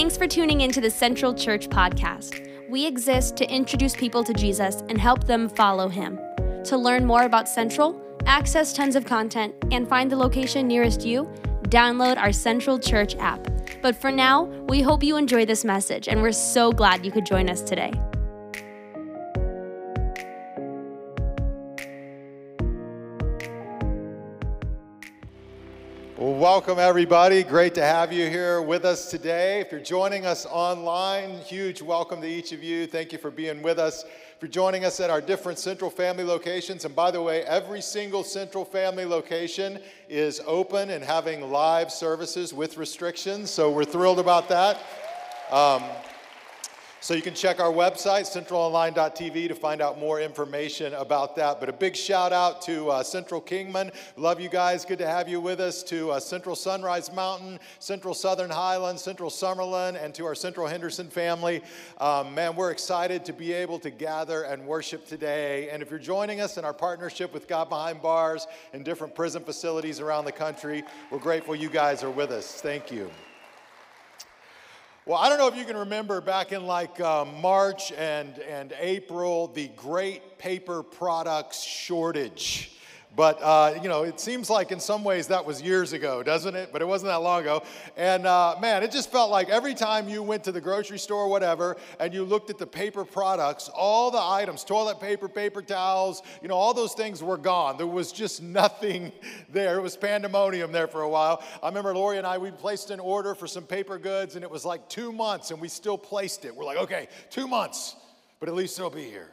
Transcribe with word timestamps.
Thanks 0.00 0.16
for 0.16 0.26
tuning 0.26 0.62
into 0.62 0.80
the 0.80 0.90
Central 0.90 1.34
Church 1.34 1.68
podcast. 1.68 2.48
We 2.70 2.86
exist 2.86 3.36
to 3.36 3.54
introduce 3.54 3.94
people 3.94 4.24
to 4.24 4.32
Jesus 4.32 4.76
and 4.88 4.98
help 4.98 5.24
them 5.24 5.46
follow 5.46 5.90
him. 5.90 6.18
To 6.64 6.78
learn 6.78 7.04
more 7.04 7.24
about 7.24 7.50
Central, 7.50 8.00
access 8.24 8.72
tons 8.72 8.96
of 8.96 9.04
content, 9.04 9.54
and 9.70 9.86
find 9.86 10.10
the 10.10 10.16
location 10.16 10.66
nearest 10.66 11.04
you, 11.04 11.24
download 11.64 12.16
our 12.16 12.32
Central 12.32 12.78
Church 12.78 13.14
app. 13.16 13.46
But 13.82 13.94
for 13.94 14.10
now, 14.10 14.44
we 14.70 14.80
hope 14.80 15.02
you 15.02 15.18
enjoy 15.18 15.44
this 15.44 15.66
message, 15.66 16.08
and 16.08 16.22
we're 16.22 16.32
so 16.32 16.72
glad 16.72 17.04
you 17.04 17.12
could 17.12 17.26
join 17.26 17.50
us 17.50 17.60
today. 17.60 17.92
Welcome 26.40 26.78
everybody. 26.78 27.42
Great 27.42 27.74
to 27.74 27.82
have 27.82 28.14
you 28.14 28.30
here 28.30 28.62
with 28.62 28.86
us 28.86 29.10
today. 29.10 29.60
If 29.60 29.70
you're 29.70 29.78
joining 29.78 30.24
us 30.24 30.46
online, 30.46 31.32
huge 31.40 31.82
welcome 31.82 32.22
to 32.22 32.26
each 32.26 32.52
of 32.52 32.62
you. 32.62 32.86
Thank 32.86 33.12
you 33.12 33.18
for 33.18 33.30
being 33.30 33.60
with 33.60 33.78
us. 33.78 34.04
If 34.04 34.36
you're 34.40 34.50
joining 34.50 34.86
us 34.86 35.00
at 35.00 35.10
our 35.10 35.20
different 35.20 35.58
Central 35.58 35.90
Family 35.90 36.24
locations, 36.24 36.86
and 36.86 36.96
by 36.96 37.10
the 37.10 37.20
way, 37.20 37.42
every 37.42 37.82
single 37.82 38.24
Central 38.24 38.64
Family 38.64 39.04
location 39.04 39.80
is 40.08 40.40
open 40.46 40.88
and 40.88 41.04
having 41.04 41.50
live 41.50 41.92
services 41.92 42.54
with 42.54 42.78
restrictions, 42.78 43.50
so 43.50 43.70
we're 43.70 43.84
thrilled 43.84 44.18
about 44.18 44.48
that. 44.48 44.78
Um, 45.50 45.82
so 47.00 47.14
you 47.14 47.22
can 47.22 47.34
check 47.34 47.60
our 47.60 47.72
website, 47.72 48.28
centralonline.tv, 48.30 49.48
to 49.48 49.54
find 49.54 49.80
out 49.80 49.98
more 49.98 50.20
information 50.20 50.92
about 50.94 51.34
that. 51.36 51.58
But 51.58 51.70
a 51.70 51.72
big 51.72 51.96
shout 51.96 52.32
out 52.32 52.60
to 52.62 52.90
uh, 52.90 53.02
Central 53.02 53.40
Kingman. 53.40 53.90
Love 54.16 54.38
you 54.38 54.50
guys. 54.50 54.84
Good 54.84 54.98
to 54.98 55.06
have 55.06 55.26
you 55.26 55.40
with 55.40 55.60
us. 55.60 55.82
To 55.84 56.10
uh, 56.10 56.20
Central 56.20 56.54
Sunrise 56.54 57.10
Mountain, 57.12 57.58
Central 57.78 58.12
Southern 58.12 58.50
Highlands, 58.50 59.00
Central 59.00 59.30
Summerlin, 59.30 60.02
and 60.02 60.14
to 60.14 60.26
our 60.26 60.34
Central 60.34 60.66
Henderson 60.66 61.08
family. 61.08 61.62
Um, 61.98 62.34
man, 62.34 62.54
we're 62.54 62.70
excited 62.70 63.24
to 63.24 63.32
be 63.32 63.52
able 63.52 63.78
to 63.78 63.90
gather 63.90 64.42
and 64.42 64.66
worship 64.66 65.06
today. 65.06 65.70
And 65.70 65.82
if 65.82 65.88
you're 65.88 65.98
joining 65.98 66.42
us 66.42 66.58
in 66.58 66.66
our 66.66 66.74
partnership 66.74 67.32
with 67.32 67.48
God 67.48 67.70
Behind 67.70 68.02
Bars 68.02 68.46
in 68.74 68.82
different 68.82 69.14
prison 69.14 69.42
facilities 69.42 70.00
around 70.00 70.26
the 70.26 70.32
country, 70.32 70.84
we're 71.10 71.18
grateful 71.18 71.56
you 71.56 71.70
guys 71.70 72.04
are 72.04 72.10
with 72.10 72.30
us. 72.30 72.60
Thank 72.60 72.92
you. 72.92 73.10
Well, 75.06 75.16
I 75.16 75.30
don't 75.30 75.38
know 75.38 75.48
if 75.48 75.56
you 75.56 75.64
can 75.64 75.78
remember 75.78 76.20
back 76.20 76.52
in 76.52 76.66
like 76.66 77.00
uh, 77.00 77.24
March 77.24 77.90
and, 77.92 78.38
and 78.40 78.74
April, 78.78 79.46
the 79.46 79.68
great 79.68 80.36
paper 80.36 80.82
products 80.82 81.62
shortage. 81.62 82.76
But, 83.16 83.42
uh, 83.42 83.74
you 83.82 83.88
know, 83.88 84.04
it 84.04 84.20
seems 84.20 84.48
like 84.48 84.70
in 84.70 84.78
some 84.78 85.02
ways 85.02 85.26
that 85.28 85.44
was 85.44 85.60
years 85.60 85.92
ago, 85.92 86.22
doesn't 86.22 86.54
it? 86.54 86.70
But 86.72 86.80
it 86.80 86.84
wasn't 86.86 87.10
that 87.10 87.22
long 87.22 87.42
ago. 87.42 87.64
And 87.96 88.24
uh, 88.24 88.54
man, 88.60 88.84
it 88.84 88.92
just 88.92 89.10
felt 89.10 89.32
like 89.32 89.48
every 89.48 89.74
time 89.74 90.08
you 90.08 90.22
went 90.22 90.44
to 90.44 90.52
the 90.52 90.60
grocery 90.60 90.98
store, 90.98 91.28
whatever, 91.28 91.76
and 91.98 92.14
you 92.14 92.24
looked 92.24 92.50
at 92.50 92.58
the 92.58 92.66
paper 92.66 93.04
products, 93.04 93.68
all 93.74 94.12
the 94.12 94.20
items, 94.20 94.62
toilet 94.62 95.00
paper, 95.00 95.28
paper 95.28 95.60
towels, 95.60 96.22
you 96.40 96.46
know, 96.46 96.54
all 96.54 96.72
those 96.72 96.94
things 96.94 97.20
were 97.20 97.36
gone. 97.36 97.76
There 97.76 97.86
was 97.86 98.12
just 98.12 98.42
nothing 98.60 99.10
there. 99.48 99.78
It 99.78 99.82
was 99.82 99.96
pandemonium 99.96 100.70
there 100.70 100.86
for 100.86 101.02
a 101.02 101.08
while. 101.08 101.42
I 101.62 101.68
remember 101.68 101.92
Lori 101.94 102.18
and 102.18 102.26
I, 102.26 102.38
we 102.38 102.52
placed 102.52 102.90
an 102.90 103.00
order 103.00 103.34
for 103.34 103.48
some 103.48 103.64
paper 103.64 103.98
goods, 103.98 104.36
and 104.36 104.44
it 104.44 104.50
was 104.50 104.64
like 104.64 104.88
two 104.88 105.12
months, 105.12 105.50
and 105.50 105.60
we 105.60 105.68
still 105.68 105.98
placed 105.98 106.44
it. 106.44 106.54
We're 106.54 106.64
like, 106.64 106.78
okay, 106.78 107.08
two 107.28 107.48
months, 107.48 107.96
but 108.38 108.48
at 108.48 108.54
least 108.54 108.78
it'll 108.78 108.88
be 108.88 109.04
here. 109.04 109.30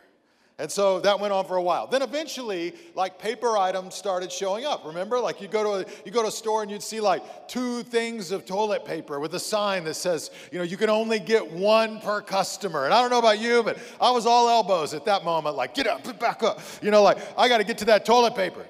And 0.60 0.72
so 0.72 1.00
that 1.02 1.20
went 1.20 1.32
on 1.34 1.46
for 1.46 1.58
a 1.58 1.62
while. 1.62 1.86
Then 1.86 2.02
eventually, 2.02 2.74
like 2.96 3.20
paper 3.20 3.56
items 3.58 3.94
started 3.94 4.32
showing 4.32 4.66
up. 4.66 4.86
Remember, 4.86 5.20
like 5.20 5.40
you 5.40 5.48
go 5.48 5.64
to 5.64 5.88
a, 5.88 5.92
you 6.04 6.12
go 6.12 6.24
to 6.24 6.30
a 6.30 6.32
store 6.32 6.64
and 6.64 6.72
you'd 6.72 6.82
see 6.82 7.00
like 7.00 7.48
two 7.48 7.84
things 7.84 8.32
of 8.32 8.44
toilet 8.44 8.84
paper 8.84 9.20
with 9.20 9.36
a 9.36 9.40
sign 9.40 9.84
that 9.84 9.94
says, 9.94 10.32
you 10.52 10.58
know, 10.58 10.64
you 10.64 10.76
can 10.76 10.90
only 10.90 11.20
get 11.20 11.52
one 11.52 12.00
per 12.00 12.22
customer. 12.22 12.86
And 12.86 12.94
I 12.94 13.02
don't 13.02 13.12
know 13.12 13.20
about 13.20 13.40
you, 13.40 13.62
but 13.62 13.78
I 14.02 14.10
was 14.10 14.26
all 14.26 14.50
elbows 14.50 14.96
at 14.96 15.06
that 15.06 15.24
moment. 15.24 15.56
Like, 15.56 15.76
get 15.76 15.86
up, 15.86 16.04
get 16.04 16.20
back 16.20 16.42
up. 16.42 16.60
You 16.82 16.90
know, 16.90 17.04
like 17.04 17.20
I 17.38 17.48
got 17.50 17.60
to 17.60 17.64
get 17.64 17.78
to 17.80 17.86
that 17.86 18.04
toilet 18.04 18.34
paper. 18.34 18.66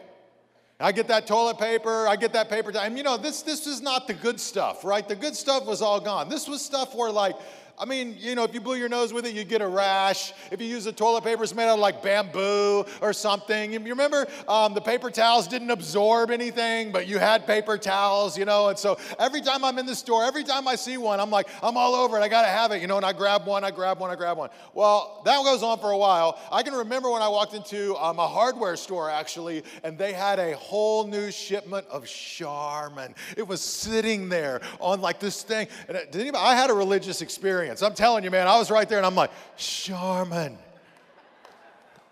I 0.79 0.91
get 0.91 1.07
that 1.07 1.25
toilet 1.25 1.57
paper, 1.57 2.07
I 2.07 2.15
get 2.15 2.33
that 2.33 2.49
paper. 2.49 2.71
And 2.77 2.97
you 2.97 3.03
know, 3.03 3.17
this 3.17 3.41
this 3.41 3.65
is 3.65 3.81
not 3.81 4.07
the 4.07 4.13
good 4.13 4.39
stuff, 4.39 4.85
right? 4.85 5.07
The 5.07 5.15
good 5.15 5.35
stuff 5.35 5.65
was 5.65 5.81
all 5.81 5.99
gone. 5.99 6.29
This 6.29 6.47
was 6.47 6.61
stuff 6.61 6.93
where 6.93 7.11
like 7.11 7.35
I 7.79 7.85
mean, 7.85 8.15
you 8.17 8.33
know, 8.33 8.43
if 8.43 8.55
you 8.55 8.59
blew 8.59 8.75
your 8.75 8.89
nose 8.89 9.13
with 9.13 9.27
it, 9.27 9.35
you 9.35 9.43
get 9.43 9.61
a 9.61 9.67
rash. 9.67 10.33
If 10.49 10.59
you 10.59 10.67
use 10.67 10.85
the 10.85 10.91
toilet 10.91 11.23
paper, 11.23 11.43
it's 11.43 11.53
made 11.53 11.65
out 11.67 11.75
of 11.75 11.79
like 11.79 12.01
bamboo 12.01 12.85
or 13.01 13.13
something. 13.13 13.71
You 13.71 13.79
remember 13.79 14.25
um, 14.47 14.73
the 14.73 14.81
paper 14.81 15.11
towels 15.11 15.47
didn't 15.47 15.69
absorb 15.69 16.31
anything, 16.31 16.91
but 16.91 17.05
you 17.05 17.19
had 17.19 17.45
paper 17.45 17.77
towels, 17.77 18.35
you 18.35 18.45
know? 18.45 18.69
And 18.69 18.79
so 18.79 18.97
every 19.19 19.41
time 19.41 19.63
I'm 19.63 19.77
in 19.77 19.85
the 19.85 19.93
store, 19.93 20.25
every 20.25 20.43
time 20.43 20.67
I 20.67 20.73
see 20.73 20.97
one, 20.97 21.19
I'm 21.19 21.29
like, 21.29 21.47
I'm 21.61 21.77
all 21.77 21.93
over 21.93 22.17
it. 22.17 22.21
I 22.21 22.27
got 22.29 22.41
to 22.41 22.47
have 22.47 22.71
it, 22.71 22.81
you 22.81 22.87
know? 22.87 22.97
And 22.97 23.05
I 23.05 23.13
grab 23.13 23.45
one, 23.45 23.63
I 23.63 23.69
grab 23.69 23.99
one, 23.99 24.09
I 24.09 24.15
grab 24.15 24.39
one. 24.39 24.49
Well, 24.73 25.21
that 25.25 25.43
goes 25.43 25.61
on 25.61 25.77
for 25.77 25.91
a 25.91 25.97
while. 25.97 26.39
I 26.51 26.63
can 26.63 26.73
remember 26.73 27.11
when 27.11 27.21
I 27.21 27.27
walked 27.27 27.53
into 27.53 27.95
um, 27.97 28.17
a 28.17 28.27
hardware 28.27 28.75
store 28.75 29.11
actually, 29.11 29.61
and 29.83 29.99
they 29.99 30.13
had 30.13 30.39
a 30.39 30.55
whole 30.55 31.05
new 31.05 31.29
shipment 31.29 31.85
of 31.91 32.07
Charmin. 32.07 33.13
It 33.37 33.47
was 33.47 33.61
sitting 33.61 34.29
there 34.29 34.61
on 34.79 34.99
like 34.99 35.19
this 35.19 35.43
thing. 35.43 35.67
And 35.87 35.95
uh, 35.95 36.01
anybody, 36.13 36.43
I 36.43 36.55
had 36.55 36.71
a 36.71 36.73
religious 36.73 37.21
experience 37.21 37.66
experience. 37.67 37.81
I'm 37.81 37.95
telling 37.95 38.23
you, 38.23 38.31
man, 38.31 38.47
I 38.47 38.57
was 38.57 38.71
right 38.71 38.87
there 38.87 38.97
and 38.97 39.05
I'm 39.05 39.15
like, 39.15 39.31
Charmin, 39.57 40.57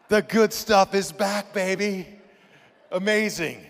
the 0.10 0.22
good 0.22 0.54
stuff 0.54 0.94
is 0.94 1.12
back, 1.12 1.54
baby. 1.54 2.08
Amazing. 2.92 3.66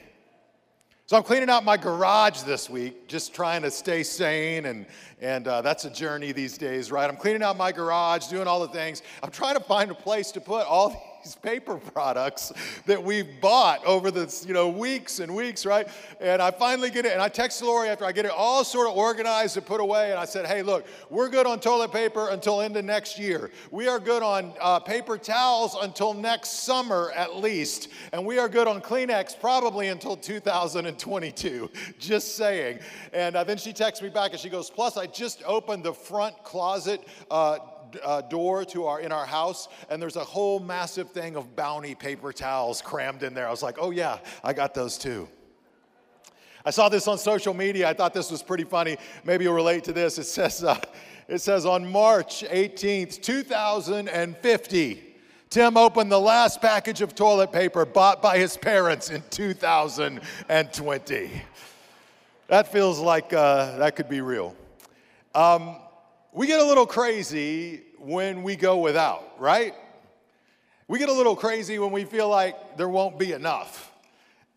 So 1.06 1.16
I'm 1.16 1.24
cleaning 1.24 1.50
out 1.50 1.64
my 1.64 1.78
garage 1.78 2.42
this 2.42 2.68
week, 2.70 3.08
just 3.08 3.34
trying 3.36 3.62
to 3.62 3.70
stay 3.70 4.02
sane, 4.02 4.66
and, 4.66 4.88
and 5.22 5.48
uh, 5.48 5.62
that's 5.62 5.86
a 5.86 5.92
journey 5.92 6.32
these 6.32 6.58
days, 6.58 6.92
right? 6.92 7.08
I'm 7.08 7.16
cleaning 7.16 7.44
out 7.44 7.58
my 7.58 7.72
garage, 7.72 8.26
doing 8.26 8.48
all 8.48 8.60
the 8.60 8.74
things. 8.74 9.04
I'm 9.22 9.30
trying 9.30 9.56
to 9.56 9.64
find 9.64 9.92
a 9.92 9.96
place 9.96 10.32
to 10.32 10.42
put 10.42 10.66
all 10.66 11.15
these 11.26 11.36
paper 11.36 11.78
products 11.78 12.54
that 12.86 13.04
we've 13.04 13.42
bought 13.42 13.84
over 13.84 14.12
the 14.12 14.44
you 14.48 14.54
know 14.54 14.70
weeks 14.70 15.20
and 15.20 15.36
weeks, 15.36 15.66
right? 15.66 15.88
And 16.22 16.40
I 16.40 16.52
finally 16.52 16.92
get 16.92 17.06
it, 17.06 17.14
and 17.14 17.22
I 17.22 17.30
text 17.30 17.64
Lori 17.64 17.90
after 17.90 18.06
I 18.06 18.12
get 18.12 18.26
it 18.26 18.32
all 18.32 18.64
sort 18.64 18.88
of 18.88 18.96
organized 18.96 19.58
and 19.58 19.66
put 19.66 19.82
away, 19.82 20.12
and 20.12 20.20
I 20.20 20.26
said, 20.26 20.46
"Hey, 20.46 20.62
look, 20.62 20.86
we're 21.10 21.30
good 21.30 21.48
on 21.48 21.60
toilet 21.60 21.92
paper 21.92 22.30
until 22.30 22.62
end 22.62 22.78
of 22.78 22.86
next 22.86 23.18
year. 23.18 23.50
We 23.72 23.88
are 23.88 24.00
good 24.00 24.22
on 24.22 24.54
uh, 24.62 24.80
paper 24.80 25.18
towels 25.18 25.76
until 25.82 26.14
next 26.14 26.64
summer 26.64 27.12
at 27.16 27.38
least, 27.38 27.88
and 28.14 28.24
we 28.24 28.38
are 28.38 28.48
good 28.48 28.68
on 28.68 28.80
Kleenex 28.80 29.40
probably 29.40 29.88
until 29.88 30.16
2022. 30.16 31.72
Just 31.98 32.36
saying." 32.36 32.80
And 33.14 33.36
uh, 33.36 33.44
then 33.44 33.58
she 33.58 33.74
texts 33.74 34.04
me 34.04 34.10
back, 34.10 34.32
and 34.32 34.40
she 34.40 34.50
goes, 34.50 34.70
"Plus, 34.70 34.96
I 34.96 35.08
just 35.08 35.42
opened 35.44 35.84
the 35.84 35.94
front 35.94 36.44
closet." 36.44 37.02
Uh, 37.32 37.58
uh, 38.04 38.22
door 38.22 38.66
to 38.66 38.86
our 38.86 39.00
in 39.00 39.12
our 39.12 39.26
house, 39.26 39.68
and 39.90 40.02
there's 40.02 40.16
a 40.16 40.24
whole 40.24 40.60
massive 40.60 41.12
thing 41.12 41.36
of 41.36 41.56
Bounty 41.56 41.96
paper 41.96 42.34
towels 42.34 42.82
crammed 42.82 43.24
in 43.24 43.34
there. 43.34 43.48
I 43.48 43.52
was 43.52 43.64
like, 43.64 43.78
oh 43.80 43.92
yeah, 43.92 44.20
I 44.44 44.54
got 44.54 44.74
those 44.74 44.98
too. 44.98 45.28
I 46.66 46.72
saw 46.72 46.90
this 46.90 47.08
on 47.08 47.20
social 47.20 47.54
media. 47.54 47.88
I 47.88 47.94
thought 47.94 48.14
this 48.14 48.32
was 48.32 48.42
pretty 48.42 48.64
funny. 48.64 48.98
Maybe 49.24 49.44
you'll 49.44 49.54
relate 49.54 49.84
to 49.84 49.94
this. 49.94 50.18
It 50.18 50.24
says, 50.24 50.64
uh, 50.64 50.80
it 51.28 51.40
says 51.40 51.66
on 51.66 51.92
March 51.92 52.44
18th, 52.44 53.22
2050. 53.22 55.04
Tim 55.52 55.78
opened 55.78 56.12
the 56.12 56.20
last 56.20 56.62
package 56.62 57.02
of 57.02 57.14
toilet 57.14 57.52
paper 57.52 57.86
bought 57.86 58.22
by 58.22 58.40
his 58.40 58.58
parents 58.58 59.12
in 59.12 59.24
2020. 59.30 61.32
That 62.48 62.68
feels 62.68 63.00
like 63.00 63.32
uh, 63.32 63.78
that 63.78 63.96
could 63.96 64.10
be 64.10 64.22
real. 64.22 64.56
Um, 65.34 65.78
we 66.36 66.48
get 66.48 66.60
a 66.60 66.66
little 66.66 66.86
crazy 66.86 67.82
when 67.98 68.44
we 68.44 68.58
go 68.58 68.80
without, 68.80 69.40
right? 69.40 69.74
We 70.86 71.00
get 71.00 71.08
a 71.08 71.14
little 71.14 71.36
crazy 71.36 71.80
when 71.80 71.92
we 71.92 72.04
feel 72.04 72.28
like 72.28 72.76
there 72.76 72.90
won't 72.90 73.18
be 73.18 73.32
enough. 73.32 73.94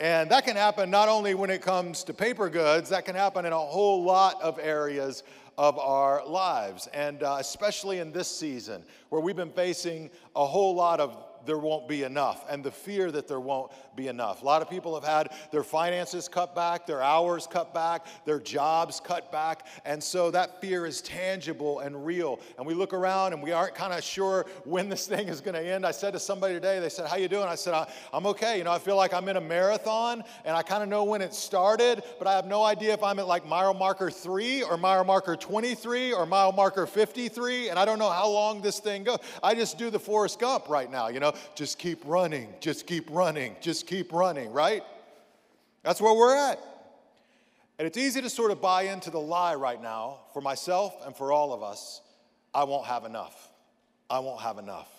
And 0.01 0.29
that 0.33 0.45
can 0.45 0.57
happen 0.57 0.91
not 0.91 1.09
only 1.09 1.35
when 1.35 1.51
it 1.51 1.63
comes 1.63 2.03
to 2.05 2.13
paper 2.13 2.51
goods, 2.51 2.91
that 2.91 3.05
can 3.05 3.15
happen 3.15 3.47
in 3.47 3.53
a 3.53 3.59
whole 3.59 4.03
lot 4.03 4.43
of 4.43 4.59
areas 4.59 5.23
of 5.57 5.79
our 5.79 6.27
lives. 6.27 6.89
And 6.93 7.23
uh, 7.23 7.37
especially 7.39 8.01
in 8.01 8.11
this 8.11 8.27
season 8.27 8.83
where 9.11 9.21
we've 9.21 9.37
been 9.37 9.53
facing 9.53 10.11
a 10.35 10.45
whole 10.45 10.75
lot 10.75 10.99
of 10.99 11.17
there 11.47 11.59
won't 11.59 11.89
be 11.89 12.03
enough 12.03 12.45
and 12.49 12.65
the 12.65 12.71
fear 12.71 13.11
that 13.11 13.29
there 13.29 13.41
won't 13.41 13.73
be 13.97 14.09
enough. 14.09 14.43
A 14.43 14.45
lot 14.45 14.63
of 14.63 14.71
people 14.71 14.95
have 14.95 15.05
had 15.05 15.33
their 15.51 15.63
finances 15.63 16.29
cut 16.29 16.55
back, 16.55 16.87
their 16.87 17.03
hours 17.03 17.47
cut 17.47 17.75
back, 17.75 18.07
their 18.25 18.39
jobs 18.39 19.01
cut 19.01 19.33
back, 19.33 19.67
and 19.85 20.03
so 20.03 20.31
that 20.31 20.61
fear 20.61 20.87
is 20.87 21.01
tangible 21.01 21.81
and 21.81 22.07
real. 22.07 22.41
And 22.57 22.67
we 22.67 22.75
look 22.75 22.93
around 22.93 23.33
and 23.33 23.43
we 23.43 23.53
aren't 23.53 23.75
kind 23.75 23.93
of 23.93 24.03
sure 24.03 24.47
when 24.65 24.89
this 24.89 25.07
thing 25.07 25.29
is 25.29 25.41
going 25.41 25.55
to 25.55 25.67
end. 25.67 25.85
I 25.85 25.91
said 25.91 26.13
to 26.13 26.21
somebody 26.21 26.55
today, 26.55 26.81
they 26.81 26.89
said, 26.89 27.07
"How 27.07 27.17
you 27.17 27.29
doing?" 27.29 27.45
I 27.45 27.55
said, 27.55 27.75
"I'm 28.13 28.27
okay. 28.27 28.59
You 28.59 28.65
know, 28.65 28.73
I 28.73 28.79
feel 28.79 28.97
like 28.97 29.13
I'm 29.15 29.29
in 29.29 29.37
a 29.37 29.41
marathon 29.41 30.23
and 30.45 30.57
I 30.57 30.63
kind 30.63 30.83
of 30.83 30.89
know 30.89 31.05
when 31.05 31.23
it 31.23 31.35
started, 31.35 32.03
but 32.19 32.29
I 32.29 32.35
have 32.35 32.47
no 32.47 32.63
idea 32.63 32.93
if 32.93 33.03
I'm 33.03 33.19
at 33.19 33.27
like 33.27 33.47
mile 33.47 33.75
marker 33.75 34.11
3 34.11 34.63
or 34.63 34.77
mile 34.77 35.05
marker 35.05 35.37
23 35.37 36.13
or 36.13 36.27
mile 36.27 36.53
marker 36.53 36.87
53, 36.87 37.71
and 37.71 37.79
I 37.79 37.85
don't 37.85 37.99
know 37.99 38.11
how 38.11 38.29
long 38.29 38.61
this 38.61 38.79
thing 38.79 39.05
goes. 39.05 39.19
I 39.43 39.55
just 39.55 39.79
do 39.79 39.91
the 39.91 39.99
Forrest 39.99 40.39
Gump 40.39 40.69
right 40.69 40.91
now, 40.91 41.09
you 41.09 41.21
know, 41.21 41.28
just 41.55 41.79
keep 41.79 42.01
running, 42.05 42.53
just 42.61 42.87
keep 42.87 43.09
running, 43.11 43.57
just 43.61 43.87
keep 43.87 44.13
running, 44.13 44.53
right? 44.53 44.83
That's 45.83 46.01
where 46.01 46.15
we're 46.15 46.37
at. 46.37 46.59
And 47.79 47.87
it's 47.87 47.97
easy 47.97 48.21
to 48.21 48.31
sort 48.31 48.51
of 48.51 48.61
buy 48.61 48.83
into 48.83 49.11
the 49.11 49.21
lie 49.21 49.55
right 49.55 49.81
now 49.81 50.19
for 50.33 50.41
myself 50.41 50.95
and 51.07 51.17
for 51.17 51.33
all 51.33 51.53
of 51.53 51.63
us 51.63 52.01
I 52.55 52.65
won't 52.65 52.87
have 52.87 53.05
enough. 53.05 53.53
I 54.11 54.19
won't 54.19 54.41
have 54.41 54.59
enough. 54.59 54.91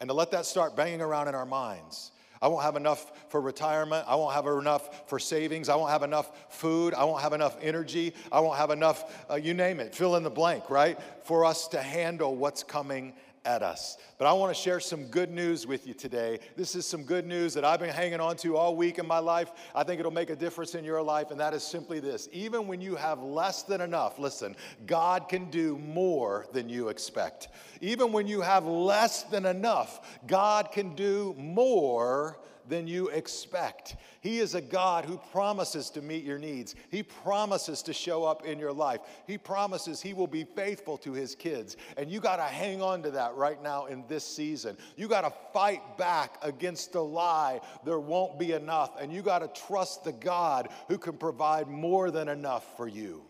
And 0.00 0.08
to 0.08 0.14
let 0.14 0.30
that 0.30 0.46
start 0.46 0.76
banging 0.76 1.00
around 1.00 1.28
in 1.28 1.34
our 1.34 1.46
minds. 1.46 2.12
I 2.40 2.46
won't 2.46 2.62
have 2.62 2.76
enough 2.76 3.10
for 3.30 3.40
retirement. 3.40 4.04
I 4.06 4.14
won't 4.14 4.34
have 4.34 4.46
enough 4.46 5.08
for 5.08 5.18
savings. 5.18 5.68
I 5.68 5.74
won't 5.74 5.90
have 5.90 6.04
enough 6.04 6.30
food. 6.50 6.94
I 6.94 7.02
won't 7.02 7.22
have 7.22 7.32
enough 7.32 7.56
energy. 7.60 8.14
I 8.30 8.38
won't 8.38 8.56
have 8.58 8.70
enough, 8.70 9.26
uh, 9.28 9.34
you 9.34 9.54
name 9.54 9.80
it, 9.80 9.94
fill 9.94 10.14
in 10.14 10.22
the 10.22 10.30
blank, 10.30 10.70
right? 10.70 10.96
For 11.24 11.44
us 11.44 11.66
to 11.68 11.82
handle 11.82 12.36
what's 12.36 12.62
coming 12.62 13.14
at 13.44 13.62
us. 13.62 13.96
But 14.18 14.26
I 14.26 14.32
want 14.32 14.54
to 14.54 14.60
share 14.60 14.80
some 14.80 15.06
good 15.06 15.30
news 15.30 15.66
with 15.66 15.86
you 15.86 15.94
today. 15.94 16.38
This 16.56 16.74
is 16.74 16.86
some 16.86 17.04
good 17.04 17.26
news 17.26 17.54
that 17.54 17.64
I've 17.64 17.80
been 17.80 17.90
hanging 17.90 18.20
on 18.20 18.36
to 18.38 18.56
all 18.56 18.76
week 18.76 18.98
in 18.98 19.06
my 19.06 19.18
life. 19.18 19.52
I 19.74 19.84
think 19.84 20.00
it'll 20.00 20.12
make 20.12 20.30
a 20.30 20.36
difference 20.36 20.74
in 20.74 20.84
your 20.84 21.02
life, 21.02 21.30
and 21.30 21.40
that 21.40 21.54
is 21.54 21.62
simply 21.62 22.00
this 22.00 22.28
even 22.32 22.66
when 22.66 22.80
you 22.80 22.96
have 22.96 23.22
less 23.22 23.62
than 23.62 23.80
enough, 23.80 24.18
listen, 24.18 24.56
God 24.86 25.28
can 25.28 25.50
do 25.50 25.78
more 25.78 26.46
than 26.52 26.68
you 26.68 26.88
expect. 26.88 27.48
Even 27.80 28.12
when 28.12 28.26
you 28.26 28.40
have 28.40 28.66
less 28.66 29.22
than 29.24 29.46
enough, 29.46 30.20
God 30.26 30.72
can 30.72 30.94
do 30.94 31.34
more 31.38 32.38
than 32.68 32.86
you 32.86 33.08
expect. 33.08 33.96
He 34.20 34.38
is 34.38 34.54
a 34.54 34.60
God 34.60 35.04
who 35.04 35.18
promises 35.32 35.90
to 35.90 36.02
meet 36.02 36.24
your 36.24 36.38
needs. 36.38 36.74
He 36.90 37.02
promises 37.02 37.82
to 37.82 37.92
show 37.92 38.24
up 38.24 38.44
in 38.44 38.58
your 38.58 38.72
life. 38.72 39.00
He 39.26 39.38
promises 39.38 40.02
He 40.02 40.12
will 40.12 40.26
be 40.26 40.44
faithful 40.44 40.98
to 40.98 41.12
His 41.12 41.34
kids. 41.34 41.76
And 41.96 42.10
you 42.10 42.20
got 42.20 42.36
to 42.36 42.42
hang 42.42 42.82
on 42.82 43.02
to 43.02 43.10
that 43.12 43.34
right 43.36 43.62
now 43.62 43.86
in 43.86 44.04
this 44.08 44.24
season. 44.24 44.76
You 44.96 45.08
got 45.08 45.22
to 45.22 45.32
fight 45.52 45.96
back 45.96 46.36
against 46.42 46.92
the 46.92 47.02
lie 47.02 47.60
there 47.84 48.00
won't 48.00 48.38
be 48.38 48.52
enough. 48.52 49.00
And 49.00 49.12
you 49.12 49.22
got 49.22 49.38
to 49.40 49.66
trust 49.66 50.04
the 50.04 50.12
God 50.12 50.68
who 50.88 50.98
can 50.98 51.14
provide 51.14 51.68
more 51.68 52.10
than 52.10 52.28
enough 52.28 52.76
for 52.76 52.88
you. 52.88 53.22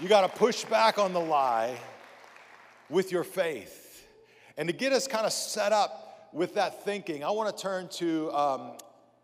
You 0.00 0.08
got 0.08 0.22
to 0.22 0.38
push 0.38 0.64
back 0.64 0.98
on 0.98 1.12
the 1.12 1.20
lie 1.20 1.76
with 2.88 3.12
your 3.12 3.24
faith. 3.24 4.06
And 4.56 4.68
to 4.68 4.72
get 4.74 4.92
us 4.92 5.06
kind 5.06 5.26
of 5.26 5.32
set 5.32 5.72
up 5.72 6.09
with 6.32 6.54
that 6.54 6.84
thinking, 6.84 7.24
I 7.24 7.30
want 7.30 7.54
to 7.54 7.62
turn 7.62 7.88
to 7.88 8.30
um, 8.32 8.72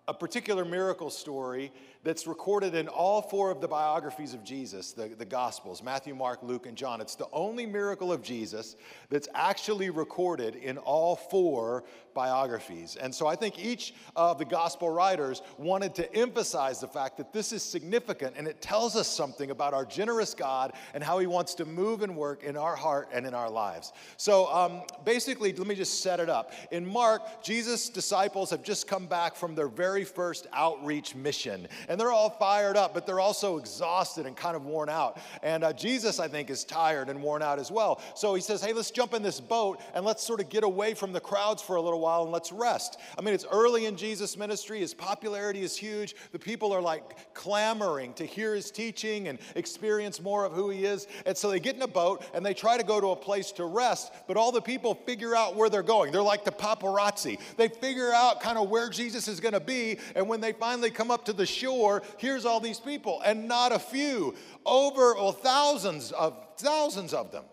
a 0.08 0.14
particular 0.14 0.64
miracle 0.64 1.10
story 1.10 1.72
that's 2.04 2.26
recorded 2.26 2.74
in 2.74 2.88
all 2.88 3.22
four 3.22 3.50
of 3.50 3.60
the 3.60 3.68
biographies 3.68 4.34
of 4.34 4.44
Jesus, 4.44 4.92
the, 4.92 5.08
the 5.08 5.24
Gospels 5.24 5.82
Matthew, 5.82 6.14
Mark, 6.14 6.42
Luke, 6.42 6.66
and 6.66 6.76
John. 6.76 7.00
It's 7.00 7.16
the 7.16 7.28
only 7.32 7.66
miracle 7.66 8.12
of 8.12 8.22
Jesus 8.22 8.76
that's 9.10 9.28
actually 9.34 9.90
recorded 9.90 10.56
in 10.56 10.78
all 10.78 11.16
four 11.16 11.84
biographies. 12.16 12.96
And 12.96 13.14
so 13.14 13.28
I 13.28 13.36
think 13.36 13.64
each 13.64 13.94
of 14.16 14.38
the 14.38 14.44
gospel 14.44 14.88
writers 14.88 15.42
wanted 15.58 15.94
to 15.96 16.16
emphasize 16.16 16.80
the 16.80 16.88
fact 16.88 17.18
that 17.18 17.32
this 17.32 17.52
is 17.52 17.62
significant 17.62 18.34
and 18.36 18.48
it 18.48 18.60
tells 18.62 18.96
us 18.96 19.06
something 19.06 19.50
about 19.50 19.74
our 19.74 19.84
generous 19.84 20.34
God 20.34 20.72
and 20.94 21.04
how 21.04 21.18
he 21.18 21.26
wants 21.26 21.54
to 21.56 21.66
move 21.66 22.02
and 22.02 22.16
work 22.16 22.42
in 22.42 22.56
our 22.56 22.74
heart 22.74 23.10
and 23.12 23.26
in 23.26 23.34
our 23.34 23.50
lives. 23.50 23.92
So 24.16 24.46
um, 24.46 24.82
basically, 25.04 25.52
let 25.52 25.66
me 25.66 25.74
just 25.74 26.00
set 26.00 26.18
it 26.18 26.30
up. 26.30 26.52
In 26.70 26.86
Mark, 26.86 27.42
Jesus' 27.42 27.90
disciples 27.90 28.48
have 28.50 28.62
just 28.62 28.88
come 28.88 29.06
back 29.06 29.36
from 29.36 29.54
their 29.54 29.68
very 29.68 30.04
first 30.04 30.46
outreach 30.54 31.14
mission. 31.14 31.68
And 31.88 32.00
they're 32.00 32.12
all 32.12 32.30
fired 32.30 32.78
up, 32.78 32.94
but 32.94 33.06
they're 33.06 33.20
also 33.20 33.58
exhausted 33.58 34.24
and 34.24 34.34
kind 34.34 34.56
of 34.56 34.64
worn 34.64 34.88
out. 34.88 35.20
And 35.42 35.62
uh, 35.62 35.74
Jesus, 35.74 36.18
I 36.18 36.28
think, 36.28 36.48
is 36.48 36.64
tired 36.64 37.10
and 37.10 37.22
worn 37.22 37.42
out 37.42 37.58
as 37.58 37.70
well. 37.70 38.00
So 38.14 38.34
he 38.34 38.40
says, 38.40 38.64
hey, 38.64 38.72
let's 38.72 38.90
jump 38.90 39.12
in 39.12 39.22
this 39.22 39.38
boat 39.38 39.80
and 39.94 40.02
let's 40.02 40.24
sort 40.24 40.40
of 40.40 40.48
get 40.48 40.64
away 40.64 40.94
from 40.94 41.12
the 41.12 41.20
crowds 41.20 41.60
for 41.60 41.76
a 41.76 41.82
little 41.82 42.00
while 42.00 42.05
while 42.06 42.22
and 42.22 42.30
let's 42.30 42.52
rest. 42.52 43.00
I 43.18 43.20
mean, 43.20 43.34
it's 43.34 43.44
early 43.50 43.86
in 43.86 43.96
Jesus' 43.96 44.36
ministry. 44.36 44.78
His 44.78 44.94
popularity 44.94 45.62
is 45.62 45.76
huge. 45.76 46.14
The 46.30 46.38
people 46.38 46.72
are 46.72 46.80
like 46.80 47.34
clamoring 47.34 48.14
to 48.14 48.24
hear 48.24 48.54
his 48.54 48.70
teaching 48.70 49.26
and 49.26 49.40
experience 49.56 50.22
more 50.22 50.44
of 50.44 50.52
who 50.52 50.70
he 50.70 50.84
is. 50.84 51.08
And 51.26 51.36
so 51.36 51.50
they 51.50 51.58
get 51.58 51.74
in 51.74 51.82
a 51.82 51.88
boat 51.88 52.24
and 52.32 52.46
they 52.46 52.54
try 52.54 52.76
to 52.76 52.84
go 52.84 53.00
to 53.00 53.08
a 53.08 53.16
place 53.16 53.50
to 53.52 53.64
rest, 53.64 54.12
but 54.28 54.36
all 54.36 54.52
the 54.52 54.62
people 54.62 54.94
figure 54.94 55.34
out 55.34 55.56
where 55.56 55.68
they're 55.68 55.82
going. 55.82 56.12
They're 56.12 56.22
like 56.22 56.44
the 56.44 56.52
paparazzi. 56.52 57.40
They 57.56 57.66
figure 57.66 58.12
out 58.12 58.40
kind 58.40 58.56
of 58.56 58.70
where 58.70 58.88
Jesus 58.88 59.26
is 59.26 59.40
going 59.40 59.54
to 59.54 59.60
be. 59.60 59.98
And 60.14 60.28
when 60.28 60.40
they 60.40 60.52
finally 60.52 60.90
come 60.90 61.10
up 61.10 61.24
to 61.24 61.32
the 61.32 61.46
shore, 61.46 62.04
here's 62.18 62.44
all 62.46 62.60
these 62.60 62.78
people, 62.78 63.20
and 63.24 63.48
not 63.48 63.72
a 63.72 63.80
few, 63.80 64.36
over 64.64 65.14
well, 65.14 65.32
thousands 65.32 66.12
of 66.12 66.36
thousands 66.56 67.12
of 67.12 67.32
them. 67.32 67.44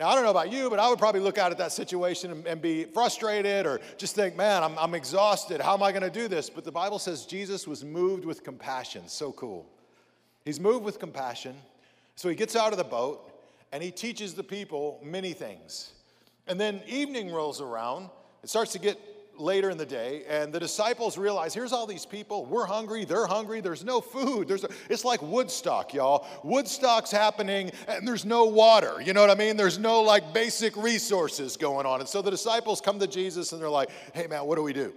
Now, 0.00 0.08
I 0.08 0.14
don't 0.14 0.24
know 0.24 0.30
about 0.30 0.50
you, 0.50 0.70
but 0.70 0.78
I 0.78 0.88
would 0.88 0.98
probably 0.98 1.20
look 1.20 1.36
out 1.36 1.52
at 1.52 1.58
that 1.58 1.72
situation 1.72 2.30
and, 2.30 2.46
and 2.46 2.62
be 2.62 2.84
frustrated 2.84 3.66
or 3.66 3.82
just 3.98 4.14
think, 4.14 4.34
man, 4.34 4.62
I'm, 4.62 4.78
I'm 4.78 4.94
exhausted. 4.94 5.60
How 5.60 5.74
am 5.74 5.82
I 5.82 5.92
going 5.92 6.02
to 6.02 6.08
do 6.08 6.26
this? 6.26 6.48
But 6.48 6.64
the 6.64 6.72
Bible 6.72 6.98
says 6.98 7.26
Jesus 7.26 7.68
was 7.68 7.84
moved 7.84 8.24
with 8.24 8.42
compassion. 8.42 9.06
So 9.08 9.30
cool. 9.32 9.66
He's 10.42 10.58
moved 10.58 10.86
with 10.86 10.98
compassion. 10.98 11.54
So 12.16 12.30
he 12.30 12.34
gets 12.34 12.56
out 12.56 12.72
of 12.72 12.78
the 12.78 12.84
boat 12.84 13.30
and 13.72 13.82
he 13.82 13.90
teaches 13.90 14.32
the 14.32 14.42
people 14.42 14.98
many 15.02 15.34
things. 15.34 15.92
And 16.46 16.58
then 16.58 16.80
evening 16.86 17.30
rolls 17.30 17.60
around. 17.60 18.08
It 18.42 18.48
starts 18.48 18.72
to 18.72 18.78
get 18.78 18.98
later 19.40 19.70
in 19.70 19.78
the 19.78 19.86
day, 19.86 20.22
and 20.28 20.52
the 20.52 20.60
disciples 20.60 21.18
realize 21.18 21.54
here's 21.54 21.72
all 21.72 21.86
these 21.86 22.06
people. 22.06 22.44
We're 22.46 22.66
hungry. 22.66 23.04
They're 23.04 23.26
hungry. 23.26 23.60
There's 23.60 23.84
no 23.84 24.00
food. 24.00 24.48
There's 24.48 24.64
a, 24.64 24.68
it's 24.88 25.04
like 25.04 25.22
Woodstock, 25.22 25.94
y'all. 25.94 26.26
Woodstock's 26.44 27.10
happening, 27.10 27.72
and 27.88 28.06
there's 28.06 28.24
no 28.24 28.44
water. 28.44 29.00
You 29.00 29.12
know 29.12 29.20
what 29.20 29.30
I 29.30 29.34
mean? 29.34 29.56
There's 29.56 29.78
no 29.78 30.02
like 30.02 30.32
basic 30.32 30.76
resources 30.76 31.56
going 31.56 31.86
on. 31.86 32.00
And 32.00 32.08
so 32.08 32.22
the 32.22 32.30
disciples 32.30 32.80
come 32.80 32.98
to 33.00 33.06
Jesus 33.06 33.52
and 33.52 33.60
they're 33.60 33.68
like, 33.68 33.90
hey, 34.14 34.26
man, 34.26 34.44
what 34.44 34.56
do 34.56 34.62
we 34.62 34.72
do? 34.72 34.92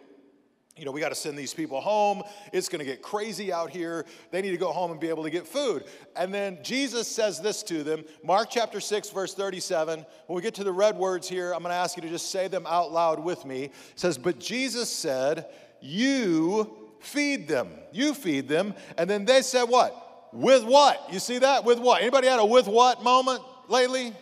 You 0.75 0.85
know, 0.85 0.91
we 0.91 0.99
got 0.99 1.09
to 1.09 1.15
send 1.15 1.37
these 1.37 1.53
people 1.53 1.79
home. 1.81 2.23
It's 2.51 2.67
going 2.67 2.79
to 2.79 2.85
get 2.85 3.03
crazy 3.03 3.53
out 3.53 3.69
here. 3.69 4.05
They 4.31 4.41
need 4.41 4.51
to 4.51 4.57
go 4.57 4.71
home 4.71 4.89
and 4.89 4.99
be 4.99 5.09
able 5.09 5.23
to 5.23 5.29
get 5.29 5.45
food. 5.45 5.83
And 6.15 6.33
then 6.33 6.57
Jesus 6.63 7.07
says 7.07 7.39
this 7.39 7.61
to 7.63 7.83
them 7.83 8.03
Mark 8.23 8.49
chapter 8.49 8.79
6, 8.79 9.11
verse 9.11 9.35
37. 9.35 10.03
When 10.25 10.35
we 10.35 10.41
get 10.41 10.55
to 10.55 10.63
the 10.63 10.71
red 10.71 10.97
words 10.97 11.29
here, 11.29 11.53
I'm 11.53 11.61
going 11.61 11.71
to 11.71 11.77
ask 11.77 11.95
you 11.95 12.01
to 12.01 12.09
just 12.09 12.31
say 12.31 12.47
them 12.47 12.65
out 12.67 12.91
loud 12.91 13.19
with 13.23 13.45
me. 13.45 13.65
It 13.65 13.71
says, 13.95 14.17
But 14.17 14.39
Jesus 14.39 14.89
said, 14.89 15.45
You 15.79 16.75
feed 16.99 17.47
them. 17.47 17.69
You 17.91 18.15
feed 18.15 18.47
them. 18.47 18.73
And 18.97 19.07
then 19.07 19.25
they 19.25 19.43
said, 19.43 19.65
What? 19.65 19.99
With 20.33 20.63
what? 20.63 21.13
You 21.13 21.19
see 21.19 21.37
that? 21.37 21.65
With 21.65 21.77
what? 21.77 22.01
Anybody 22.01 22.27
had 22.27 22.39
a 22.39 22.45
with 22.45 22.67
what 22.67 23.03
moment 23.03 23.43
lately? 23.67 24.13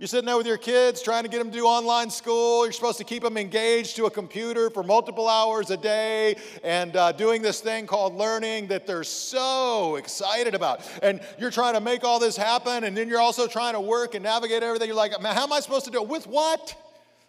You're 0.00 0.06
sitting 0.06 0.24
there 0.24 0.38
with 0.38 0.46
your 0.46 0.56
kids 0.56 1.02
trying 1.02 1.24
to 1.24 1.28
get 1.28 1.40
them 1.40 1.50
to 1.50 1.58
do 1.58 1.66
online 1.66 2.08
school. 2.08 2.64
You're 2.64 2.72
supposed 2.72 2.96
to 2.96 3.04
keep 3.04 3.22
them 3.22 3.36
engaged 3.36 3.96
to 3.96 4.06
a 4.06 4.10
computer 4.10 4.70
for 4.70 4.82
multiple 4.82 5.28
hours 5.28 5.68
a 5.68 5.76
day 5.76 6.36
and 6.64 6.96
uh, 6.96 7.12
doing 7.12 7.42
this 7.42 7.60
thing 7.60 7.86
called 7.86 8.14
learning 8.14 8.68
that 8.68 8.86
they're 8.86 9.04
so 9.04 9.96
excited 9.96 10.54
about. 10.54 10.80
And 11.02 11.20
you're 11.38 11.50
trying 11.50 11.74
to 11.74 11.82
make 11.82 12.02
all 12.02 12.18
this 12.18 12.34
happen, 12.34 12.84
and 12.84 12.96
then 12.96 13.10
you're 13.10 13.20
also 13.20 13.46
trying 13.46 13.74
to 13.74 13.80
work 13.80 14.14
and 14.14 14.24
navigate 14.24 14.62
everything. 14.62 14.88
You're 14.88 14.96
like, 14.96 15.20
man, 15.20 15.34
how 15.34 15.42
am 15.42 15.52
I 15.52 15.60
supposed 15.60 15.84
to 15.84 15.90
do 15.90 16.00
it? 16.00 16.08
With 16.08 16.26
what? 16.26 16.74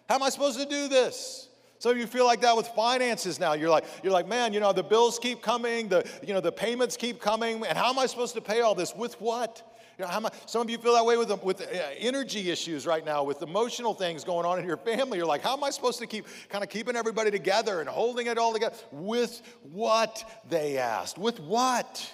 How 0.08 0.14
am 0.14 0.22
I 0.22 0.30
supposed 0.30 0.58
to 0.58 0.64
do 0.64 0.88
this? 0.88 1.50
Some 1.78 1.92
of 1.92 1.98
you 1.98 2.06
feel 2.06 2.24
like 2.24 2.40
that 2.40 2.56
with 2.56 2.68
finances 2.68 3.38
now. 3.38 3.52
You're 3.52 3.68
like, 3.68 3.84
you're 4.02 4.14
like, 4.14 4.26
man, 4.26 4.54
you 4.54 4.60
know, 4.60 4.72
the 4.72 4.82
bills 4.82 5.18
keep 5.18 5.42
coming, 5.42 5.88
the, 5.88 6.08
you 6.22 6.32
know, 6.32 6.40
the 6.40 6.52
payments 6.52 6.96
keep 6.96 7.20
coming, 7.20 7.66
and 7.66 7.76
how 7.76 7.90
am 7.90 7.98
I 7.98 8.06
supposed 8.06 8.32
to 8.36 8.40
pay 8.40 8.62
all 8.62 8.74
this? 8.74 8.94
With 8.96 9.20
what? 9.20 9.62
You 9.98 10.04
know, 10.04 10.10
how 10.10 10.20
much, 10.20 10.34
some 10.46 10.62
of 10.62 10.70
you 10.70 10.78
feel 10.78 10.94
that 10.94 11.04
way 11.04 11.16
with, 11.16 11.30
with 11.42 11.60
uh, 11.60 11.66
energy 11.98 12.50
issues 12.50 12.86
right 12.86 13.04
now, 13.04 13.24
with 13.24 13.42
emotional 13.42 13.94
things 13.94 14.24
going 14.24 14.46
on 14.46 14.58
in 14.58 14.66
your 14.66 14.76
family. 14.78 15.18
You're 15.18 15.26
like, 15.26 15.42
how 15.42 15.54
am 15.54 15.64
I 15.64 15.70
supposed 15.70 15.98
to 15.98 16.06
keep 16.06 16.26
kind 16.48 16.64
of 16.64 16.70
keeping 16.70 16.96
everybody 16.96 17.30
together 17.30 17.80
and 17.80 17.88
holding 17.88 18.26
it 18.26 18.38
all 18.38 18.52
together? 18.52 18.74
With 18.90 19.42
what 19.62 20.42
they 20.48 20.78
asked. 20.78 21.18
With 21.18 21.40
what? 21.40 22.12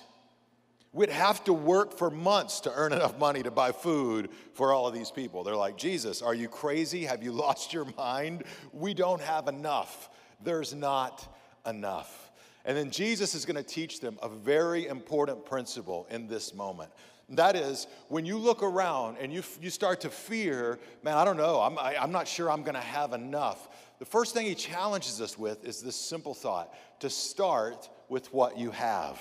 We'd 0.92 1.11
have 1.11 1.44
to 1.44 1.52
work 1.52 1.97
for 1.97 2.11
months 2.11 2.61
to 2.61 2.73
earn 2.75 2.92
enough 2.92 3.18
money 3.18 3.42
to 3.42 3.50
buy 3.50 3.73
food 3.73 4.30
for 4.54 4.73
all 4.73 4.88
of 4.88 4.94
these 4.94 5.11
people. 5.11 5.44
They're 5.44 5.54
like, 5.54 5.76
Jesus, 5.76 6.23
are 6.23 6.35
you 6.35 6.49
crazy? 6.49 7.04
Have 7.04 7.23
you 7.23 7.30
lost 7.30 7.73
your 7.73 7.87
mind? 7.97 8.44
We 8.73 8.94
don't 8.94 9.20
have 9.20 9.49
enough. 9.49 10.11
There's 10.42 10.75
not 10.75 11.37
enough. 11.66 12.32
And 12.64 12.76
then 12.76 12.90
Jesus 12.90 13.35
is 13.35 13.44
going 13.44 13.56
to 13.56 13.62
teach 13.62 14.00
them 14.00 14.18
a 14.23 14.28
very 14.28 14.87
important 14.87 15.44
principle 15.44 16.06
in 16.11 16.26
this 16.26 16.54
moment. 16.54 16.90
That 17.30 17.56
is, 17.56 17.87
when 18.08 18.25
you 18.25 18.38
look 18.38 18.62
around 18.62 19.18
and 19.20 19.32
you, 19.32 19.42
you 19.61 19.68
start 19.68 20.00
to 20.02 20.11
fear, 20.11 20.78
man, 21.02 21.14
I 21.14 21.25
don't 21.25 21.37
know, 21.37 21.61
I'm, 21.61 21.78
I, 21.78 21.94
am 21.94 22.00
i 22.00 22.04
am 22.04 22.12
not 22.12 22.26
sure 22.26 22.50
I'm 22.50 22.62
going 22.62 22.75
to 22.75 22.80
have 22.80 23.12
enough. 23.12 23.68
The 23.99 24.06
first 24.06 24.32
thing 24.32 24.47
he 24.47 24.54
challenges 24.54 25.20
us 25.20 25.38
with 25.38 25.64
is 25.64 25.82
this 25.82 25.97
simple 25.97 26.32
thought 26.32 26.73
to 27.00 27.11
start 27.11 27.88
with 28.08 28.32
what 28.32 28.58
you 28.58 28.70
have. 28.70 29.20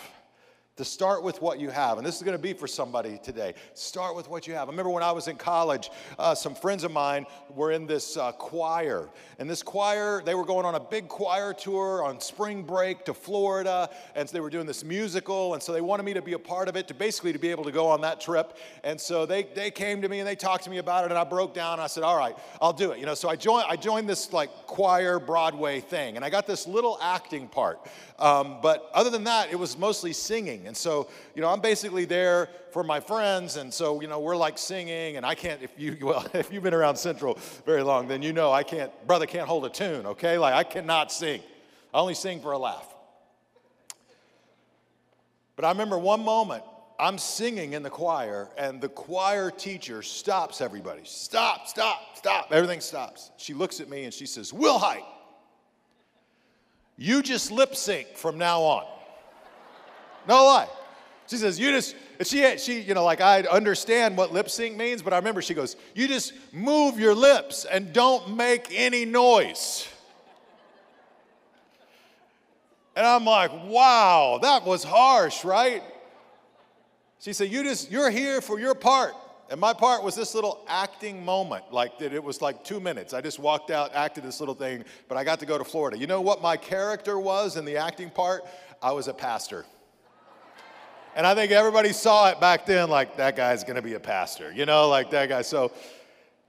To 0.77 0.85
start 0.85 1.23
with 1.23 1.41
what 1.41 1.59
you 1.59 1.69
have. 1.69 1.97
And 1.97 2.05
this 2.05 2.15
is 2.15 2.23
going 2.23 2.37
to 2.37 2.41
be 2.41 2.53
for 2.53 2.67
somebody 2.67 3.19
today. 3.21 3.55
Start 3.73 4.15
with 4.15 4.29
what 4.29 4.47
you 4.47 4.53
have. 4.53 4.67
I 4.67 4.71
remember 4.71 4.91
when 4.91 5.03
I 5.03 5.11
was 5.11 5.27
in 5.27 5.35
college, 5.35 5.89
uh, 6.19 6.35
some 6.35 6.53
friends 6.53 6.83
of 6.83 6.91
mine 6.91 7.25
were 7.53 7.71
in 7.71 7.87
this 7.87 8.15
uh, 8.15 8.31
choir. 8.33 9.09
And 9.39 9.49
this 9.49 9.63
choir, 9.63 10.21
they 10.23 10.35
were 10.35 10.45
going 10.45 10.65
on 10.65 10.75
a 10.75 10.79
big 10.79 11.07
choir 11.07 11.53
tour 11.53 12.03
on 12.03 12.21
spring 12.21 12.61
break 12.61 13.05
to 13.05 13.13
Florida. 13.15 13.89
And 14.15 14.29
so 14.29 14.33
they 14.33 14.39
were 14.39 14.51
doing 14.51 14.67
this 14.67 14.83
musical. 14.83 15.55
And 15.55 15.63
so 15.63 15.73
they 15.73 15.81
wanted 15.81 16.03
me 16.03 16.13
to 16.13 16.21
be 16.21 16.33
a 16.33 16.39
part 16.39 16.69
of 16.69 16.75
it, 16.75 16.87
to 16.89 16.93
basically 16.93 17.33
to 17.33 17.39
be 17.39 17.49
able 17.49 17.63
to 17.63 17.71
go 17.71 17.87
on 17.87 18.01
that 18.01 18.21
trip. 18.21 18.55
And 18.83 19.01
so 19.01 19.25
they, 19.25 19.43
they 19.55 19.71
came 19.71 20.03
to 20.03 20.09
me 20.09 20.19
and 20.19 20.27
they 20.27 20.35
talked 20.35 20.63
to 20.65 20.69
me 20.69 20.77
about 20.77 21.05
it. 21.05 21.09
And 21.09 21.17
I 21.17 21.23
broke 21.23 21.55
down 21.55 21.73
and 21.73 21.81
I 21.81 21.87
said, 21.87 22.03
all 22.03 22.17
right, 22.17 22.37
I'll 22.61 22.73
do 22.73 22.91
it. 22.91 22.99
You 22.99 23.07
know, 23.07 23.15
so 23.15 23.29
I 23.29 23.35
joined, 23.35 23.65
I 23.67 23.77
joined 23.77 24.07
this 24.07 24.31
like 24.31 24.51
choir 24.67 25.19
Broadway 25.19 25.79
thing. 25.79 26.17
And 26.17 26.23
I 26.23 26.29
got 26.29 26.45
this 26.45 26.67
little 26.67 26.99
acting 27.01 27.47
part. 27.47 27.79
Um, 28.19 28.59
but 28.61 28.89
other 28.93 29.09
than 29.09 29.23
that, 29.23 29.51
it 29.51 29.55
was 29.57 29.75
mostly 29.77 30.13
singing. 30.13 30.66
And 30.67 30.77
so, 30.77 31.09
you 31.35 31.41
know, 31.41 31.49
I'm 31.49 31.61
basically 31.61 32.05
there 32.05 32.49
for 32.71 32.83
my 32.83 32.99
friends. 32.99 33.57
And 33.57 33.73
so, 33.73 34.01
you 34.01 34.07
know, 34.07 34.19
we're 34.19 34.35
like 34.35 34.57
singing, 34.57 35.17
and 35.17 35.25
I 35.25 35.33
can't, 35.33 35.61
if 35.63 35.71
you, 35.77 35.97
well, 36.01 36.25
if 36.33 36.51
you've 36.51 36.63
been 36.63 36.73
around 36.73 36.97
Central 36.97 37.39
very 37.65 37.83
long, 37.83 38.07
then 38.07 38.21
you 38.21 38.33
know 38.33 38.51
I 38.51 38.63
can't, 38.63 38.91
brother 39.07 39.25
can't 39.25 39.47
hold 39.47 39.65
a 39.65 39.69
tune, 39.69 40.05
okay? 40.05 40.37
Like, 40.37 40.53
I 40.53 40.63
cannot 40.63 41.11
sing. 41.11 41.41
I 41.93 41.99
only 41.99 42.13
sing 42.13 42.41
for 42.41 42.51
a 42.51 42.57
laugh. 42.57 42.87
But 45.55 45.65
I 45.65 45.69
remember 45.69 45.97
one 45.97 46.23
moment, 46.23 46.63
I'm 46.99 47.17
singing 47.17 47.73
in 47.73 47.83
the 47.83 47.89
choir, 47.89 48.49
and 48.57 48.81
the 48.81 48.89
choir 48.89 49.51
teacher 49.51 50.01
stops 50.01 50.61
everybody. 50.61 51.01
Stop, 51.03 51.67
stop, 51.67 52.15
stop. 52.15 52.47
Everything 52.51 52.81
stops. 52.81 53.31
She 53.37 53.53
looks 53.53 53.79
at 53.79 53.89
me 53.89 54.03
and 54.03 54.13
she 54.13 54.25
says, 54.25 54.51
Wilhite, 54.51 55.05
you 56.97 57.21
just 57.21 57.51
lip 57.51 57.75
sync 57.75 58.17
from 58.17 58.37
now 58.37 58.61
on. 58.61 58.85
No 60.27 60.43
lie. 60.45 60.67
She 61.27 61.37
says, 61.37 61.59
you 61.59 61.71
just, 61.71 61.95
she, 62.23 62.57
she, 62.57 62.81
you 62.81 62.93
know, 62.93 63.03
like 63.03 63.21
I 63.21 63.41
understand 63.41 64.17
what 64.17 64.31
lip 64.31 64.49
sync 64.49 64.77
means, 64.77 65.01
but 65.01 65.13
I 65.13 65.17
remember 65.17 65.41
she 65.41 65.53
goes, 65.53 65.75
you 65.93 66.07
just 66.07 66.33
move 66.53 66.99
your 66.99 67.13
lips 67.13 67.65
and 67.65 67.91
don't 67.91 68.35
make 68.35 68.67
any 68.71 69.03
noise. 69.05 69.87
And 72.95 73.05
I'm 73.05 73.25
like, 73.25 73.51
wow, 73.65 74.39
that 74.41 74.65
was 74.65 74.83
harsh, 74.83 75.43
right? 75.43 75.83
She 77.19 77.33
said, 77.33 77.51
you 77.51 77.61
just, 77.63 77.91
you're 77.91 78.09
here 78.09 78.41
for 78.41 78.59
your 78.59 78.73
part. 78.73 79.13
And 79.49 79.59
my 79.61 79.73
part 79.73 80.03
was 80.03 80.15
this 80.15 80.33
little 80.33 80.65
acting 80.67 81.23
moment, 81.23 81.71
like 81.71 81.99
that 81.99 82.13
it 82.13 82.23
was 82.23 82.41
like 82.41 82.63
two 82.63 82.79
minutes. 82.79 83.13
I 83.13 83.21
just 83.21 83.37
walked 83.37 83.69
out, 83.69 83.93
acted 83.93 84.23
this 84.23 84.39
little 84.39 84.55
thing, 84.55 84.83
but 85.07 85.17
I 85.17 85.23
got 85.23 85.39
to 85.39 85.45
go 85.45 85.57
to 85.57 85.63
Florida. 85.63 85.97
You 85.97 86.07
know 86.07 86.21
what 86.21 86.41
my 86.41 86.57
character 86.57 87.19
was 87.19 87.55
in 87.55 87.65
the 87.65 87.77
acting 87.77 88.09
part? 88.09 88.43
I 88.81 88.91
was 88.91 89.07
a 89.07 89.13
pastor. 89.13 89.65
And 91.17 91.25
I 91.25 91.33
think 91.33 91.51
everybody 91.51 91.93
saw 91.93 92.29
it 92.29 92.39
back 92.39 92.67
then 92.67 92.91
like, 92.91 93.17
that 93.17 93.35
guy's 93.35 93.63
gonna 93.63 93.81
be 93.81 93.95
a 93.95 93.99
pastor, 93.99 94.53
you 94.53 94.67
know, 94.67 94.87
like 94.87 95.09
that 95.09 95.27
guy. 95.29 95.41
So, 95.41 95.71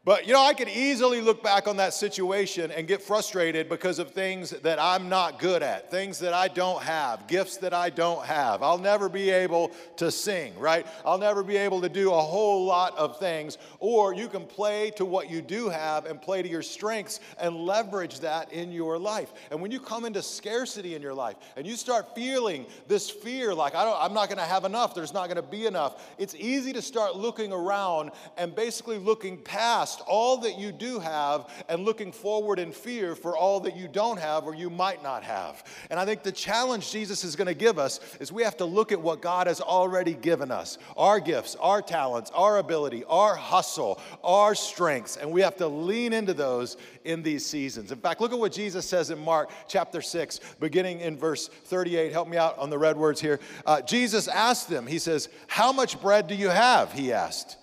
but 0.09 0.27
you 0.27 0.33
know, 0.33 0.41
I 0.41 0.55
could 0.55 0.71
easily 0.71 1.21
look 1.21 1.43
back 1.43 1.69
on 1.69 1.77
that 1.77 1.93
situation 1.93 2.71
and 2.71 2.89
get 2.89 3.03
frustrated 3.03 3.69
because 3.69 3.99
of 3.99 4.13
things 4.13 4.53
that 4.63 4.79
I'm 4.81 5.11
not 5.11 5.39
good 5.39 5.63
at, 5.63 5.91
things 5.91 6.19
that 6.21 6.33
I 6.33 6.49
don't 6.49 6.83
have, 6.83 7.27
gifts 7.27 7.59
that 7.59 7.75
I 7.75 7.91
don't 7.91 8.25
have. 8.25 8.63
I'll 8.63 8.79
never 8.79 9.11
be 9.11 9.29
able 9.29 9.71
to 9.99 10.11
sing, 10.11 10.59
right? 10.59 10.87
I'll 11.05 11.19
never 11.19 11.43
be 11.43 11.59
able 11.59 11.83
to 11.83 11.91
do 11.91 12.11
a 12.11 12.19
whole 12.23 12.65
lot 12.65 12.97
of 12.97 13.19
things. 13.19 13.59
Or 13.81 14.15
you 14.15 14.29
can 14.29 14.47
play 14.47 14.93
to 14.97 15.05
what 15.05 15.29
you 15.29 15.43
do 15.43 15.69
have 15.69 16.07
and 16.07 16.23
play 16.23 16.41
to 16.41 16.49
your 16.49 16.63
strengths 16.63 17.21
and 17.39 17.55
leverage 17.55 18.21
that 18.21 18.51
in 18.51 18.73
your 18.73 18.99
life. 18.99 19.35
And 19.51 19.61
when 19.61 19.71
you 19.71 19.79
come 19.79 20.07
into 20.07 20.23
scarcity 20.23 20.95
in 20.95 21.03
your 21.03 21.13
life 21.13 21.37
and 21.55 21.67
you 21.67 21.77
start 21.77 22.15
feeling 22.15 22.65
this 22.87 23.11
fear 23.11 23.55
like 23.55 23.75
I 23.75 23.85
don't 23.85 23.99
I'm 24.01 24.15
not 24.15 24.31
going 24.31 24.39
to 24.39 24.45
have 24.45 24.65
enough, 24.65 24.95
there's 24.95 25.13
not 25.13 25.27
going 25.27 25.37
to 25.37 25.43
be 25.43 25.67
enough. 25.67 26.03
It's 26.17 26.35
easy 26.35 26.73
to 26.73 26.81
start 26.81 27.15
looking 27.15 27.53
around 27.53 28.13
and 28.39 28.55
basically 28.55 28.97
looking 28.97 29.37
past 29.37 29.98
past 29.99 30.09
all 30.09 30.39
that 30.39 30.59
you 30.59 30.73
do 30.73 30.99
have 30.99 31.49
and 31.69 31.85
looking 31.85 32.13
forward 32.13 32.59
in 32.59 32.73
fear 32.73 33.15
for 33.15 33.37
all 33.37 33.61
that 33.61 33.77
you 33.77 33.89
don't 33.89 34.19
have 34.19 34.45
or 34.45 34.55
you 34.55 34.71
might 34.71 35.03
not 35.03 35.23
have. 35.23 35.65
And 35.91 35.99
I 35.99 36.05
think 36.05 36.23
the 36.23 36.33
challenge 36.33 36.91
Jesus 36.91 37.25
is 37.25 37.37
going 37.37 37.47
to 37.47 37.55
give 37.55 37.79
us 37.79 38.01
is 38.21 38.33
we 38.33 38.43
have 38.43 38.57
to 38.59 38.65
look 38.65 38.93
at 38.93 39.01
what 39.01 39.21
God 39.21 39.47
has 39.47 39.61
already 39.61 40.15
given 40.15 40.51
us 40.51 40.79
our 40.97 41.21
gifts, 41.21 41.57
our 41.57 41.83
talents, 41.83 42.31
our 42.35 42.59
ability, 42.59 43.05
our 43.05 43.35
hustle, 43.35 44.01
our 44.23 44.55
strengths, 44.55 45.17
and 45.17 45.31
we 45.31 45.41
have 45.41 45.57
to 45.57 45.67
lean 45.67 46.13
into 46.13 46.35
those 46.35 46.77
in 47.05 47.23
these 47.23 47.45
seasons. 47.45 47.93
In 47.93 47.99
fact, 47.99 48.21
look 48.21 48.33
at 48.33 48.39
what 48.39 48.53
Jesus 48.53 48.87
says 48.89 49.11
in 49.11 49.19
Mark 49.19 49.51
chapter 49.67 50.03
6, 50.03 50.41
beginning 50.61 51.01
in 51.01 51.17
verse 51.17 51.49
38. 51.49 52.13
Help 52.13 52.29
me 52.29 52.37
out 52.37 52.59
on 52.59 52.71
the 52.71 52.79
red 52.79 52.97
words 52.97 53.21
here. 53.21 53.41
Uh, 53.65 53.81
Jesus 53.81 54.29
asked 54.29 54.69
them, 54.69 54.87
He 54.87 54.99
says, 54.99 55.29
How 55.47 55.73
much 55.73 56.01
bread 56.01 56.27
do 56.27 56.35
you 56.35 56.49
have? 56.49 56.93
He 56.93 57.13
asked. 57.13 57.57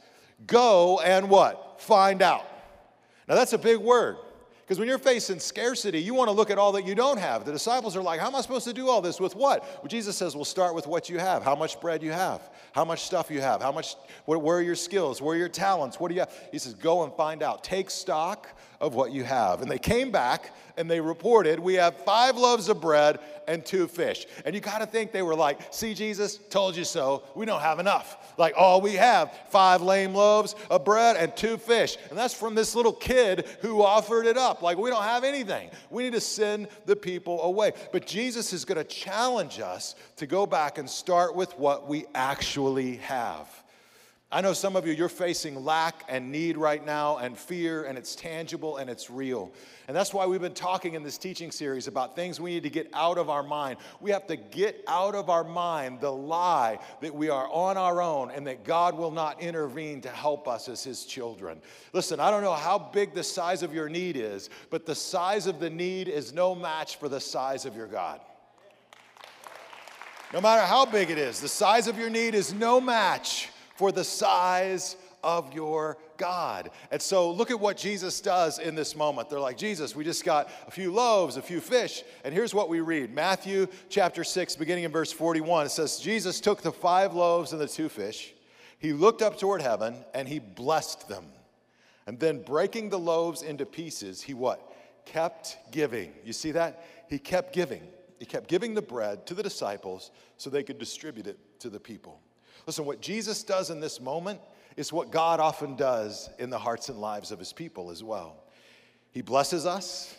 Go 0.47 0.99
and 0.99 1.29
what? 1.29 1.64
Find 1.77 2.21
out. 2.21 2.45
Now, 3.27 3.35
that's 3.35 3.53
a 3.53 3.57
big 3.57 3.77
word 3.77 4.17
because 4.65 4.79
when 4.79 4.87
you're 4.87 4.97
facing 4.97 5.39
scarcity, 5.39 5.99
you 5.99 6.15
want 6.15 6.27
to 6.27 6.31
look 6.31 6.49
at 6.49 6.57
all 6.57 6.71
that 6.71 6.87
you 6.87 6.95
don't 6.95 7.19
have. 7.19 7.45
The 7.45 7.51
disciples 7.51 7.95
are 7.95 8.01
like, 8.01 8.19
How 8.19 8.27
am 8.27 8.35
I 8.35 8.41
supposed 8.41 8.65
to 8.65 8.73
do 8.73 8.89
all 8.89 8.99
this? 8.99 9.19
With 9.19 9.35
what? 9.35 9.63
Well, 9.63 9.87
Jesus 9.87 10.17
says, 10.17 10.35
We'll 10.35 10.43
start 10.43 10.73
with 10.73 10.87
what 10.87 11.07
you 11.07 11.19
have. 11.19 11.43
How 11.43 11.55
much 11.55 11.79
bread 11.79 12.01
you 12.01 12.11
have, 12.11 12.41
how 12.73 12.83
much 12.83 13.03
stuff 13.03 13.29
you 13.29 13.41
have, 13.41 13.61
how 13.61 13.71
much, 13.71 13.95
where 14.25 14.39
are 14.39 14.61
your 14.61 14.75
skills, 14.75 15.21
where 15.21 15.35
are 15.35 15.39
your 15.39 15.49
talents, 15.49 15.99
what 15.99 16.07
do 16.07 16.15
you 16.15 16.21
have? 16.21 16.33
He 16.51 16.57
says, 16.57 16.73
Go 16.73 17.03
and 17.03 17.13
find 17.13 17.43
out. 17.43 17.63
Take 17.63 17.91
stock 17.91 18.49
of 18.79 18.95
what 18.95 19.11
you 19.11 19.23
have. 19.23 19.61
And 19.61 19.69
they 19.69 19.77
came 19.77 20.11
back 20.11 20.51
and 20.77 20.89
they 20.89 20.99
reported, 20.99 21.59
We 21.59 21.75
have 21.75 21.95
five 21.97 22.37
loaves 22.37 22.69
of 22.69 22.81
bread 22.81 23.19
and 23.47 23.65
two 23.65 23.87
fish. 23.87 24.25
And 24.45 24.53
you 24.53 24.61
got 24.61 24.79
to 24.79 24.85
think 24.85 25.11
they 25.11 25.21
were 25.21 25.35
like, 25.35 25.73
See, 25.73 25.93
Jesus, 25.93 26.37
told 26.49 26.75
you 26.75 26.83
so. 26.83 27.23
We 27.35 27.45
don't 27.45 27.61
have 27.61 27.79
enough. 27.79 28.33
Like, 28.37 28.53
all 28.57 28.81
we 28.81 28.93
have, 28.93 29.33
five 29.49 29.81
lame 29.81 30.13
loaves 30.13 30.55
of 30.69 30.83
bread 30.83 31.15
and 31.15 31.35
two 31.35 31.57
fish. 31.57 31.97
And 32.09 32.17
that's 32.17 32.33
from 32.33 32.55
this 32.55 32.75
little 32.75 32.93
kid 32.93 33.47
who 33.61 33.81
offered 33.81 34.25
it 34.25 34.37
up. 34.37 34.61
Like, 34.61 34.77
we 34.77 34.89
don't 34.89 35.03
have 35.03 35.23
anything. 35.23 35.69
We 35.89 36.03
need 36.03 36.13
to 36.13 36.21
send 36.21 36.67
the 36.85 36.95
people 36.95 37.41
away. 37.43 37.71
But 37.91 38.05
Jesus 38.05 38.51
is 38.51 38.65
going 38.65 38.77
to 38.77 38.83
challenge 38.83 39.59
us 39.59 39.95
to 40.17 40.27
go 40.27 40.45
back 40.45 40.77
and 40.77 40.89
start 40.89 41.35
with 41.35 41.57
what 41.57 41.87
we 41.87 42.05
actually 42.13 42.97
have. 42.97 43.47
I 44.31 44.41
know 44.41 44.53
some 44.53 44.75
of 44.75 44.87
you, 44.87 44.93
you're 44.93 45.07
facing 45.07 45.63
lack 45.63 46.03
and 46.09 46.31
need 46.31 46.57
right 46.57 46.83
now 46.83 47.17
and 47.17 47.37
fear, 47.37 47.83
and 47.83 47.95
it's 47.95 48.15
tangible 48.15 48.77
and 48.77 48.89
it's 48.89 49.09
real. 49.09 49.53
And 49.87 49.95
that's 49.95 50.15
why 50.15 50.25
we've 50.25 50.41
been 50.41 50.55
talking 50.55 50.95
in 50.95 51.03
this 51.03 51.19
teaching 51.19 51.51
series 51.51 51.87
about 51.87 52.15
things 52.15 52.41
we 52.41 52.55
need 52.55 52.63
to 52.63 52.71
get 52.71 52.89
out 52.91 53.19
of 53.19 53.29
our 53.29 53.43
mind. 53.43 53.77
We 54.01 54.09
have 54.09 54.25
to 54.27 54.35
get 54.35 54.83
out 54.87 55.13
of 55.13 55.29
our 55.29 55.43
mind 55.43 56.01
the 56.01 56.11
lie 56.11 56.79
that 57.01 57.13
we 57.13 57.29
are 57.29 57.47
on 57.49 57.77
our 57.77 58.01
own 58.01 58.31
and 58.31 58.47
that 58.47 58.63
God 58.63 58.97
will 58.97 59.11
not 59.11 59.41
intervene 59.41 60.01
to 60.01 60.09
help 60.09 60.47
us 60.47 60.67
as 60.69 60.83
His 60.83 61.05
children. 61.05 61.61
Listen, 61.93 62.19
I 62.19 62.31
don't 62.31 62.41
know 62.41 62.53
how 62.53 62.79
big 62.79 63.13
the 63.13 63.23
size 63.23 63.61
of 63.61 63.75
your 63.75 63.89
need 63.89 64.17
is, 64.17 64.49
but 64.71 64.87
the 64.87 64.95
size 64.95 65.45
of 65.45 65.59
the 65.59 65.69
need 65.69 66.07
is 66.07 66.33
no 66.33 66.55
match 66.55 66.95
for 66.97 67.07
the 67.07 67.21
size 67.21 67.65
of 67.65 67.75
your 67.75 67.87
God. 67.87 68.19
No 70.33 70.41
matter 70.41 70.65
how 70.65 70.83
big 70.87 71.11
it 71.11 71.19
is, 71.19 71.39
the 71.39 71.47
size 71.47 71.87
of 71.87 71.99
your 71.99 72.09
need 72.09 72.33
is 72.33 72.55
no 72.55 72.81
match 72.81 73.49
for 73.75 73.91
the 73.91 74.03
size 74.03 74.97
of 75.23 75.53
your 75.53 75.97
God. 76.17 76.69
And 76.91 77.01
so 77.01 77.31
look 77.31 77.51
at 77.51 77.59
what 77.59 77.77
Jesus 77.77 78.21
does 78.21 78.59
in 78.59 78.75
this 78.75 78.95
moment. 78.95 79.29
They're 79.29 79.39
like, 79.39 79.57
Jesus, 79.57 79.95
we 79.95 80.03
just 80.03 80.23
got 80.23 80.49
a 80.67 80.71
few 80.71 80.93
loaves, 80.93 81.35
a 81.35 81.41
few 81.41 81.59
fish. 81.59 82.03
And 82.23 82.33
here's 82.33 82.53
what 82.53 82.69
we 82.69 82.79
read 82.79 83.13
Matthew 83.13 83.67
chapter 83.89 84.23
6, 84.23 84.55
beginning 84.55 84.83
in 84.83 84.91
verse 84.91 85.11
41. 85.11 85.65
It 85.65 85.69
says, 85.69 85.99
Jesus 85.99 86.39
took 86.39 86.61
the 86.61 86.71
five 86.71 87.13
loaves 87.13 87.51
and 87.51 87.61
the 87.61 87.67
two 87.67 87.89
fish. 87.89 88.33
He 88.77 88.93
looked 88.93 89.21
up 89.21 89.39
toward 89.39 89.61
heaven 89.61 89.95
and 90.13 90.27
he 90.27 90.39
blessed 90.39 91.07
them. 91.09 91.25
And 92.07 92.19
then 92.19 92.43
breaking 92.43 92.89
the 92.89 92.99
loaves 92.99 93.41
into 93.41 93.65
pieces, 93.65 94.21
he 94.21 94.35
what? 94.35 94.73
Kept 95.05 95.57
giving. 95.71 96.13
You 96.23 96.33
see 96.33 96.51
that? 96.51 96.85
He 97.09 97.17
kept 97.17 97.51
giving. 97.51 97.81
He 98.19 98.25
kept 98.25 98.47
giving 98.47 98.75
the 98.75 98.81
bread 98.81 99.25
to 99.25 99.33
the 99.33 99.43
disciples 99.43 100.11
so 100.37 100.49
they 100.49 100.63
could 100.63 100.77
distribute 100.77 101.27
it 101.27 101.39
to 101.59 101.69
the 101.69 101.79
people. 101.79 102.21
Listen, 102.65 102.85
what 102.85 103.01
Jesus 103.01 103.43
does 103.43 103.69
in 103.69 103.79
this 103.79 103.99
moment 104.01 104.39
is 104.75 104.91
what 104.91 105.11
God 105.11 105.39
often 105.39 105.75
does 105.75 106.29
in 106.39 106.49
the 106.49 106.59
hearts 106.59 106.89
and 106.89 106.99
lives 106.99 107.31
of 107.31 107.39
his 107.39 107.53
people 107.53 107.91
as 107.91 108.03
well. 108.03 108.43
He 109.11 109.21
blesses 109.21 109.65
us, 109.65 110.15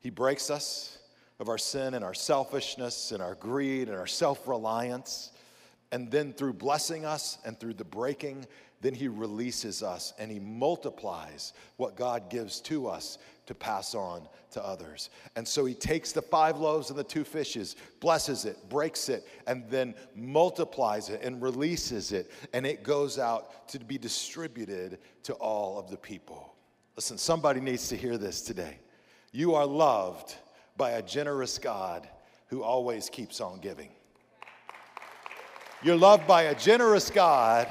he 0.00 0.10
breaks 0.10 0.50
us 0.50 0.98
of 1.40 1.48
our 1.48 1.58
sin 1.58 1.94
and 1.94 2.04
our 2.04 2.14
selfishness 2.14 3.12
and 3.12 3.22
our 3.22 3.34
greed 3.34 3.88
and 3.88 3.96
our 3.96 4.06
self 4.06 4.46
reliance. 4.46 5.32
And 5.90 6.10
then 6.10 6.34
through 6.34 6.52
blessing 6.52 7.06
us 7.06 7.38
and 7.46 7.58
through 7.58 7.74
the 7.74 7.84
breaking, 7.84 8.46
then 8.80 8.94
he 8.94 9.08
releases 9.08 9.82
us 9.82 10.12
and 10.18 10.30
he 10.30 10.38
multiplies 10.38 11.52
what 11.76 11.96
God 11.96 12.30
gives 12.30 12.60
to 12.62 12.86
us 12.86 13.18
to 13.46 13.54
pass 13.54 13.94
on 13.94 14.28
to 14.50 14.64
others. 14.64 15.10
And 15.34 15.46
so 15.46 15.64
he 15.64 15.74
takes 15.74 16.12
the 16.12 16.22
five 16.22 16.58
loaves 16.58 16.90
and 16.90 16.98
the 16.98 17.04
two 17.04 17.24
fishes, 17.24 17.76
blesses 18.00 18.44
it, 18.44 18.68
breaks 18.68 19.08
it, 19.08 19.26
and 19.46 19.64
then 19.70 19.94
multiplies 20.14 21.08
it 21.08 21.22
and 21.22 21.42
releases 21.42 22.12
it, 22.12 22.30
and 22.52 22.66
it 22.66 22.82
goes 22.82 23.18
out 23.18 23.68
to 23.68 23.78
be 23.78 23.98
distributed 23.98 24.98
to 25.24 25.32
all 25.34 25.78
of 25.78 25.90
the 25.90 25.96
people. 25.96 26.54
Listen, 26.94 27.16
somebody 27.16 27.60
needs 27.60 27.88
to 27.88 27.96
hear 27.96 28.18
this 28.18 28.42
today. 28.42 28.78
You 29.32 29.54
are 29.54 29.66
loved 29.66 30.34
by 30.76 30.92
a 30.92 31.02
generous 31.02 31.58
God 31.58 32.08
who 32.48 32.62
always 32.62 33.08
keeps 33.08 33.40
on 33.40 33.60
giving. 33.60 33.90
You're 35.82 35.96
loved 35.96 36.26
by 36.26 36.44
a 36.44 36.54
generous 36.54 37.08
God 37.08 37.68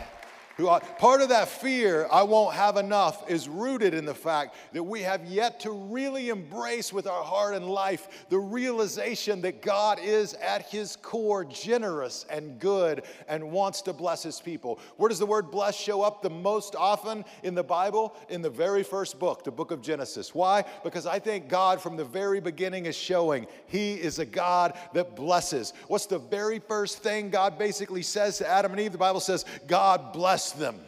who 0.58 0.68
are, 0.68 0.80
part 0.98 1.22
of 1.22 1.30
that 1.30 1.48
fear, 1.48 2.08
I 2.12 2.24
won't 2.24 2.56
have 2.56 2.78
enough, 2.78 3.30
is 3.30 3.48
rooted 3.48 3.94
in 3.94 4.06
the 4.06 4.14
fact 4.14 4.56
that 4.74 4.84
we 4.84 5.04
have 5.04 5.24
yet 5.26 5.60
to 5.62 5.72
really 5.72 6.30
embrace 6.30 6.92
with 6.92 7.06
our 7.06 7.24
heart 7.24 7.56
and 7.56 7.68
life 7.70 8.26
the 8.30 8.40
realization 8.40 9.42
that 9.42 9.62
God 9.62 10.00
is 10.02 10.34
at 10.36 10.64
his 10.64 10.96
core 10.96 11.46
generous 11.46 12.26
and 12.30 12.60
good 12.60 13.04
and 13.28 13.52
wants 13.52 13.84
to 13.84 13.94
bless 13.94 14.24
his 14.24 14.42
people. 14.42 14.80
Where 14.98 15.10
does 15.10 15.20
the 15.20 15.28
word 15.28 15.52
bless 15.52 15.76
show 15.76 16.02
up 16.02 16.24
the 16.24 16.30
most 16.30 16.76
often 16.76 17.24
in 17.44 17.54
the 17.54 17.64
Bible? 17.64 18.16
In 18.30 18.42
the 18.42 18.50
very 18.50 18.84
first 18.84 19.20
book, 19.20 19.44
the 19.44 19.52
book 19.52 19.70
of 19.70 19.82
Genesis. 19.82 20.34
Why? 20.34 20.64
Because 20.84 21.06
I 21.06 21.20
think 21.20 21.50
God 21.50 21.80
from 21.80 21.98
the 21.98 22.06
very 22.06 22.40
beginning 22.40 22.88
is 22.88 22.96
showing 22.96 23.46
he 23.68 23.94
is 23.94 24.18
a 24.18 24.26
God 24.26 24.74
that 24.94 25.16
blesses. 25.16 25.74
What's 25.88 26.08
the 26.08 26.18
very 26.18 26.58
first 26.58 27.04
thing 27.04 27.30
God 27.30 27.60
basically 27.60 28.02
says 28.02 28.40
to 28.40 28.48
Adam 28.48 28.72
and 28.72 28.82
Eve? 28.82 28.92
The 28.92 28.98
Bible 28.98 29.20
says, 29.20 29.46
God 29.68 30.14
bless 30.14 30.47
blessed 30.48 30.60
them. 30.60 30.80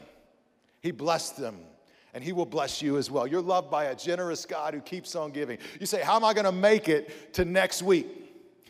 He 0.81 0.91
blessed 0.91 1.37
them, 1.37 1.57
and 2.13 2.23
He 2.23 2.31
will 2.31 2.45
bless 2.45 2.81
you 2.81 2.97
as 2.97 3.11
well. 3.11 3.27
You're 3.27 3.41
loved 3.41 3.69
by 3.69 3.85
a 3.85 3.95
generous 3.95 4.45
God 4.45 4.73
who 4.73 4.79
keeps 4.79 5.15
on 5.15 5.31
giving. 5.31 5.57
You 5.79 5.85
say, 5.85 6.01
How 6.01 6.15
am 6.15 6.23
I 6.23 6.33
going 6.33 6.45
to 6.45 6.51
make 6.51 6.87
it 6.87 7.33
to 7.33 7.45
next 7.45 7.83
week? 7.83 8.07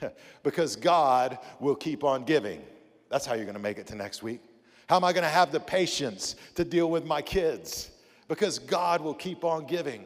because 0.44 0.76
God 0.76 1.38
will 1.60 1.76
keep 1.76 2.04
on 2.04 2.24
giving. 2.24 2.62
That's 3.10 3.26
how 3.26 3.36
you're 3.36 3.46
going 3.46 3.56
to 3.56 3.62
make 3.62 3.78
it 3.78 3.88
to 3.88 3.96
next 3.96 4.24
week. 4.24 4.42
How 4.88 4.96
am 4.96 5.04
I 5.04 5.14
going 5.14 5.24
to 5.24 5.30
have 5.30 5.52
the 5.52 5.60
patience 5.60 6.36
to 6.56 6.64
deal 6.64 6.90
with 6.90 7.06
my 7.06 7.22
kids? 7.22 7.92
Because 8.28 8.58
God 8.58 9.02
will 9.02 9.14
keep 9.14 9.44
on 9.44 9.66
giving. 9.66 10.06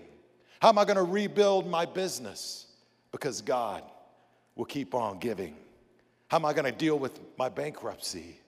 How 0.60 0.70
am 0.70 0.78
I 0.78 0.86
going 0.86 0.98
to 0.98 1.04
rebuild 1.04 1.70
my 1.70 1.86
business? 1.86 2.68
Because 3.12 3.42
God 3.42 3.84
will 4.56 4.66
keep 4.66 4.94
on 4.94 5.20
giving. 5.20 5.56
How 6.28 6.38
am 6.38 6.46
I 6.46 6.54
going 6.54 6.66
to 6.66 6.78
deal 6.78 6.98
with 6.98 7.20
my 7.38 7.50
bankruptcy? 7.50 8.40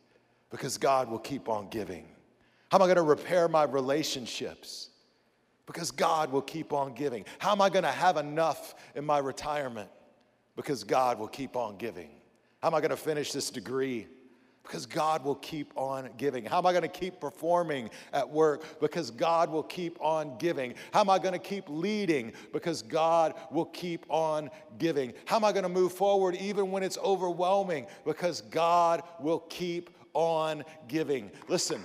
Because 0.50 0.78
God 0.78 1.10
will 1.10 1.20
keep 1.20 1.48
on 1.48 1.70
giving. 1.70 2.06
How 2.72 2.78
am 2.78 2.82
I 2.82 2.86
going 2.86 2.96
to 2.96 3.04
repair 3.04 3.48
my 3.48 3.64
relationships? 3.64 4.90
Because 5.66 5.92
God 5.92 6.32
will 6.32 6.42
keep 6.42 6.74
on 6.74 6.94
giving. 6.94 7.26
How 7.40 7.52
am 7.52 7.62
I 7.62 7.70
going 7.70 7.84
to 7.84 7.92
have 7.92 8.18
enough 8.18 8.76
in 8.96 9.06
my 9.06 9.18
retirement? 9.18 9.90
Because 10.56 10.84
God 10.84 11.20
will 11.20 11.28
keep 11.28 11.56
on 11.56 11.78
giving. 11.78 12.10
How 12.62 12.68
am 12.68 12.76
I 12.76 12.82
going 12.82 12.92
to 12.92 12.98
finish 12.98 13.32
this 13.32 13.50
degree? 13.50 14.08
Because 14.64 14.88
God 14.88 15.24
will 15.24 15.36
keep 15.36 15.72
on 15.76 16.10
giving. 16.18 16.44
How 16.44 16.58
am 16.58 16.66
I 16.66 16.72
going 16.72 16.82
to 16.82 16.88
keep 16.88 17.20
performing 17.20 17.92
at 18.12 18.28
work? 18.28 18.80
Because 18.80 19.12
God 19.12 19.52
will 19.52 19.64
keep 19.64 20.02
on 20.02 20.38
giving. 20.40 20.74
How 20.92 21.02
am 21.02 21.10
I 21.10 21.20
going 21.20 21.34
to 21.34 21.40
keep 21.40 21.66
leading? 21.68 22.34
Because 22.52 22.82
God 22.82 23.36
will 23.52 23.66
keep 23.66 24.06
on 24.10 24.50
giving. 24.80 25.14
How 25.26 25.36
am 25.36 25.46
I 25.46 25.52
going 25.52 25.64
to 25.64 25.70
move 25.70 25.94
forward 25.94 26.36
even 26.36 26.72
when 26.72 26.82
it's 26.82 26.98
overwhelming? 26.98 27.86
Because 28.06 28.42
God 28.42 29.04
will 29.20 29.40
keep 29.50 29.92
on 30.14 30.64
giving. 30.88 31.30
Listen. 31.48 31.82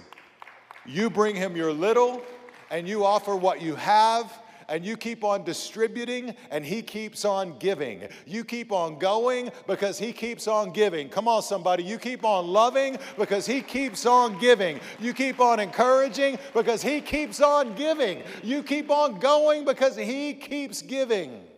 You 0.87 1.11
bring 1.11 1.37
him 1.37 1.57
your 1.57 1.73
little, 1.73 2.23
and 2.71 2.89
you 2.89 3.05
offer 3.05 3.37
what 3.37 3.61
you 3.61 3.75
have, 3.77 4.33
and 4.69 4.85
you 4.85 4.97
keep 4.97 5.25
on 5.25 5.43
distributing, 5.43 6.35
and 6.51 6.65
he 6.65 6.81
keeps 6.81 7.25
on 7.25 7.59
giving. 7.59 8.09
You 8.25 8.45
keep 8.45 8.71
on 8.71 8.99
going 8.99 9.51
because 9.67 9.99
he 9.99 10.13
keeps 10.13 10.47
on 10.47 10.73
giving. 10.73 11.09
Come 11.09 11.27
on, 11.27 11.43
somebody. 11.43 11.83
You 11.83 11.99
keep 11.99 12.25
on 12.25 12.47
loving 12.47 12.97
because 13.19 13.47
he 13.47 13.63
keeps 13.63 14.07
on 14.07 14.39
giving. 14.39 14.79
You 15.01 15.13
keep 15.13 15.41
on 15.41 15.59
encouraging 15.59 16.39
because 16.55 16.83
he 16.83 17.01
keeps 17.01 17.41
on 17.41 17.75
giving. 17.75 18.23
You 18.45 18.63
keep 18.63 18.91
on 18.91 19.19
going 19.19 19.65
because 19.65 19.97
he 19.97 20.35
keeps 20.35 20.83
giving. 20.83 21.50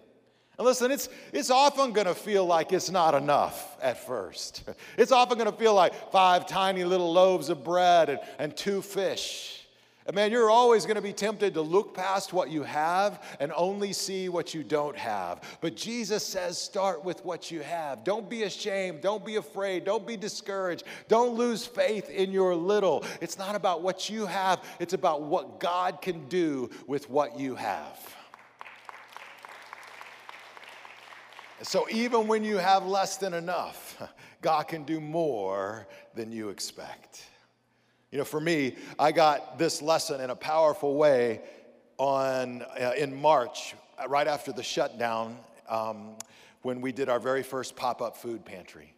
And 0.62 0.68
listen, 0.68 0.92
it's, 0.92 1.08
it's 1.32 1.50
often 1.50 1.90
going 1.90 2.06
to 2.06 2.14
feel 2.14 2.46
like 2.46 2.72
it's 2.72 2.88
not 2.88 3.16
enough 3.16 3.76
at 3.82 4.06
first. 4.06 4.62
It's 4.96 5.10
often 5.10 5.36
going 5.36 5.50
to 5.50 5.56
feel 5.56 5.74
like 5.74 6.12
five 6.12 6.46
tiny 6.46 6.84
little 6.84 7.12
loaves 7.12 7.48
of 7.48 7.64
bread 7.64 8.08
and, 8.08 8.20
and 8.38 8.56
two 8.56 8.80
fish. 8.80 9.66
And 10.06 10.14
man, 10.14 10.30
you're 10.30 10.50
always 10.50 10.84
going 10.86 10.94
to 10.94 11.02
be 11.02 11.12
tempted 11.12 11.54
to 11.54 11.62
look 11.62 11.94
past 11.94 12.32
what 12.32 12.48
you 12.48 12.62
have 12.62 13.24
and 13.40 13.52
only 13.56 13.92
see 13.92 14.28
what 14.28 14.54
you 14.54 14.62
don't 14.62 14.96
have. 14.96 15.40
But 15.60 15.74
Jesus 15.74 16.24
says, 16.24 16.58
start 16.58 17.04
with 17.04 17.24
what 17.24 17.50
you 17.50 17.62
have. 17.62 18.04
Don't 18.04 18.30
be 18.30 18.44
ashamed. 18.44 19.00
Don't 19.00 19.26
be 19.26 19.34
afraid. 19.34 19.82
Don't 19.82 20.06
be 20.06 20.16
discouraged. 20.16 20.84
Don't 21.08 21.34
lose 21.34 21.66
faith 21.66 22.08
in 22.08 22.30
your 22.30 22.54
little. 22.54 23.04
It's 23.20 23.36
not 23.36 23.56
about 23.56 23.82
what 23.82 24.08
you 24.08 24.26
have, 24.26 24.62
it's 24.78 24.94
about 24.94 25.22
what 25.22 25.58
God 25.58 26.00
can 26.00 26.28
do 26.28 26.70
with 26.86 27.10
what 27.10 27.36
you 27.36 27.56
have. 27.56 27.98
So 31.62 31.86
even 31.90 32.26
when 32.26 32.42
you 32.42 32.56
have 32.56 32.86
less 32.86 33.18
than 33.18 33.34
enough, 33.34 34.02
God 34.42 34.64
can 34.64 34.82
do 34.82 35.00
more 35.00 35.86
than 36.14 36.32
you 36.32 36.48
expect. 36.48 37.24
You 38.10 38.18
know, 38.18 38.24
for 38.24 38.40
me, 38.40 38.76
I 38.98 39.12
got 39.12 39.58
this 39.58 39.80
lesson 39.80 40.20
in 40.20 40.30
a 40.30 40.36
powerful 40.36 40.96
way 40.96 41.40
on 41.98 42.62
uh, 42.62 42.92
in 42.96 43.14
March, 43.14 43.74
uh, 43.96 44.08
right 44.08 44.26
after 44.26 44.52
the 44.52 44.62
shutdown, 44.62 45.38
um, 45.68 46.16
when 46.62 46.80
we 46.80 46.90
did 46.90 47.08
our 47.08 47.20
very 47.20 47.44
first 47.44 47.76
pop-up 47.76 48.16
food 48.16 48.44
pantry. 48.44 48.92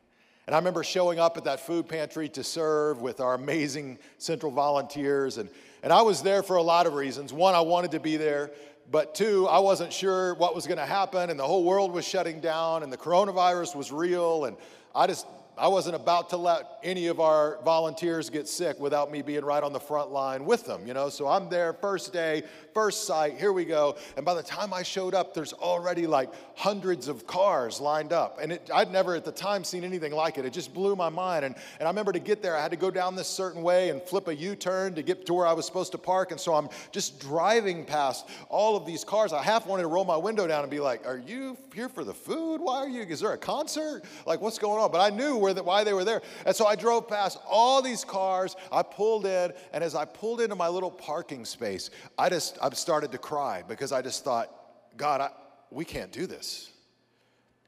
And 0.47 0.55
I 0.55 0.59
remember 0.59 0.83
showing 0.83 1.19
up 1.19 1.37
at 1.37 1.45
that 1.45 1.61
food 1.61 1.89
pantry 1.89 2.29
to 2.31 2.43
serve 2.43 3.01
with 3.01 3.21
our 3.21 3.35
amazing 3.35 3.99
Central 4.19 4.51
volunteers. 4.53 5.39
And, 5.39 5.49
and 5.83 5.93
I 5.93 6.03
was 6.03 6.23
there 6.23 6.43
for 6.43 6.57
a 6.57 6.63
lot 6.63 6.87
of 6.87 6.95
reasons. 6.95 7.33
One, 7.33 7.55
I 7.55 7.61
wanted 7.61 7.93
to 7.93 8.01
be 8.01 8.17
there 8.17 8.51
but 8.91 9.15
two, 9.15 9.47
I 9.49 9.59
wasn't 9.59 9.93
sure 9.93 10.35
what 10.35 10.55
was 10.55 10.67
going 10.67 10.79
to 10.79 10.87
happen, 10.87 11.31
and 11.31 11.39
the 11.39 11.47
whole 11.47 11.65
world 11.65 11.93
was 11.93 12.05
shutting 12.05 12.41
down, 12.41 12.83
and 12.83 12.93
the 12.93 12.97
coronavirus 12.97 13.75
was 13.75 13.91
real, 13.91 14.45
and 14.45 14.57
I 14.95 15.07
just 15.07 15.27
I 15.57 15.69
wasn't 15.69 15.95
about 15.95 16.31
to 16.31 16.37
let 16.37 16.67
any 16.83 17.07
of 17.07 17.21
our 17.21 17.61
volunteers 17.65 18.29
get 18.29 18.49
sick 18.49 18.81
without 18.81 19.13
me 19.13 19.23
being 19.23 19.45
right 19.45 19.63
on 19.63 19.73
the 19.73 19.79
front 19.79 20.11
line 20.11 20.45
with 20.45 20.67
them, 20.67 20.85
you 20.85 20.95
know. 20.95 21.09
So 21.09 21.29
I'm 21.29 21.49
there 21.49 21.73
first 21.73 22.13
day, 22.13 22.43
first 22.75 23.07
sight, 23.07 23.39
here 23.39 23.53
we 23.53 23.65
go. 23.65 23.97
And 24.17 24.27
by 24.27 24.35
the 24.35 24.43
time 24.43 24.75
I 24.75 24.83
showed 24.83 25.15
up, 25.15 25.33
there's 25.33 25.53
already 25.53 26.07
like 26.07 26.31
hundreds 26.57 27.09
of 27.09 27.27
cars 27.27 27.81
lined 27.81 28.13
up. 28.13 28.39
And 28.43 28.53
it, 28.53 28.69
I'd 28.75 28.91
never 28.91 29.15
at 29.15 29.25
the 29.25 29.33
time 29.33 29.65
seen 29.65 29.85
anything 29.85 30.13
like 30.13 30.37
it. 30.37 30.45
It 30.45 30.53
just 30.53 30.75
blew 30.75 30.97
my 30.97 31.09
mind. 31.09 31.45
And, 31.45 31.55
and 31.79 31.87
I 31.87 31.91
remember 31.91 32.13
to 32.13 32.19
get 32.19 32.43
there, 32.43 32.57
I 32.57 32.63
had 32.63 32.73
to 32.73 32.77
go 32.77 32.91
down 32.91 33.15
this 33.15 33.29
certain 33.29 33.63
way 33.63 33.91
and 33.91 34.03
flip 34.03 34.27
a 34.29 34.35
U 34.35 34.57
turn 34.57 34.95
to 34.95 35.03
get 35.03 35.25
to 35.27 35.35
where 35.35 35.47
I 35.47 35.53
was 35.53 35.65
supposed 35.65 35.93
to 35.93 35.99
park. 35.99 36.33
And 36.33 36.41
so 36.41 36.55
I'm 36.55 36.69
just 36.91 37.21
driving 37.21 37.85
past 37.85 38.29
all 38.49 38.77
of 38.77 38.85
these 38.85 39.05
cars. 39.05 39.33
I 39.33 39.43
half 39.43 39.67
wanted 39.67 39.83
to 39.83 39.89
roll 39.89 40.05
my 40.05 40.17
window 40.17 40.47
down 40.47 40.63
and 40.63 40.71
be 40.71 40.81
like, 40.81 41.07
Are 41.07 41.19
you 41.19 41.57
here 41.73 41.89
for 41.89 42.03
the 42.03 42.15
food? 42.15 42.61
Why 42.61 42.79
are 42.79 42.89
you? 42.89 43.03
Is 43.03 43.21
there 43.21 43.33
a 43.33 43.39
concert? 43.39 44.03
Like, 44.27 44.41
what's 44.41 44.59
going 44.59 44.81
on? 44.81 44.91
But 44.91 45.01
I 45.01 45.15
knew 45.15 45.37
where 45.37 45.55
the, 45.55 45.63
why 45.63 45.85
they 45.85 45.93
were 45.93 46.05
there. 46.05 46.23
And 46.45 46.55
so 46.55 46.67
I 46.67 46.75
drove 46.75 47.09
past 47.09 47.39
all 47.49 47.83
these 47.83 48.05
cars. 48.05 48.57
I 48.73 48.83
pulled 48.83 49.27
in, 49.27 49.53
and 49.73 49.85
as 49.85 49.95
I 49.95 50.05
pulled 50.05 50.41
into 50.41 50.57
my 50.57 50.69
little 50.69 50.91
parking 50.91 51.45
space, 51.45 51.91
I 52.19 52.29
just 52.29 52.59
I 52.65 52.71
started 52.71 53.13
to 53.13 53.19
cry 53.19 53.63
because 53.69 53.93
I 53.93 54.01
just 54.01 54.25
thought, 54.25 54.51
God, 54.97 55.21
I, 55.21 55.29
we 55.71 55.85
can't 55.85 56.11
do 56.11 56.27
this. 56.27 56.73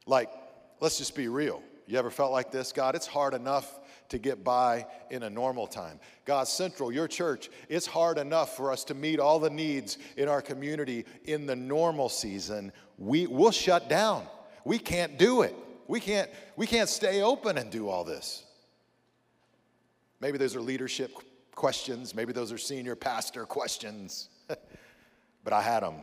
Like, 0.06 0.30
let's 0.80 0.96
just 0.96 1.14
be 1.14 1.28
real. 1.28 1.62
You 1.86 1.98
ever 1.98 2.10
felt 2.10 2.32
like 2.32 2.50
this? 2.50 2.72
God, 2.72 2.94
it's 2.94 3.06
hard 3.06 3.34
enough 3.34 3.78
to 4.08 4.16
get 4.16 4.42
by 4.42 4.86
in 5.10 5.22
a 5.24 5.28
normal 5.28 5.66
time. 5.66 6.00
God 6.24 6.48
Central, 6.48 6.90
your 6.90 7.08
church, 7.08 7.50
it's 7.68 7.84
hard 7.84 8.16
enough 8.16 8.56
for 8.56 8.72
us 8.72 8.84
to 8.84 8.94
meet 8.94 9.20
all 9.20 9.38
the 9.38 9.50
needs 9.50 9.98
in 10.16 10.30
our 10.30 10.40
community 10.40 11.04
in 11.24 11.44
the 11.44 11.56
normal 11.56 12.08
season. 12.08 12.72
We, 12.96 13.26
we'll 13.26 13.50
shut 13.50 13.90
down. 13.90 14.26
We 14.64 14.78
can't 14.78 15.18
do 15.18 15.42
it. 15.42 15.54
We 15.88 16.00
can't, 16.00 16.30
we 16.56 16.66
can't 16.66 16.88
stay 16.88 17.20
open 17.20 17.58
and 17.58 17.70
do 17.70 17.90
all 17.90 18.02
this. 18.02 18.44
Maybe 20.20 20.38
those 20.38 20.56
are 20.56 20.62
leadership 20.62 21.12
questions. 21.54 22.14
Maybe 22.14 22.32
those 22.32 22.50
are 22.50 22.56
senior 22.56 22.96
pastor 22.96 23.44
questions. 23.44 24.30
but 25.46 25.52
I 25.52 25.62
had 25.62 25.84
them, 25.84 25.94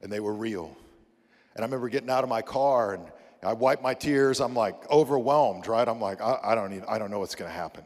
and 0.00 0.10
they 0.10 0.20
were 0.20 0.32
real. 0.32 0.74
And 1.54 1.62
I 1.62 1.66
remember 1.66 1.90
getting 1.90 2.08
out 2.08 2.24
of 2.24 2.30
my 2.30 2.40
car 2.40 2.94
and 2.94 3.04
I 3.42 3.52
wiped 3.52 3.82
my 3.82 3.92
tears. 3.92 4.40
I'm 4.40 4.54
like 4.54 4.90
overwhelmed, 4.90 5.66
right? 5.66 5.86
I'm 5.86 6.00
like, 6.00 6.22
I, 6.22 6.38
I 6.42 6.54
don't, 6.54 6.72
even, 6.72 6.86
I 6.88 6.96
don't 6.96 7.10
know 7.10 7.18
what's 7.18 7.34
going 7.34 7.50
to 7.50 7.54
happen. 7.54 7.84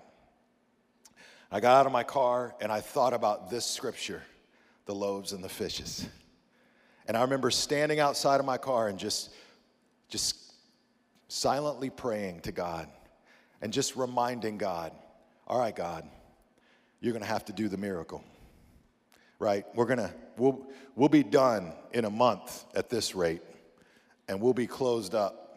I 1.51 1.59
got 1.59 1.81
out 1.81 1.87
of 1.87 1.91
my 1.91 2.05
car 2.05 2.55
and 2.61 2.71
I 2.71 2.81
thought 2.81 3.13
about 3.13 3.51
this 3.51 3.67
scripture 3.67 4.23
the 4.87 4.95
loaves 4.95 5.33
and 5.33 5.43
the 5.43 5.49
fishes. 5.49 6.07
And 7.09 7.17
I 7.17 7.23
remember 7.23 7.51
standing 7.51 7.99
outside 7.99 8.39
of 8.39 8.47
my 8.47 8.57
car 8.57 8.87
and 8.87 9.01
just, 9.01 9.35
just 10.09 10.55
silently 11.27 11.91
praying 11.91 12.43
to 12.43 12.53
God 12.53 12.89
and 13.61 13.73
just 13.73 13.97
reminding 13.97 14.59
God, 14.59 14.93
all 15.49 15.59
right, 15.59 15.75
God, 15.75 16.09
you're 17.01 17.13
going 17.13 17.25
to 17.25 17.29
have 17.29 17.47
to 17.47 17.53
do 17.53 17.69
the 17.69 17.77
miracle. 17.77 18.23
Right? 19.39 19.65
We're 19.75 19.87
to 19.87 20.13
we'll 20.37 20.67
we'll 20.97 21.09
be 21.09 21.23
done 21.23 21.73
in 21.93 22.05
a 22.05 22.11
month 22.11 22.65
at 22.75 22.89
this 22.89 23.15
rate 23.15 23.43
and 24.29 24.41
we'll 24.41 24.55
be 24.55 24.67
closed 24.67 25.15
up 25.15 25.49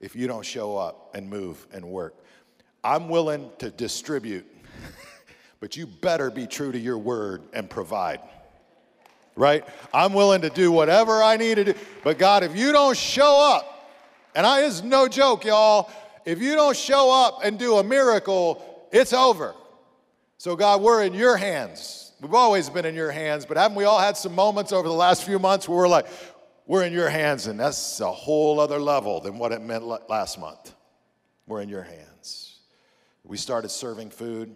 if 0.00 0.16
you 0.16 0.26
don't 0.26 0.44
show 0.44 0.76
up 0.76 1.14
and 1.14 1.28
move 1.28 1.66
and 1.72 1.84
work. 1.84 2.14
I'm 2.82 3.08
willing 3.08 3.50
to 3.58 3.70
distribute, 3.70 4.46
but 5.60 5.76
you 5.76 5.86
better 5.86 6.30
be 6.30 6.46
true 6.46 6.72
to 6.72 6.78
your 6.78 6.98
word 6.98 7.42
and 7.52 7.68
provide. 7.68 8.20
Right? 9.36 9.64
I'm 9.94 10.12
willing 10.12 10.42
to 10.42 10.50
do 10.50 10.72
whatever 10.72 11.22
I 11.22 11.36
need 11.36 11.56
to 11.56 11.64
do. 11.64 11.74
But 12.02 12.18
God, 12.18 12.42
if 12.42 12.56
you 12.56 12.72
don't 12.72 12.96
show 12.96 13.40
up, 13.54 13.80
and 14.34 14.46
I 14.46 14.62
is 14.62 14.82
no 14.82 15.08
joke, 15.08 15.44
y'all. 15.44 15.90
If 16.24 16.40
you 16.40 16.54
don't 16.54 16.76
show 16.76 17.10
up 17.12 17.40
and 17.44 17.58
do 17.58 17.76
a 17.76 17.84
miracle, 17.84 18.66
It's 18.92 19.12
over. 19.12 19.54
So, 20.36 20.56
God, 20.56 20.82
we're 20.82 21.04
in 21.04 21.14
your 21.14 21.36
hands. 21.36 22.09
We've 22.20 22.34
always 22.34 22.68
been 22.68 22.84
in 22.84 22.94
your 22.94 23.10
hands, 23.10 23.46
but 23.46 23.56
haven't 23.56 23.76
we 23.76 23.84
all 23.84 23.98
had 23.98 24.14
some 24.16 24.34
moments 24.34 24.72
over 24.72 24.86
the 24.86 24.94
last 24.94 25.24
few 25.24 25.38
months 25.38 25.66
where 25.66 25.78
we're 25.78 25.88
like, 25.88 26.06
we're 26.66 26.84
in 26.84 26.92
your 26.92 27.08
hands, 27.08 27.46
and 27.46 27.58
that's 27.58 27.98
a 28.00 28.12
whole 28.12 28.60
other 28.60 28.78
level 28.78 29.20
than 29.20 29.38
what 29.38 29.52
it 29.52 29.62
meant 29.62 29.84
last 30.08 30.38
month. 30.38 30.74
We're 31.46 31.62
in 31.62 31.70
your 31.70 31.82
hands. 31.82 32.58
We 33.24 33.38
started 33.38 33.70
serving 33.70 34.10
food, 34.10 34.54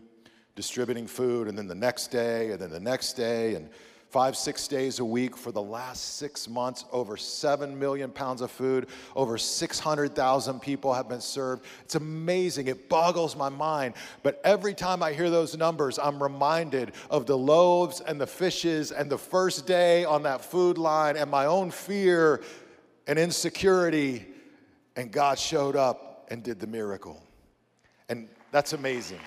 distributing 0.55 1.07
food, 1.07 1.49
and 1.49 1.57
then 1.57 1.67
the 1.67 1.75
next 1.75 2.09
day, 2.09 2.51
and 2.51 2.61
then 2.61 2.71
the 2.71 2.81
next 2.81 3.15
day, 3.15 3.55
and 3.55 3.71
five, 4.15 4.37
six 4.37 4.69
days 4.69 5.01
a 5.01 5.05
week 5.05 5.37
for 5.37 5.51
the 5.51 5.61
last 5.61 6.19
six 6.19 6.49
months. 6.49 6.85
Over 6.93 7.17
7 7.17 7.77
million 7.77 8.13
pounds 8.13 8.43
of 8.43 8.51
food, 8.53 8.87
over 9.17 9.37
600,000 9.37 10.61
people 10.61 10.95
have 10.95 11.09
been 11.09 11.21
served. 11.21 11.65
It's 11.83 11.97
amazing. 11.97 12.69
It 12.69 12.89
boggles 12.89 13.35
my 13.35 13.49
mind. 13.49 13.95
But 14.23 14.41
every 14.45 14.73
time 14.73 15.03
I 15.03 15.15
hear 15.15 15.31
those 15.31 15.57
numbers, 15.57 15.99
I'm 15.99 16.23
reminded 16.23 16.93
of 17.11 17.27
the 17.27 17.37
loaves 17.37 18.01
and 18.03 18.21
the 18.21 18.27
fishes 18.29 18.93
and 18.93 19.11
the 19.11 19.19
first 19.19 19.67
day 19.67 20.05
on 20.05 20.23
that 20.23 20.45
food 20.45 20.79
line 20.79 21.17
and 21.17 21.29
my 21.29 21.47
own 21.47 21.73
fear 21.73 22.41
and 23.09 23.19
insecurity. 23.19 24.27
And 24.95 25.11
God 25.11 25.41
showed 25.41 25.75
up 25.75 26.29
and 26.31 26.41
did 26.41 26.61
the 26.61 26.69
miracle. 26.69 27.21
And 28.09 28.29
that's 28.53 28.75
amazing. 28.75 29.19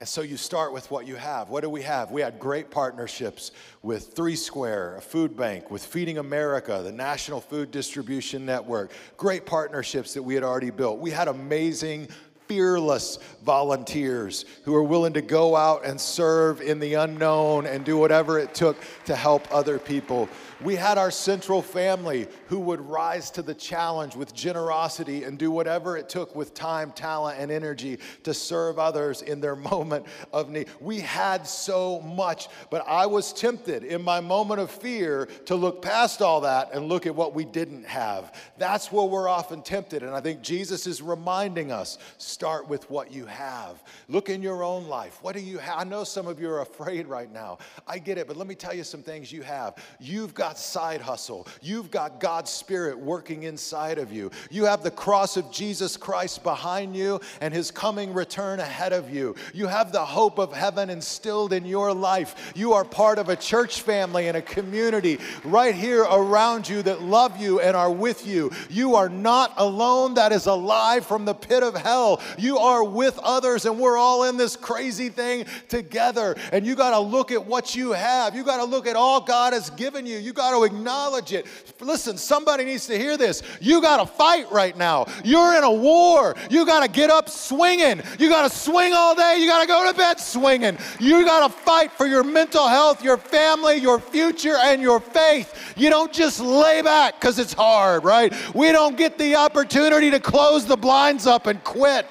And 0.00 0.08
so 0.08 0.22
you 0.22 0.38
start 0.38 0.72
with 0.72 0.90
what 0.90 1.06
you 1.06 1.16
have. 1.16 1.50
What 1.50 1.60
do 1.60 1.68
we 1.68 1.82
have? 1.82 2.10
We 2.10 2.22
had 2.22 2.38
great 2.38 2.70
partnerships 2.70 3.52
with 3.82 4.14
Three 4.14 4.34
Square, 4.34 4.96
a 4.96 5.00
food 5.02 5.36
bank, 5.36 5.70
with 5.70 5.84
Feeding 5.84 6.16
America, 6.16 6.80
the 6.82 6.90
National 6.90 7.38
Food 7.38 7.70
Distribution 7.70 8.46
Network. 8.46 8.92
Great 9.18 9.44
partnerships 9.44 10.14
that 10.14 10.22
we 10.22 10.34
had 10.34 10.42
already 10.42 10.70
built. 10.70 11.00
We 11.00 11.10
had 11.10 11.28
amazing 11.28 12.08
fearless 12.50 13.20
volunteers 13.44 14.44
who 14.64 14.74
are 14.74 14.82
willing 14.82 15.12
to 15.12 15.22
go 15.22 15.54
out 15.54 15.84
and 15.84 16.00
serve 16.00 16.60
in 16.60 16.80
the 16.80 16.94
unknown 16.94 17.64
and 17.64 17.84
do 17.84 17.96
whatever 17.96 18.40
it 18.40 18.52
took 18.56 18.76
to 19.04 19.14
help 19.14 19.46
other 19.54 19.78
people. 19.78 20.28
We 20.60 20.76
had 20.76 20.98
our 20.98 21.10
central 21.10 21.62
family 21.62 22.28
who 22.48 22.58
would 22.60 22.80
rise 22.80 23.30
to 23.30 23.42
the 23.42 23.54
challenge 23.54 24.14
with 24.14 24.34
generosity 24.34 25.24
and 25.24 25.38
do 25.38 25.50
whatever 25.50 25.96
it 25.96 26.10
took 26.10 26.36
with 26.36 26.52
time, 26.52 26.92
talent, 26.92 27.38
and 27.38 27.50
energy 27.50 27.98
to 28.24 28.34
serve 28.34 28.78
others 28.78 29.22
in 29.22 29.40
their 29.40 29.56
moment 29.70 30.04
of 30.32 30.50
need. 30.50 30.68
We 30.80 31.00
had 31.00 31.46
so 31.46 32.00
much, 32.00 32.48
but 32.68 32.86
I 32.86 33.06
was 33.06 33.32
tempted 33.32 33.84
in 33.84 34.02
my 34.02 34.20
moment 34.20 34.60
of 34.60 34.70
fear 34.70 35.28
to 35.46 35.54
look 35.54 35.80
past 35.80 36.20
all 36.20 36.42
that 36.42 36.74
and 36.74 36.88
look 36.88 37.06
at 37.06 37.14
what 37.14 37.34
we 37.34 37.46
didn't 37.46 37.86
have. 37.86 38.34
That's 38.58 38.92
where 38.92 39.06
we're 39.06 39.28
often 39.28 39.62
tempted. 39.62 40.02
And 40.02 40.14
I 40.14 40.20
think 40.20 40.42
Jesus 40.42 40.86
is 40.86 41.00
reminding 41.00 41.72
us 41.72 41.96
start 42.40 42.66
with 42.66 42.88
what 42.88 43.12
you 43.12 43.26
have. 43.26 43.84
Look 44.08 44.30
in 44.30 44.40
your 44.40 44.62
own 44.62 44.88
life. 44.88 45.18
What 45.20 45.36
do 45.36 45.42
you 45.42 45.58
have? 45.58 45.80
I 45.80 45.84
know 45.84 46.04
some 46.04 46.26
of 46.26 46.40
you 46.40 46.48
are 46.48 46.62
afraid 46.62 47.06
right 47.16 47.30
now. 47.30 47.58
I 47.86 47.98
get 47.98 48.16
it, 48.16 48.26
but 48.26 48.38
let 48.38 48.46
me 48.46 48.54
tell 48.54 48.72
you 48.72 48.82
some 48.82 49.02
things 49.02 49.30
you 49.30 49.42
have. 49.42 49.74
You've 50.00 50.32
got 50.32 50.58
side 50.58 51.02
hustle. 51.02 51.46
You've 51.60 51.90
got 51.90 52.18
God's 52.18 52.50
Spirit 52.50 52.98
working 52.98 53.42
inside 53.42 53.98
of 53.98 54.10
you. 54.10 54.30
You 54.50 54.64
have 54.64 54.82
the 54.82 54.90
cross 54.90 55.36
of 55.36 55.52
Jesus 55.52 55.98
Christ 55.98 56.42
behind 56.42 56.96
you 56.96 57.20
and 57.42 57.52
his 57.52 57.70
coming 57.70 58.14
return 58.14 58.58
ahead 58.58 58.94
of 58.94 59.12
you. 59.12 59.34
You 59.52 59.66
have 59.66 59.92
the 59.92 60.06
hope 60.06 60.38
of 60.38 60.54
heaven 60.54 60.88
instilled 60.88 61.52
in 61.52 61.66
your 61.66 61.92
life. 61.92 62.54
You 62.56 62.72
are 62.72 62.86
part 62.86 63.18
of 63.18 63.28
a 63.28 63.36
church 63.36 63.82
family 63.82 64.28
and 64.28 64.36
a 64.38 64.42
community 64.42 65.18
right 65.44 65.74
here 65.74 66.04
around 66.04 66.70
you 66.70 66.80
that 66.84 67.02
love 67.02 67.38
you 67.38 67.60
and 67.60 67.76
are 67.76 67.92
with 67.92 68.26
you. 68.26 68.50
You 68.70 68.94
are 68.94 69.10
not 69.10 69.52
alone. 69.58 70.14
That 70.14 70.32
is 70.32 70.46
a 70.46 70.54
lie 70.54 71.00
from 71.00 71.26
the 71.26 71.34
pit 71.34 71.62
of 71.62 71.76
hell. 71.76 72.22
You 72.38 72.58
are 72.58 72.84
with 72.84 73.18
others, 73.18 73.64
and 73.64 73.78
we're 73.78 73.96
all 73.96 74.24
in 74.24 74.36
this 74.36 74.56
crazy 74.56 75.08
thing 75.08 75.46
together. 75.68 76.36
And 76.52 76.66
you 76.66 76.74
got 76.74 76.90
to 76.90 77.00
look 77.00 77.30
at 77.32 77.44
what 77.44 77.74
you 77.74 77.92
have. 77.92 78.34
You 78.34 78.44
got 78.44 78.58
to 78.58 78.64
look 78.64 78.86
at 78.86 78.96
all 78.96 79.20
God 79.20 79.52
has 79.52 79.70
given 79.70 80.06
you. 80.06 80.18
You 80.18 80.32
got 80.32 80.56
to 80.56 80.64
acknowledge 80.64 81.32
it. 81.32 81.46
Listen, 81.80 82.16
somebody 82.16 82.64
needs 82.64 82.86
to 82.86 82.98
hear 82.98 83.16
this. 83.16 83.42
You 83.60 83.80
got 83.80 83.98
to 83.98 84.06
fight 84.06 84.50
right 84.50 84.76
now. 84.76 85.06
You're 85.24 85.54
in 85.56 85.64
a 85.64 85.72
war. 85.72 86.34
You 86.50 86.66
got 86.66 86.84
to 86.84 86.88
get 86.90 87.10
up 87.10 87.28
swinging. 87.28 88.02
You 88.18 88.28
got 88.28 88.50
to 88.50 88.56
swing 88.56 88.92
all 88.92 89.14
day. 89.14 89.36
You 89.38 89.46
got 89.46 89.62
to 89.62 89.66
go 89.66 89.90
to 89.90 89.96
bed 89.96 90.20
swinging. 90.20 90.78
You 90.98 91.24
got 91.24 91.46
to 91.46 91.52
fight 91.52 91.92
for 91.92 92.06
your 92.06 92.24
mental 92.24 92.68
health, 92.68 93.02
your 93.02 93.16
family, 93.16 93.76
your 93.76 93.98
future, 93.98 94.56
and 94.56 94.82
your 94.82 95.00
faith. 95.00 95.74
You 95.76 95.90
don't 95.90 96.12
just 96.12 96.40
lay 96.40 96.82
back 96.82 97.20
because 97.20 97.38
it's 97.38 97.52
hard, 97.52 98.04
right? 98.04 98.32
We 98.54 98.72
don't 98.72 98.96
get 98.96 99.18
the 99.18 99.36
opportunity 99.36 100.10
to 100.10 100.20
close 100.20 100.66
the 100.66 100.76
blinds 100.76 101.26
up 101.26 101.46
and 101.46 101.62
quit. 101.64 102.06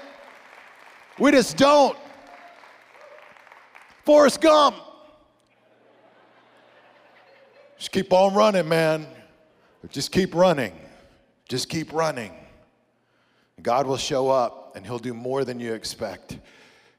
We 1.19 1.31
just 1.31 1.57
don't. 1.57 1.97
Forrest 4.05 4.39
Gump. 4.39 4.75
Just 7.77 7.91
keep 7.91 8.11
on 8.13 8.33
running, 8.33 8.67
man. 8.67 9.05
Just 9.89 10.11
keep 10.11 10.33
running. 10.33 10.73
Just 11.47 11.69
keep 11.69 11.91
running. 11.93 12.31
God 13.61 13.85
will 13.85 13.97
show 13.97 14.29
up 14.29 14.75
and 14.75 14.85
He'll 14.85 14.99
do 14.99 15.13
more 15.13 15.43
than 15.43 15.59
you 15.59 15.73
expect. 15.73 16.39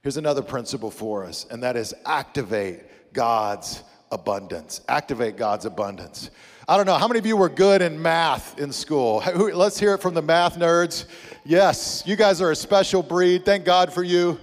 Here's 0.03 0.17
another 0.17 0.43
principle 0.43 0.91
for 0.91 1.25
us, 1.25 1.47
and 1.51 1.63
that 1.63 1.77
is 1.77 1.95
activate 2.07 3.13
God's 3.13 3.83
abundance. 4.11 4.81
Activate 4.89 5.37
God's 5.37 5.67
abundance. 5.67 6.31
I 6.69 6.77
don't 6.77 6.87
know, 6.87 6.97
how 6.97 7.09
many 7.09 7.19
of 7.19 7.27
you 7.27 7.37
were 7.37 7.49
good 7.49 7.83
in 7.83 8.01
math 8.01 8.59
in 8.59 8.73
school? 8.73 9.23
Let's 9.35 9.79
hear 9.79 9.95
it 9.95 10.03
from 10.03 10.15
the 10.15 10.23
math 10.23 10.57
nerds. 10.57 11.07
Yes, 11.45 12.03
you 12.05 12.17
guys 12.17 12.43
are 12.43 12.51
a 12.51 12.57
special 12.57 13.03
breed. 13.03 13.47
Thank 13.47 13.65
God 13.65 13.95
for 13.95 14.03
you. 14.03 14.39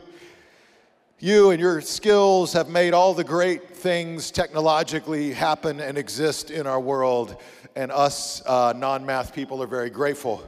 You 1.20 1.52
and 1.52 1.60
your 1.60 1.80
skills 1.82 2.54
have 2.54 2.70
made 2.70 2.96
all 2.96 3.14
the 3.14 3.24
great 3.24 3.70
things 3.70 4.32
technologically 4.32 5.32
happen 5.32 5.80
and 5.80 5.96
exist 5.96 6.50
in 6.50 6.66
our 6.66 6.80
world, 6.80 7.40
and 7.76 7.92
us 7.92 8.42
uh, 8.48 8.74
non 8.76 9.06
math 9.06 9.32
people 9.32 9.62
are 9.62 9.68
very 9.68 9.92
grateful. 9.92 10.44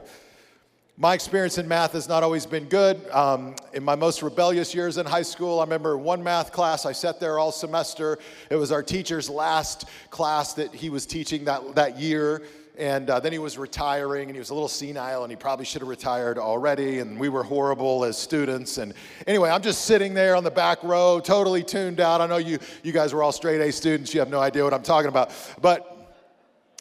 My 0.96 1.14
experience 1.14 1.56
in 1.56 1.68
math 1.68 1.92
has 1.92 2.08
not 2.08 2.24
always 2.24 2.46
been 2.46 2.64
good. 2.64 3.08
Um, 3.10 3.54
in 3.72 3.84
my 3.84 3.94
most 3.94 4.20
rebellious 4.20 4.74
years 4.74 4.98
in 4.98 5.06
high 5.06 5.22
school, 5.22 5.60
I 5.60 5.62
remember 5.62 5.96
one 5.96 6.20
math 6.20 6.50
class, 6.50 6.84
I 6.84 6.90
sat 6.90 7.20
there 7.20 7.38
all 7.38 7.52
semester. 7.52 8.18
It 8.50 8.56
was 8.56 8.72
our 8.72 8.82
teacher's 8.82 9.30
last 9.30 9.84
class 10.10 10.54
that 10.54 10.74
he 10.74 10.90
was 10.90 11.06
teaching 11.06 11.44
that, 11.44 11.76
that 11.76 11.96
year. 12.00 12.42
And 12.80 13.10
uh, 13.10 13.20
then 13.20 13.30
he 13.30 13.38
was 13.38 13.58
retiring 13.58 14.30
and 14.30 14.34
he 14.34 14.38
was 14.38 14.48
a 14.48 14.54
little 14.54 14.66
senile 14.66 15.22
and 15.22 15.30
he 15.30 15.36
probably 15.36 15.66
should 15.66 15.82
have 15.82 15.88
retired 15.88 16.38
already. 16.38 17.00
And 17.00 17.20
we 17.20 17.28
were 17.28 17.42
horrible 17.42 18.06
as 18.06 18.16
students. 18.16 18.78
And 18.78 18.94
anyway, 19.26 19.50
I'm 19.50 19.60
just 19.60 19.84
sitting 19.84 20.14
there 20.14 20.34
on 20.34 20.44
the 20.44 20.50
back 20.50 20.82
row, 20.82 21.20
totally 21.20 21.62
tuned 21.62 22.00
out. 22.00 22.22
I 22.22 22.26
know 22.26 22.38
you, 22.38 22.58
you 22.82 22.92
guys 22.92 23.12
were 23.12 23.22
all 23.22 23.32
straight 23.32 23.60
A 23.60 23.70
students. 23.70 24.14
You 24.14 24.20
have 24.20 24.30
no 24.30 24.40
idea 24.40 24.64
what 24.64 24.72
I'm 24.72 24.82
talking 24.82 25.10
about. 25.10 25.30
But 25.60 26.10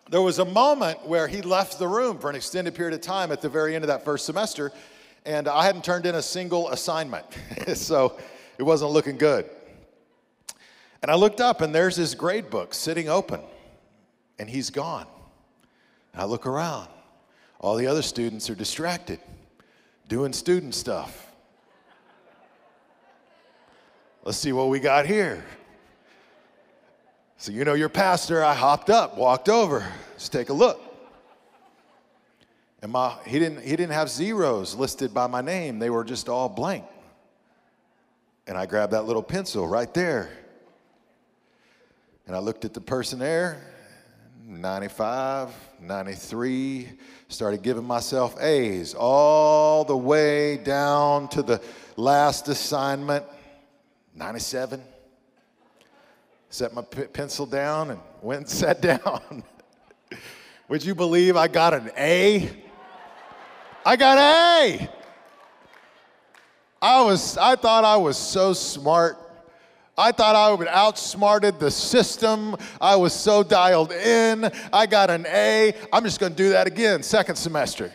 there 0.09 0.21
was 0.21 0.39
a 0.39 0.45
moment 0.45 1.05
where 1.05 1.27
he 1.27 1.41
left 1.41 1.79
the 1.79 1.87
room 1.89 2.17
for 2.17 2.29
an 2.29 2.37
extended 2.37 2.75
period 2.75 2.93
of 2.93 3.01
time 3.01 3.33
at 3.33 3.41
the 3.41 3.49
very 3.49 3.75
end 3.75 3.83
of 3.83 3.89
that 3.89 4.05
first 4.05 4.25
semester. 4.25 4.71
And 5.25 5.49
I 5.49 5.65
hadn't 5.65 5.83
turned 5.83 6.05
in 6.05 6.15
a 6.15 6.21
single 6.21 6.69
assignment. 6.69 7.25
so 7.73 8.17
it 8.57 8.63
wasn't 8.63 8.91
looking 8.91 9.17
good. 9.17 9.49
And 11.01 11.11
I 11.11 11.15
looked 11.15 11.41
up 11.41 11.59
and 11.59 11.75
there's 11.75 11.97
his 11.97 12.15
grade 12.15 12.49
book 12.49 12.73
sitting 12.73 13.09
open. 13.09 13.41
And 14.39 14.49
he's 14.49 14.69
gone. 14.69 15.05
I 16.15 16.25
look 16.25 16.45
around. 16.45 16.89
All 17.59 17.75
the 17.75 17.87
other 17.87 18.01
students 18.01 18.49
are 18.49 18.55
distracted, 18.55 19.19
doing 20.07 20.33
student 20.33 20.73
stuff. 20.75 21.27
Let's 24.23 24.37
see 24.37 24.51
what 24.51 24.69
we 24.69 24.79
got 24.79 25.05
here. 25.05 25.43
So, 27.37 27.51
you 27.51 27.63
know, 27.63 27.73
your 27.73 27.89
pastor, 27.89 28.43
I 28.43 28.53
hopped 28.53 28.89
up, 28.89 29.17
walked 29.17 29.47
over, 29.47 29.85
let's 30.11 30.27
take 30.27 30.49
a 30.49 30.53
look. 30.53 30.81
And 32.81 32.91
my, 32.91 33.15
he, 33.25 33.39
didn't, 33.39 33.61
he 33.63 33.71
didn't 33.71 33.91
have 33.91 34.09
zeros 34.09 34.75
listed 34.75 35.13
by 35.13 35.27
my 35.27 35.41
name, 35.41 35.79
they 35.79 35.89
were 35.89 36.03
just 36.03 36.29
all 36.29 36.49
blank. 36.49 36.85
And 38.47 38.57
I 38.57 38.65
grabbed 38.65 38.93
that 38.93 39.03
little 39.03 39.23
pencil 39.23 39.67
right 39.67 39.93
there. 39.93 40.29
And 42.25 42.35
I 42.35 42.39
looked 42.39 42.65
at 42.65 42.73
the 42.73 42.81
person 42.81 43.19
there, 43.19 43.61
95, 44.45 45.53
93, 45.81 46.89
started 47.27 47.61
giving 47.61 47.83
myself 47.83 48.41
A's 48.41 48.93
all 48.93 49.83
the 49.83 49.95
way 49.95 50.57
down 50.57 51.27
to 51.29 51.41
the 51.41 51.61
last 51.95 52.47
assignment, 52.47 53.25
97. 54.15 54.81
Set 56.49 56.73
my 56.73 56.81
p- 56.81 57.03
pencil 57.03 57.45
down 57.45 57.91
and 57.91 57.99
went 58.21 58.41
and 58.41 58.49
sat 58.49 58.81
down. 58.81 59.43
Would 60.67 60.83
you 60.83 60.95
believe 60.95 61.35
I 61.35 61.47
got 61.47 61.73
an 61.73 61.91
A? 61.97 62.49
I 63.85 63.95
got 63.95 64.17
an 64.17 64.63
A. 64.63 64.89
I 66.81 67.01
was 67.01 67.37
I 67.37 67.55
thought 67.55 67.83
I 67.83 67.97
was 67.97 68.17
so 68.17 68.53
smart 68.53 69.17
I 69.99 70.13
thought 70.13 70.33
I 70.33 70.51
would 70.53 70.67
outsmarted 70.69 71.59
the 71.59 71.69
system. 71.69 72.55
I 72.79 72.95
was 72.95 73.11
so 73.11 73.43
dialed 73.43 73.91
in. 73.91 74.49
I 74.71 74.85
got 74.85 75.09
an 75.09 75.25
A. 75.27 75.73
I'm 75.91 76.05
just 76.05 76.21
going 76.21 76.31
to 76.31 76.37
do 76.37 76.49
that 76.51 76.67
again, 76.67 77.03
second 77.03 77.35
semester. 77.35 77.91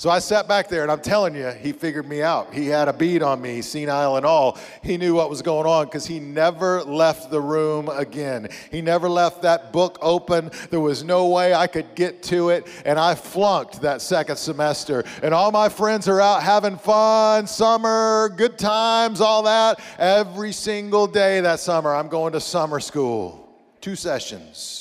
So 0.00 0.08
I 0.08 0.18
sat 0.18 0.48
back 0.48 0.68
there 0.68 0.80
and 0.80 0.90
I'm 0.90 1.02
telling 1.02 1.34
you, 1.34 1.50
he 1.50 1.72
figured 1.72 2.08
me 2.08 2.22
out. 2.22 2.54
He 2.54 2.68
had 2.68 2.88
a 2.88 2.92
bead 2.94 3.22
on 3.22 3.38
me, 3.42 3.60
senile 3.60 4.16
and 4.16 4.24
all. 4.24 4.56
He 4.82 4.96
knew 4.96 5.14
what 5.14 5.28
was 5.28 5.42
going 5.42 5.66
on 5.66 5.84
because 5.84 6.06
he 6.06 6.18
never 6.18 6.82
left 6.82 7.30
the 7.30 7.38
room 7.42 7.90
again. 7.90 8.48
He 8.70 8.80
never 8.80 9.10
left 9.10 9.42
that 9.42 9.74
book 9.74 9.98
open. 10.00 10.52
There 10.70 10.80
was 10.80 11.04
no 11.04 11.28
way 11.28 11.52
I 11.52 11.66
could 11.66 11.94
get 11.94 12.22
to 12.22 12.48
it. 12.48 12.66
And 12.86 12.98
I 12.98 13.14
flunked 13.14 13.82
that 13.82 14.00
second 14.00 14.36
semester. 14.36 15.04
And 15.22 15.34
all 15.34 15.52
my 15.52 15.68
friends 15.68 16.08
are 16.08 16.18
out 16.18 16.42
having 16.42 16.78
fun, 16.78 17.46
summer, 17.46 18.30
good 18.30 18.56
times, 18.56 19.20
all 19.20 19.42
that. 19.42 19.82
Every 19.98 20.52
single 20.52 21.08
day 21.08 21.42
that 21.42 21.60
summer, 21.60 21.94
I'm 21.94 22.08
going 22.08 22.32
to 22.32 22.40
summer 22.40 22.80
school. 22.80 23.54
Two 23.82 23.96
sessions 23.96 24.79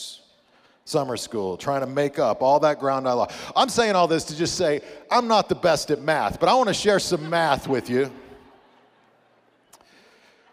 summer 0.90 1.18
school, 1.18 1.56
trying 1.56 1.82
to 1.82 1.88
make 1.88 2.18
up 2.18 2.42
all 2.42 2.60
that 2.62 2.80
ground 2.80 3.08
I 3.08 3.14
lost. 3.14 3.36
I'm 3.56 3.70
saying 3.70 3.96
all 3.96 4.08
this 4.08 4.24
to 4.26 4.36
just 4.36 4.56
say 4.56 4.82
I'm 5.12 5.28
not 5.28 5.48
the 5.48 5.56
best 5.56 5.92
at 5.92 6.02
math, 6.02 6.40
but 6.40 6.50
I 6.50 6.54
want 6.56 6.68
to 6.68 6.74
share 6.74 7.00
some 7.00 7.30
math 7.30 7.68
with 7.68 7.90
you. 7.90 8.12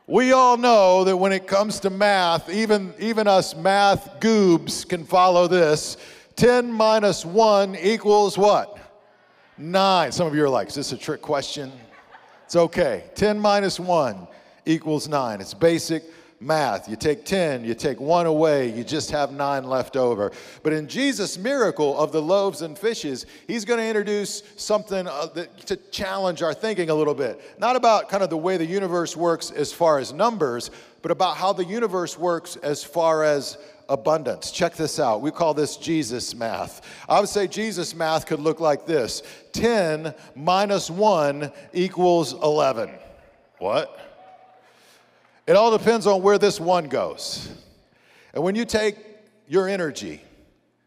We 0.07 0.33
all 0.33 0.57
know 0.57 1.03
that 1.05 1.17
when 1.17 1.33
it 1.33 1.49
comes 1.49 1.81
to 1.81 1.91
math, 1.91 2.49
even, 2.49 2.95
even 3.01 3.27
us 3.27 3.57
math 3.57 4.21
goobs 4.21 4.87
can 4.87 5.05
follow 5.05 5.49
this. 5.49 5.97
10 6.37 6.71
minus 6.71 7.25
1 7.25 7.75
equals 7.77 8.39
what? 8.39 8.79
9. 9.59 10.13
Some 10.13 10.27
of 10.27 10.35
you 10.35 10.45
are 10.45 10.49
like, 10.49 10.69
is 10.69 10.75
this 10.75 10.93
a 10.93 10.97
trick 10.97 11.23
question? 11.23 11.73
It's 12.45 12.55
okay. 12.55 13.05
10 13.17 13.41
minus 13.41 13.81
1 13.81 14.29
equals 14.67 15.09
9. 15.09 15.41
It's 15.41 15.55
basic 15.55 16.05
math. 16.41 16.89
You 16.89 16.97
take 16.97 17.25
10, 17.25 17.65
you 17.65 17.75
take 17.75 18.01
one 18.01 18.27
away, 18.27 18.71
you 18.71 18.85
just 18.85 19.11
have 19.11 19.33
nine 19.33 19.65
left 19.65 19.97
over. 19.97 20.33
But 20.63 20.73
in 20.73 20.87
Jesus' 20.87 21.39
miracle 21.39 21.99
of 21.99 22.13
the 22.13 22.21
loaves 22.21 22.63
and 22.63 22.79
fishes, 22.79 23.27
he's 23.47 23.65
going 23.65 23.81
to 23.81 23.87
introduce 23.87 24.43
something 24.57 25.07
uh, 25.07 25.27
to 25.67 25.77
challenge 25.91 26.43
our 26.43 26.55
thinking 26.55 26.91
a 26.91 26.95
little 26.95 27.15
bit. 27.15 27.41
Not 27.59 27.77
about 27.77 28.09
kind 28.09 28.23
of 28.23 28.31
the 28.31 28.37
way 28.37 28.57
the 28.57 28.67
universe 28.67 29.17
works 29.17 29.51
as 29.51 29.73
far 29.73 29.99
as 29.99 30.13
numbers, 30.13 30.71
but 31.03 31.11
about 31.11 31.37
how 31.37 31.53
the 31.53 31.65
universe 31.65 32.19
works 32.19 32.57
as 32.57 32.85
far 32.85 33.25
as 33.25 33.57
abundance. 33.89 34.51
Check 34.51 34.75
this 34.75 34.99
out. 34.99 35.21
We 35.21 35.31
call 35.31 35.55
this 35.55 35.77
Jesus 35.77 36.35
math. 36.35 36.83
I 37.09 37.21
would 37.21 37.29
say 37.29 37.47
Jesus 37.47 37.95
math 37.95 38.27
could 38.27 38.41
look 38.41 38.61
like 38.61 38.87
this 38.87 39.23
10 39.53 40.15
minus 40.35 40.91
1 40.91 41.53
equals 41.73 42.33
11. 42.33 42.91
What? 43.59 44.06
It 45.47 45.55
all 45.55 45.77
depends 45.77 46.07
on 46.07 46.23
where 46.23 46.39
this 46.39 46.59
one 46.59 46.89
goes. 46.89 47.49
And 48.35 48.43
when 48.43 48.55
you 48.55 48.65
take 48.65 48.97
your 49.47 49.69
energy, 49.69 50.21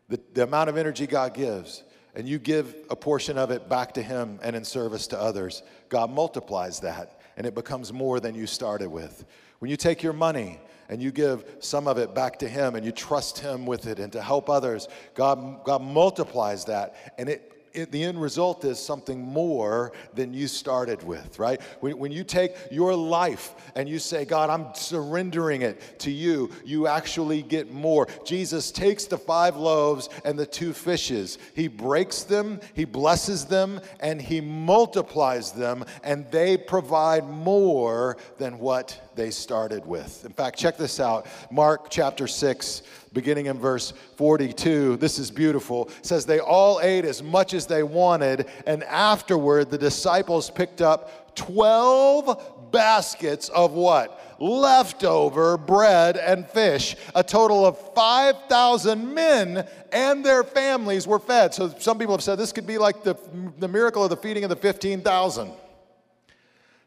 the, 0.10 0.20
the 0.34 0.44
amount 0.44 0.70
of 0.70 0.78
energy 0.78 1.08
God 1.08 1.34
gives, 1.34 1.84
and 2.14 2.28
you 2.28 2.40
give 2.40 2.76
a 2.90 2.96
portion 2.96 3.38
of 3.38 3.52
it 3.52 3.70
back 3.70 3.94
to 3.94 4.02
Him 4.02 4.40
and 4.44 4.56
in 4.56 4.66
service 4.66 5.08
to 5.08 5.20
others, 5.20 5.64
God 5.88 6.12
multiplies 6.12 6.82
that 6.82 7.20
and 7.38 7.48
it 7.48 7.56
becomes 7.56 7.94
more 7.94 8.20
than 8.20 8.36
you 8.36 8.46
started 8.46 8.90
with. 8.90 9.24
When 9.60 9.72
you 9.72 9.78
take 9.78 10.04
your 10.04 10.12
money 10.12 10.60
and 10.90 11.02
you 11.02 11.12
give 11.12 11.46
some 11.60 11.88
of 11.88 11.98
it 11.98 12.14
back 12.14 12.38
to 12.40 12.50
Him 12.50 12.76
and 12.76 12.86
you 12.86 12.92
trust 12.92 13.40
Him 13.40 13.66
with 13.66 13.88
it 13.88 13.98
and 13.98 14.12
to 14.12 14.22
help 14.22 14.50
others, 14.50 14.90
God, 15.14 15.64
God 15.64 15.82
multiplies 15.82 16.66
that 16.66 17.14
and 17.18 17.30
it 17.30 17.59
it, 17.74 17.92
the 17.92 18.04
end 18.04 18.22
result 18.22 18.66
is 18.66 18.80
something 18.80 19.22
more 19.22 19.92
than 20.14 20.34
you 20.34 20.48
started 20.48 21.04
with, 21.04 21.40
right? 21.40 21.62
When, 21.80 21.98
when 21.98 22.12
you 22.12 22.24
take 22.24 22.54
your 22.72 22.96
life 22.96 23.54
and 23.76 23.88
you 23.88 24.00
say, 24.00 24.26
God, 24.26 24.50
I'm 24.50 24.74
surrendering 24.76 25.62
it 25.62 26.00
to 26.00 26.12
you, 26.12 26.52
you 26.66 26.88
actually 26.88 27.42
get 27.42 27.72
more. 27.72 28.08
Jesus 28.26 28.72
takes 28.72 29.06
the 29.06 29.18
five 29.18 29.56
loaves 29.56 30.10
and 30.26 30.38
the 30.38 30.46
two 30.46 30.74
fishes, 30.74 31.38
he 31.56 31.68
breaks 31.68 32.24
them, 32.24 32.60
he 32.74 32.86
blesses 32.86 33.46
them, 33.46 33.82
and 34.00 34.22
he 34.22 34.42
multiplies 34.42 35.52
them, 35.52 35.86
and 36.04 36.30
they 36.32 36.58
provide 36.58 37.28
more 37.28 38.18
than 38.38 38.60
what 38.60 39.10
they 39.16 39.30
started 39.30 39.86
with. 39.86 40.26
In 40.26 40.32
fact, 40.32 40.58
check 40.58 40.78
this 40.78 41.00
out 41.00 41.28
Mark 41.52 41.90
chapter 41.90 42.28
6, 42.28 42.84
beginning 43.14 43.48
in 43.48 43.60
verse 43.60 43.94
42. 44.18 44.98
This 44.98 45.20
is 45.20 45.32
beautiful. 45.32 45.90
It 45.90 46.06
says, 46.06 46.26
They 46.26 46.40
all 46.40 46.80
ate 46.82 47.06
as 47.06 47.24
much 47.24 47.54
as 47.54 47.66
they 47.66 47.84
wanted, 47.84 48.48
and 48.66 48.84
afterward 48.84 49.70
the 49.70 49.78
disciples 49.78 50.50
picked 50.50 50.82
up 50.82 51.36
12 51.36 52.72
baskets 52.72 53.50
of 53.50 53.74
what? 53.74 54.38
Leftover 54.40 55.58
bread 55.58 56.18
and 56.18 56.48
fish. 56.48 56.96
A 57.16 57.24
total 57.24 57.66
of 57.66 57.94
5,000 57.94 59.14
men 59.14 59.68
and 59.92 60.26
their 60.26 60.44
families 60.44 61.08
were 61.08 61.20
fed. 61.20 61.54
So 61.54 61.74
some 61.80 61.98
people 61.98 62.14
have 62.14 62.24
said 62.24 62.36
this 62.38 62.52
could 62.52 62.68
be 62.68 62.78
like 62.78 63.04
the, 63.04 63.16
the 63.58 63.68
miracle 63.68 64.04
of 64.04 64.10
the 64.10 64.18
feeding 64.18 64.44
of 64.44 64.50
the 64.50 64.56
15,000. 64.56 65.52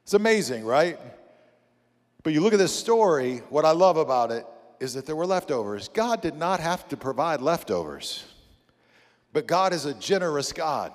It's 0.03 0.15
amazing, 0.15 0.65
right? 0.65 0.99
But 2.23 2.33
you 2.33 2.41
look 2.41 2.53
at 2.53 2.59
this 2.59 2.75
story, 2.75 3.39
what 3.49 3.65
I 3.65 3.73
love 3.73 3.97
about 3.97 4.31
it 4.31 4.47
is 4.83 4.95
that 4.95 5.07
there 5.07 5.15
were 5.15 5.27
leftovers. 5.27 5.89
God 5.89 6.21
did 6.21 6.35
not 6.35 6.59
have 6.59 6.89
to 6.89 6.97
provide 6.97 7.41
leftovers, 7.41 8.25
but 9.33 9.47
God 9.47 9.73
is 9.73 9.85
a 9.85 9.95
generous 9.95 10.53
God. 10.53 10.93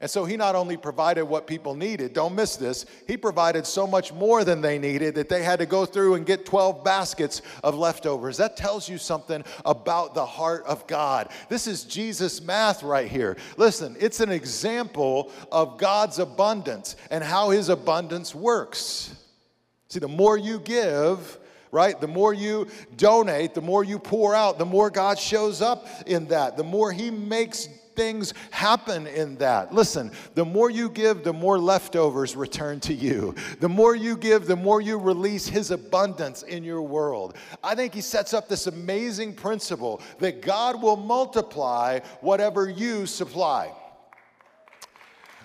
And 0.00 0.08
so 0.08 0.24
he 0.24 0.36
not 0.36 0.54
only 0.54 0.76
provided 0.76 1.24
what 1.24 1.46
people 1.46 1.74
needed, 1.74 2.14
don't 2.14 2.34
miss 2.34 2.56
this, 2.56 2.86
he 3.06 3.16
provided 3.16 3.66
so 3.66 3.86
much 3.86 4.12
more 4.12 4.44
than 4.44 4.60
they 4.60 4.78
needed 4.78 5.16
that 5.16 5.28
they 5.28 5.42
had 5.42 5.58
to 5.58 5.66
go 5.66 5.84
through 5.84 6.14
and 6.14 6.24
get 6.24 6.46
12 6.46 6.84
baskets 6.84 7.42
of 7.62 7.74
leftovers. 7.74 8.36
That 8.36 8.56
tells 8.56 8.88
you 8.88 8.96
something 8.96 9.44
about 9.64 10.14
the 10.14 10.24
heart 10.24 10.64
of 10.64 10.86
God. 10.86 11.28
This 11.48 11.66
is 11.66 11.84
Jesus' 11.84 12.40
math 12.40 12.82
right 12.82 13.10
here. 13.10 13.36
Listen, 13.56 13.96
it's 13.98 14.20
an 14.20 14.30
example 14.30 15.32
of 15.50 15.78
God's 15.78 16.18
abundance 16.18 16.96
and 17.10 17.22
how 17.22 17.50
his 17.50 17.68
abundance 17.68 18.34
works. 18.34 19.14
See, 19.88 19.98
the 19.98 20.08
more 20.08 20.38
you 20.38 20.60
give, 20.60 21.38
right? 21.70 22.00
The 22.00 22.08
more 22.08 22.34
you 22.34 22.68
donate, 22.96 23.54
the 23.54 23.60
more 23.60 23.84
you 23.84 23.98
pour 23.98 24.34
out, 24.34 24.58
the 24.58 24.64
more 24.64 24.90
God 24.90 25.18
shows 25.18 25.62
up 25.62 25.86
in 26.06 26.26
that, 26.28 26.56
the 26.56 26.64
more 26.64 26.92
He 26.92 27.10
makes 27.10 27.68
things 27.98 28.32
happen 28.52 29.08
in 29.08 29.36
that. 29.38 29.74
Listen, 29.74 30.12
the 30.34 30.44
more 30.44 30.70
you 30.70 30.88
give, 30.88 31.24
the 31.24 31.32
more 31.32 31.58
leftovers 31.58 32.36
return 32.36 32.78
to 32.78 32.94
you. 32.94 33.34
The 33.58 33.68
more 33.68 33.96
you 33.96 34.16
give, 34.16 34.46
the 34.46 34.54
more 34.54 34.80
you 34.80 34.98
release 34.98 35.48
His 35.48 35.72
abundance 35.72 36.44
in 36.44 36.62
your 36.62 36.80
world. 36.80 37.36
I 37.62 37.74
think 37.74 37.92
He 37.92 38.00
sets 38.00 38.32
up 38.32 38.48
this 38.48 38.68
amazing 38.68 39.34
principle 39.34 40.00
that 40.20 40.42
God 40.42 40.80
will 40.80 40.96
multiply 40.96 41.98
whatever 42.20 42.70
you 42.70 43.04
supply. 43.04 43.72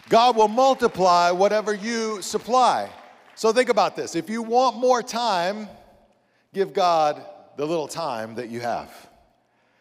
God 0.10 0.36
will 0.36 0.48
multiply 0.48 1.32
whatever 1.32 1.74
you 1.74 2.22
supply. 2.22 2.92
So 3.34 3.52
think 3.52 3.70
about 3.70 3.96
this. 3.96 4.16
If 4.16 4.30
you 4.30 4.44
want 4.44 4.78
more 4.78 5.02
time, 5.02 5.68
give 6.54 6.74
God 6.74 7.24
the 7.58 7.66
little 7.66 7.88
time 7.88 8.36
that 8.36 8.50
you 8.50 8.60
have. 8.62 8.90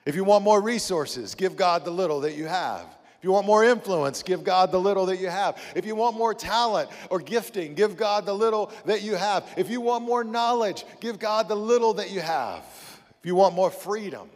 If 0.05 0.17
you 0.17 0.25
want 0.25 0.43
more 0.43 0.61
resources, 0.61 1.35
give 1.35 1.57
God 1.57 1.85
the 1.85 1.91
little 1.91 2.21
that 2.21 2.35
you 2.35 2.47
have. 2.47 2.87
If 3.19 3.25
you 3.27 3.31
want 3.31 3.47
more 3.47 3.65
influence, 3.65 4.25
give 4.25 4.43
God 4.43 4.73
the 4.73 4.81
little 4.81 5.07
that 5.07 5.19
you 5.19 5.29
have. 5.29 5.63
If 5.77 5.87
you 5.87 5.95
want 5.95 6.17
more 6.17 6.35
talent 6.35 6.91
or 7.09 7.21
gifting, 7.21 7.75
give 7.75 7.97
God 7.97 8.27
the 8.27 8.35
little 8.35 8.73
that 8.85 9.03
you 9.03 9.15
have. 9.15 9.49
If 9.57 9.71
you 9.71 9.81
want 9.81 10.05
more 10.05 10.25
knowledge, 10.25 10.85
give 10.99 11.21
God 11.21 11.47
the 11.47 11.55
little 11.55 11.95
that 11.95 12.11
you 12.11 12.21
have. 12.21 12.65
If 13.21 13.27
you 13.27 13.37
want 13.37 13.55
more 13.55 13.71
freedom, 13.71 14.29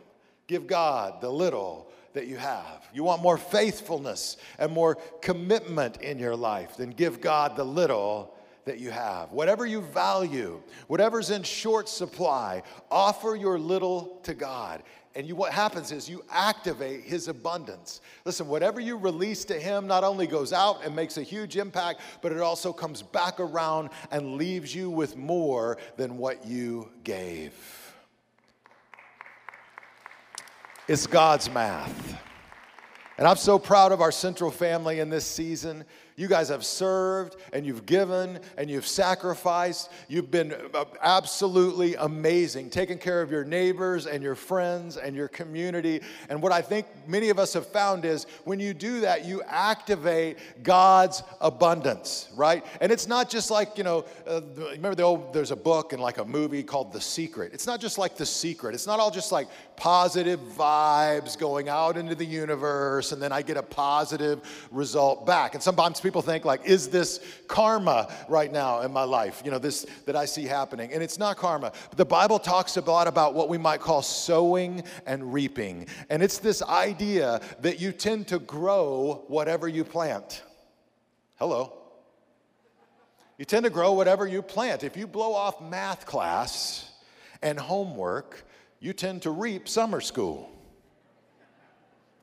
give 0.46 0.68
God 0.68 1.20
the 1.20 1.30
little 1.30 1.88
that 2.12 2.28
you 2.28 2.36
have. 2.36 2.88
You 2.94 3.02
want 3.02 3.22
more 3.22 3.36
faithfulness 3.36 4.36
and 4.56 4.70
more 4.70 4.94
commitment 5.20 5.96
in 6.00 6.20
your 6.20 6.36
life, 6.36 6.76
then 6.76 6.90
give 6.90 7.20
God 7.20 7.56
the 7.56 7.64
little 7.64 8.35
that 8.66 8.80
you 8.80 8.90
have. 8.90 9.32
Whatever 9.32 9.64
you 9.64 9.80
value, 9.80 10.60
whatever's 10.88 11.30
in 11.30 11.42
short 11.42 11.88
supply, 11.88 12.62
offer 12.90 13.34
your 13.34 13.58
little 13.58 14.20
to 14.24 14.34
God. 14.34 14.82
And 15.14 15.26
you, 15.26 15.34
what 15.34 15.52
happens 15.52 15.92
is 15.92 16.10
you 16.10 16.22
activate 16.30 17.04
his 17.04 17.28
abundance. 17.28 18.02
Listen, 18.26 18.48
whatever 18.48 18.80
you 18.80 18.98
release 18.98 19.46
to 19.46 19.58
him 19.58 19.86
not 19.86 20.04
only 20.04 20.26
goes 20.26 20.52
out 20.52 20.84
and 20.84 20.94
makes 20.94 21.16
a 21.16 21.22
huge 21.22 21.56
impact, 21.56 22.00
but 22.20 22.32
it 22.32 22.40
also 22.40 22.72
comes 22.72 23.02
back 23.02 23.40
around 23.40 23.88
and 24.10 24.34
leaves 24.34 24.74
you 24.74 24.90
with 24.90 25.16
more 25.16 25.78
than 25.96 26.18
what 26.18 26.44
you 26.44 26.90
gave. 27.02 27.54
It's 30.86 31.06
God's 31.06 31.48
math. 31.48 32.20
And 33.16 33.26
I'm 33.26 33.36
so 33.36 33.58
proud 33.58 33.92
of 33.92 34.02
our 34.02 34.12
central 34.12 34.50
family 34.50 35.00
in 35.00 35.08
this 35.08 35.24
season 35.24 35.84
You 36.18 36.28
guys 36.28 36.48
have 36.48 36.64
served 36.64 37.36
and 37.52 37.66
you've 37.66 37.84
given 37.84 38.38
and 38.56 38.70
you've 38.70 38.86
sacrificed. 38.86 39.90
You've 40.08 40.30
been 40.30 40.54
uh, 40.72 40.86
absolutely 41.02 41.94
amazing, 41.96 42.70
taking 42.70 42.96
care 42.96 43.20
of 43.20 43.30
your 43.30 43.44
neighbors 43.44 44.06
and 44.06 44.22
your 44.22 44.34
friends 44.34 44.96
and 44.96 45.14
your 45.14 45.28
community. 45.28 46.00
And 46.30 46.40
what 46.40 46.52
I 46.52 46.62
think 46.62 46.86
many 47.06 47.28
of 47.28 47.38
us 47.38 47.52
have 47.52 47.66
found 47.66 48.06
is 48.06 48.24
when 48.44 48.58
you 48.58 48.72
do 48.72 49.00
that, 49.00 49.26
you 49.26 49.42
activate 49.42 50.38
God's 50.62 51.22
abundance, 51.38 52.30
right? 52.34 52.64
And 52.80 52.90
it's 52.90 53.06
not 53.06 53.28
just 53.28 53.50
like, 53.50 53.76
you 53.76 53.84
know, 53.84 54.06
uh, 54.26 54.40
remember 54.56 54.94
the 54.94 55.02
old, 55.02 55.34
there's 55.34 55.50
a 55.50 55.56
book 55.56 55.92
and 55.92 56.00
like 56.00 56.16
a 56.16 56.24
movie 56.24 56.62
called 56.62 56.94
The 56.94 57.00
Secret. 57.00 57.52
It's 57.52 57.66
not 57.66 57.78
just 57.78 57.98
like 57.98 58.16
The 58.16 58.24
Secret. 58.24 58.74
It's 58.74 58.86
not 58.86 59.00
all 59.00 59.10
just 59.10 59.32
like 59.32 59.48
positive 59.76 60.40
vibes 60.40 61.38
going 61.38 61.68
out 61.68 61.98
into 61.98 62.14
the 62.14 62.24
universe 62.24 63.12
and 63.12 63.20
then 63.20 63.32
I 63.32 63.42
get 63.42 63.58
a 63.58 63.62
positive 63.62 64.40
result 64.70 65.26
back. 65.26 65.52
And 65.52 65.62
sometimes 65.62 66.00
people 66.06 66.22
think 66.22 66.44
like, 66.44 66.64
is 66.64 66.88
this 66.88 67.18
karma 67.48 68.14
right 68.28 68.52
now 68.52 68.82
in 68.82 68.92
my 68.92 69.02
life? 69.02 69.42
You 69.44 69.50
know, 69.50 69.58
this 69.58 69.86
that 70.04 70.14
I 70.14 70.24
see 70.24 70.44
happening. 70.44 70.92
And 70.92 71.02
it's 71.02 71.18
not 71.18 71.36
karma. 71.36 71.72
But 71.88 71.98
the 71.98 72.04
Bible 72.04 72.38
talks 72.38 72.76
a 72.76 72.80
lot 72.80 73.08
about 73.08 73.34
what 73.34 73.48
we 73.48 73.58
might 73.58 73.80
call 73.80 74.02
sowing 74.02 74.84
and 75.04 75.32
reaping. 75.32 75.88
And 76.08 76.22
it's 76.22 76.38
this 76.38 76.62
idea 76.62 77.40
that 77.60 77.80
you 77.80 77.90
tend 77.90 78.28
to 78.28 78.38
grow 78.38 79.24
whatever 79.26 79.66
you 79.66 79.82
plant. 79.82 80.44
Hello. 81.40 81.76
You 83.36 83.44
tend 83.44 83.64
to 83.64 83.70
grow 83.70 83.92
whatever 83.92 84.28
you 84.28 84.42
plant. 84.42 84.84
If 84.84 84.96
you 84.96 85.08
blow 85.08 85.34
off 85.34 85.60
math 85.60 86.06
class 86.06 86.88
and 87.42 87.58
homework, 87.58 88.44
you 88.78 88.92
tend 88.92 89.22
to 89.22 89.32
reap 89.32 89.68
summer 89.68 90.00
school. 90.00 90.52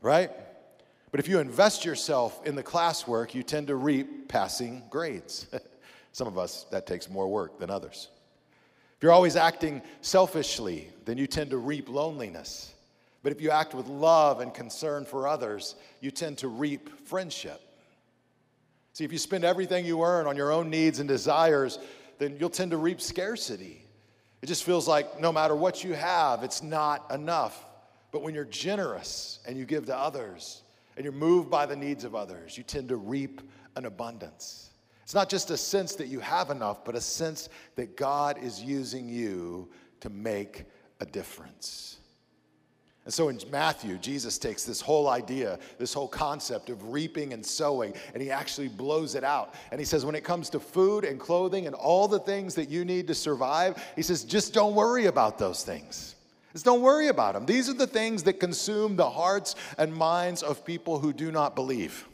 Right? 0.02 0.32
But 1.14 1.20
if 1.20 1.28
you 1.28 1.38
invest 1.38 1.86
yourself 1.86 2.44
in 2.44 2.56
the 2.56 2.64
classwork, 2.64 3.36
you 3.36 3.44
tend 3.44 3.68
to 3.68 3.76
reap 3.76 4.28
passing 4.30 4.82
grades. 4.90 5.46
Some 6.12 6.28
of 6.28 6.40
us, 6.40 6.66
that 6.72 6.88
takes 6.88 7.08
more 7.08 7.28
work 7.28 7.60
than 7.60 7.70
others. 7.70 8.10
If 8.98 9.04
you're 9.04 9.12
always 9.12 9.36
acting 9.36 9.84
selfishly, 10.02 10.90
then 11.06 11.20
you 11.20 11.28
tend 11.28 11.52
to 11.52 11.58
reap 11.58 11.88
loneliness. 11.88 12.74
But 13.22 13.32
if 13.32 13.42
you 13.42 13.52
act 13.52 13.76
with 13.76 13.86
love 13.86 14.40
and 14.40 14.52
concern 14.52 15.06
for 15.06 15.28
others, 15.28 15.76
you 16.02 16.10
tend 16.10 16.40
to 16.40 16.48
reap 16.48 16.90
friendship. 17.06 17.62
See, 18.94 19.04
if 19.04 19.12
you 19.12 19.20
spend 19.20 19.44
everything 19.44 19.86
you 19.86 20.02
earn 20.02 20.26
on 20.26 20.36
your 20.36 20.52
own 20.52 20.72
needs 20.72 20.98
and 20.98 21.08
desires, 21.08 21.78
then 22.18 22.38
you'll 22.40 22.50
tend 22.50 22.72
to 22.72 22.78
reap 22.78 23.00
scarcity. 23.00 23.86
It 24.42 24.48
just 24.48 24.64
feels 24.64 24.88
like 24.88 25.20
no 25.20 25.32
matter 25.32 25.56
what 25.56 25.84
you 25.84 25.94
have, 25.94 26.42
it's 26.42 26.64
not 26.64 27.12
enough. 27.12 27.64
But 28.12 28.24
when 28.24 28.34
you're 28.34 28.46
generous 28.46 29.38
and 29.46 29.60
you 29.60 29.66
give 29.66 29.86
to 29.86 29.96
others, 29.96 30.63
and 30.96 31.04
you're 31.04 31.14
moved 31.14 31.50
by 31.50 31.66
the 31.66 31.76
needs 31.76 32.04
of 32.04 32.16
others, 32.16 32.58
you 32.58 32.64
tend 32.64 32.90
to 32.90 32.98
reap 32.98 33.42
an 33.76 33.86
abundance. 33.86 34.70
It's 35.04 35.14
not 35.14 35.30
just 35.30 35.52
a 35.52 35.58
sense 35.58 35.96
that 35.96 36.08
you 36.08 36.20
have 36.20 36.50
enough, 36.50 36.86
but 36.86 36.96
a 36.96 37.02
sense 37.02 37.50
that 37.76 37.98
God 37.98 38.38
is 38.42 38.62
using 38.62 39.10
you 39.10 39.70
to 40.00 40.10
make 40.10 40.66
a 41.00 41.06
difference. 41.06 41.98
And 43.06 43.14
so 43.14 43.28
in 43.28 43.38
Matthew, 43.52 43.98
Jesus 43.98 44.38
takes 44.38 44.64
this 44.64 44.80
whole 44.80 45.10
idea, 45.10 45.60
this 45.78 45.94
whole 45.94 46.08
concept 46.08 46.70
of 46.70 46.94
reaping 46.94 47.34
and 47.34 47.46
sowing, 47.46 47.94
and 48.14 48.24
he 48.24 48.32
actually 48.32 48.70
blows 48.70 49.16
it 49.16 49.26
out. 49.26 49.56
And 49.72 49.80
he 49.80 49.86
says, 49.86 50.06
when 50.06 50.16
it 50.16 50.24
comes 50.24 50.50
to 50.52 50.60
food 50.60 51.04
and 51.04 51.20
clothing 51.20 51.68
and 51.68 51.76
all 51.76 52.08
the 52.08 52.20
things 52.20 52.56
that 52.56 52.70
you 52.70 52.86
need 52.86 53.08
to 53.08 53.16
survive, 53.16 53.84
he 53.98 54.02
says, 54.02 54.24
just 54.24 54.54
don't 54.54 54.74
worry 54.74 55.08
about 55.08 55.38
those 55.38 55.64
things. 55.64 56.16
Just 56.54 56.66
don't 56.66 56.82
worry 56.82 57.08
about 57.08 57.34
them. 57.34 57.46
These 57.46 57.68
are 57.68 57.74
the 57.74 57.88
things 57.88 58.24
that 58.24 58.34
consume 58.34 58.96
the 58.96 59.10
hearts 59.10 59.56
and 59.78 59.94
minds 59.94 60.44
of 60.44 60.64
people 60.64 61.00
who 61.00 61.12
do 61.12 61.32
not 61.32 61.56
believe. 61.56 62.08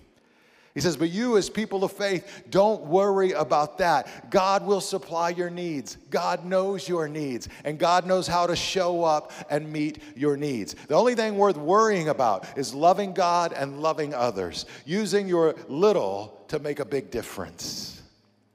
He 0.74 0.82
says, 0.82 0.96
But 0.96 1.10
you, 1.10 1.36
as 1.36 1.50
people 1.50 1.84
of 1.84 1.92
faith, 1.92 2.44
don't 2.50 2.86
worry 2.86 3.34
about 3.34 3.80
that. 3.80 4.30
God 4.30 4.66
will 4.66 4.80
supply 4.80 5.30
your 5.30 5.50
needs. 5.50 5.98
God 6.10 6.46
knows 6.46 6.88
your 6.88 7.10
needs, 7.10 7.50
and 7.66 7.78
God 7.78 8.06
knows 8.06 8.28
how 8.28 8.48
to 8.48 8.56
show 8.56 9.04
up 9.04 9.34
and 9.50 9.72
meet 9.72 10.02
your 10.16 10.38
needs. 10.38 10.76
The 10.88 10.96
only 10.96 11.16
thing 11.16 11.36
worth 11.38 11.58
worrying 11.58 12.08
about 12.08 12.58
is 12.58 12.74
loving 12.74 13.14
God 13.14 13.52
and 13.52 13.82
loving 13.82 14.14
others, 14.14 14.66
using 14.86 15.28
your 15.28 15.56
little 15.68 16.46
to 16.48 16.60
make 16.60 16.80
a 16.80 16.86
big 16.86 17.12
difference. 17.12 18.02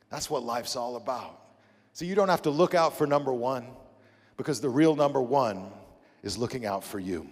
That's 0.08 0.30
what 0.30 0.44
life's 0.44 0.76
all 0.76 0.96
about. 0.96 1.40
So 1.92 2.06
you 2.06 2.14
don't 2.14 2.28
have 2.28 2.42
to 2.42 2.50
look 2.50 2.74
out 2.74 2.96
for 2.96 3.06
number 3.06 3.34
one. 3.34 3.66
Because 4.36 4.60
the 4.60 4.68
real 4.68 4.96
number 4.96 5.20
one 5.20 5.70
is 6.22 6.36
looking 6.36 6.66
out 6.66 6.82
for 6.84 6.98
you. 6.98 7.28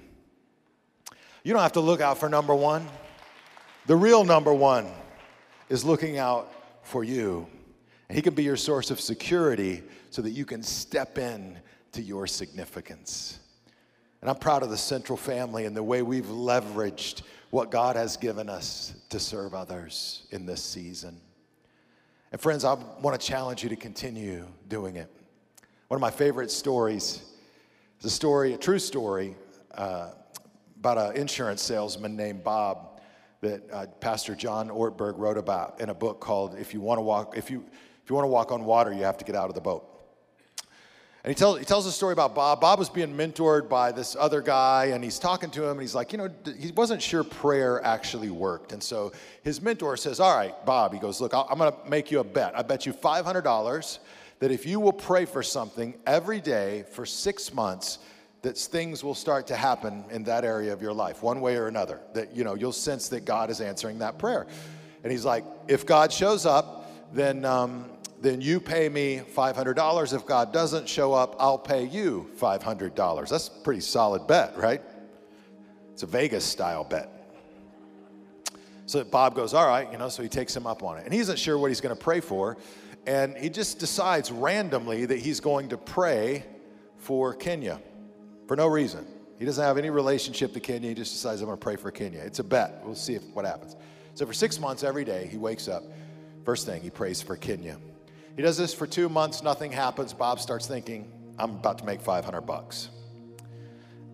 You 1.44 1.52
don't 1.52 1.62
have 1.62 1.72
to 1.72 1.80
look 1.80 2.00
out 2.00 2.18
for 2.18 2.28
number 2.28 2.54
one. 2.54 2.86
The 3.86 3.96
real 3.96 4.24
number 4.24 4.54
one 4.54 4.86
is 5.68 5.84
looking 5.84 6.18
out 6.18 6.52
for 6.82 7.02
you. 7.02 7.46
And 8.08 8.16
he 8.16 8.22
can 8.22 8.34
be 8.34 8.44
your 8.44 8.56
source 8.56 8.90
of 8.90 9.00
security 9.00 9.82
so 10.10 10.22
that 10.22 10.30
you 10.30 10.44
can 10.44 10.62
step 10.62 11.18
in 11.18 11.58
to 11.92 12.02
your 12.02 12.26
significance. 12.26 13.40
And 14.20 14.30
I'm 14.30 14.36
proud 14.36 14.62
of 14.62 14.70
the 14.70 14.76
Central 14.76 15.16
family 15.16 15.64
and 15.64 15.76
the 15.76 15.82
way 15.82 16.02
we've 16.02 16.26
leveraged 16.26 17.22
what 17.50 17.70
God 17.70 17.96
has 17.96 18.16
given 18.16 18.48
us 18.48 18.94
to 19.10 19.18
serve 19.18 19.52
others 19.52 20.26
in 20.30 20.46
this 20.46 20.62
season. 20.62 21.20
And 22.30 22.40
friends, 22.40 22.64
I 22.64 22.74
want 22.74 23.20
to 23.20 23.26
challenge 23.26 23.62
you 23.62 23.68
to 23.68 23.76
continue 23.76 24.46
doing 24.68 24.96
it. 24.96 25.10
One 25.92 25.98
of 25.98 26.00
my 26.00 26.10
favorite 26.10 26.50
stories 26.50 27.20
is 28.00 28.06
a 28.06 28.08
story, 28.08 28.54
a 28.54 28.56
true 28.56 28.78
story, 28.78 29.36
uh, 29.74 30.12
about 30.78 30.96
an 30.96 31.20
insurance 31.20 31.60
salesman 31.60 32.16
named 32.16 32.42
Bob 32.42 33.02
that 33.42 33.70
uh, 33.70 33.84
Pastor 34.00 34.34
John 34.34 34.70
Ortberg 34.70 35.18
wrote 35.18 35.36
about 35.36 35.82
in 35.82 35.90
a 35.90 35.94
book 35.94 36.18
called 36.18 36.54
"If 36.58 36.72
You 36.72 36.80
Want 36.80 36.96
to 36.96 37.02
Walk, 37.02 37.36
If 37.36 37.50
You 37.50 37.62
If 38.02 38.08
You 38.08 38.16
Want 38.16 38.24
to 38.24 38.30
Walk 38.30 38.52
on 38.52 38.64
Water, 38.64 38.90
You 38.90 39.04
Have 39.04 39.18
to 39.18 39.24
Get 39.26 39.36
Out 39.36 39.50
of 39.50 39.54
the 39.54 39.60
Boat." 39.60 39.86
And 41.24 41.30
he 41.30 41.34
tells, 41.34 41.58
he 41.58 41.66
tells 41.66 41.84
a 41.84 41.92
story 41.92 42.14
about 42.14 42.34
Bob. 42.34 42.62
Bob 42.62 42.78
was 42.78 42.88
being 42.88 43.14
mentored 43.14 43.68
by 43.68 43.92
this 43.92 44.16
other 44.18 44.40
guy, 44.40 44.86
and 44.94 45.04
he's 45.04 45.18
talking 45.18 45.50
to 45.50 45.62
him, 45.62 45.72
and 45.72 45.80
he's 45.82 45.94
like, 45.94 46.10
you 46.10 46.16
know, 46.16 46.30
he 46.58 46.72
wasn't 46.72 47.02
sure 47.02 47.22
prayer 47.22 47.84
actually 47.84 48.30
worked. 48.30 48.72
And 48.72 48.82
so 48.82 49.12
his 49.42 49.60
mentor 49.60 49.98
says, 49.98 50.20
All 50.20 50.34
right, 50.34 50.54
Bob, 50.64 50.94
he 50.94 50.98
goes, 50.98 51.20
Look, 51.20 51.34
I'm 51.34 51.58
going 51.58 51.70
to 51.70 51.78
make 51.86 52.10
you 52.10 52.20
a 52.20 52.24
bet. 52.24 52.58
I 52.58 52.62
bet 52.62 52.86
you 52.86 52.94
$500 52.94 53.98
that 54.42 54.50
if 54.50 54.66
you 54.66 54.80
will 54.80 54.92
pray 54.92 55.24
for 55.24 55.40
something 55.40 55.94
every 56.04 56.40
day 56.40 56.82
for 56.90 57.06
six 57.06 57.54
months, 57.54 58.00
that 58.42 58.58
things 58.58 59.04
will 59.04 59.14
start 59.14 59.46
to 59.46 59.54
happen 59.54 60.04
in 60.10 60.24
that 60.24 60.44
area 60.44 60.72
of 60.72 60.82
your 60.82 60.92
life, 60.92 61.22
one 61.22 61.40
way 61.40 61.54
or 61.54 61.68
another. 61.68 62.00
That 62.12 62.34
you 62.34 62.42
know 62.42 62.54
you'll 62.54 62.72
sense 62.72 63.08
that 63.10 63.24
God 63.24 63.50
is 63.50 63.60
answering 63.60 64.00
that 64.00 64.18
prayer. 64.18 64.48
And 65.04 65.12
he's 65.12 65.24
like, 65.24 65.44
if 65.68 65.86
God 65.86 66.12
shows 66.12 66.44
up, 66.44 66.90
then 67.14 67.44
um, 67.44 67.88
then 68.20 68.40
you 68.40 68.58
pay 68.58 68.88
me 68.88 69.18
five 69.18 69.54
hundred 69.54 69.74
dollars. 69.74 70.12
If 70.12 70.26
God 70.26 70.52
doesn't 70.52 70.88
show 70.88 71.12
up, 71.12 71.36
I'll 71.38 71.56
pay 71.56 71.84
you 71.84 72.28
five 72.34 72.64
hundred 72.64 72.96
dollars. 72.96 73.30
That's 73.30 73.46
a 73.46 73.62
pretty 73.62 73.80
solid 73.80 74.26
bet, 74.26 74.56
right? 74.56 74.82
It's 75.92 76.02
a 76.02 76.06
Vegas 76.06 76.44
style 76.44 76.82
bet. 76.82 77.08
So 78.86 79.04
Bob 79.04 79.36
goes, 79.36 79.54
all 79.54 79.68
right, 79.68 79.90
you 79.92 79.98
know, 79.98 80.08
so 80.08 80.20
he 80.20 80.28
takes 80.28 80.56
him 80.56 80.66
up 80.66 80.82
on 80.82 80.98
it. 80.98 81.04
And 81.04 81.14
he 81.14 81.20
isn't 81.20 81.38
sure 81.38 81.56
what 81.56 81.68
he's 81.68 81.80
going 81.80 81.94
to 81.96 82.02
pray 82.02 82.18
for 82.18 82.56
and 83.06 83.36
he 83.36 83.48
just 83.48 83.78
decides 83.78 84.30
randomly 84.30 85.06
that 85.06 85.18
he's 85.18 85.40
going 85.40 85.70
to 85.70 85.76
pray 85.76 86.44
for 86.98 87.34
Kenya 87.34 87.80
for 88.46 88.56
no 88.56 88.66
reason. 88.66 89.06
He 89.38 89.44
doesn't 89.44 89.64
have 89.64 89.76
any 89.76 89.90
relationship 89.90 90.52
to 90.52 90.60
Kenya. 90.60 90.90
He 90.90 90.94
just 90.94 91.12
decides, 91.12 91.40
I'm 91.40 91.46
going 91.46 91.58
to 91.58 91.62
pray 91.62 91.76
for 91.76 91.90
Kenya. 91.90 92.20
It's 92.20 92.38
a 92.38 92.44
bet. 92.44 92.80
We'll 92.84 92.94
see 92.94 93.14
if, 93.14 93.24
what 93.32 93.44
happens. 93.44 93.74
So 94.14 94.24
for 94.24 94.32
six 94.32 94.60
months, 94.60 94.84
every 94.84 95.04
day, 95.04 95.26
he 95.26 95.36
wakes 95.36 95.66
up. 95.66 95.82
First 96.44 96.64
thing, 96.64 96.80
he 96.80 96.90
prays 96.90 97.20
for 97.20 97.36
Kenya. 97.36 97.78
He 98.36 98.42
does 98.42 98.56
this 98.56 98.72
for 98.72 98.86
two 98.86 99.08
months. 99.08 99.42
Nothing 99.42 99.72
happens. 99.72 100.12
Bob 100.12 100.38
starts 100.38 100.66
thinking, 100.66 101.10
I'm 101.38 101.50
about 101.56 101.78
to 101.78 101.84
make 101.84 102.00
500 102.00 102.42
bucks. 102.42 102.88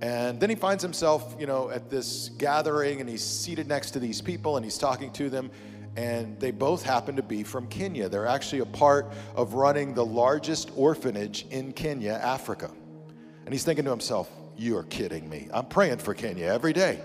And 0.00 0.38
then 0.40 0.48
he 0.48 0.56
finds 0.56 0.82
himself, 0.82 1.36
you 1.38 1.46
know, 1.46 1.70
at 1.70 1.90
this 1.90 2.30
gathering 2.38 3.00
and 3.00 3.08
he's 3.08 3.24
seated 3.24 3.66
next 3.66 3.90
to 3.92 3.98
these 3.98 4.20
people 4.20 4.56
and 4.56 4.64
he's 4.64 4.78
talking 4.78 5.12
to 5.12 5.28
them 5.28 5.50
and 5.98 6.38
they 6.38 6.52
both 6.52 6.84
happen 6.84 7.16
to 7.16 7.24
be 7.24 7.42
from 7.42 7.66
Kenya. 7.66 8.08
They're 8.08 8.28
actually 8.28 8.60
a 8.60 8.66
part 8.66 9.12
of 9.34 9.54
running 9.54 9.94
the 9.94 10.06
largest 10.06 10.70
orphanage 10.76 11.44
in 11.50 11.72
Kenya, 11.72 12.12
Africa. 12.12 12.70
And 13.44 13.52
he's 13.52 13.64
thinking 13.64 13.84
to 13.84 13.90
himself, 13.90 14.30
You 14.56 14.76
are 14.76 14.84
kidding 14.84 15.28
me. 15.28 15.48
I'm 15.52 15.66
praying 15.66 15.98
for 15.98 16.14
Kenya 16.14 16.46
every 16.46 16.72
day. 16.72 17.00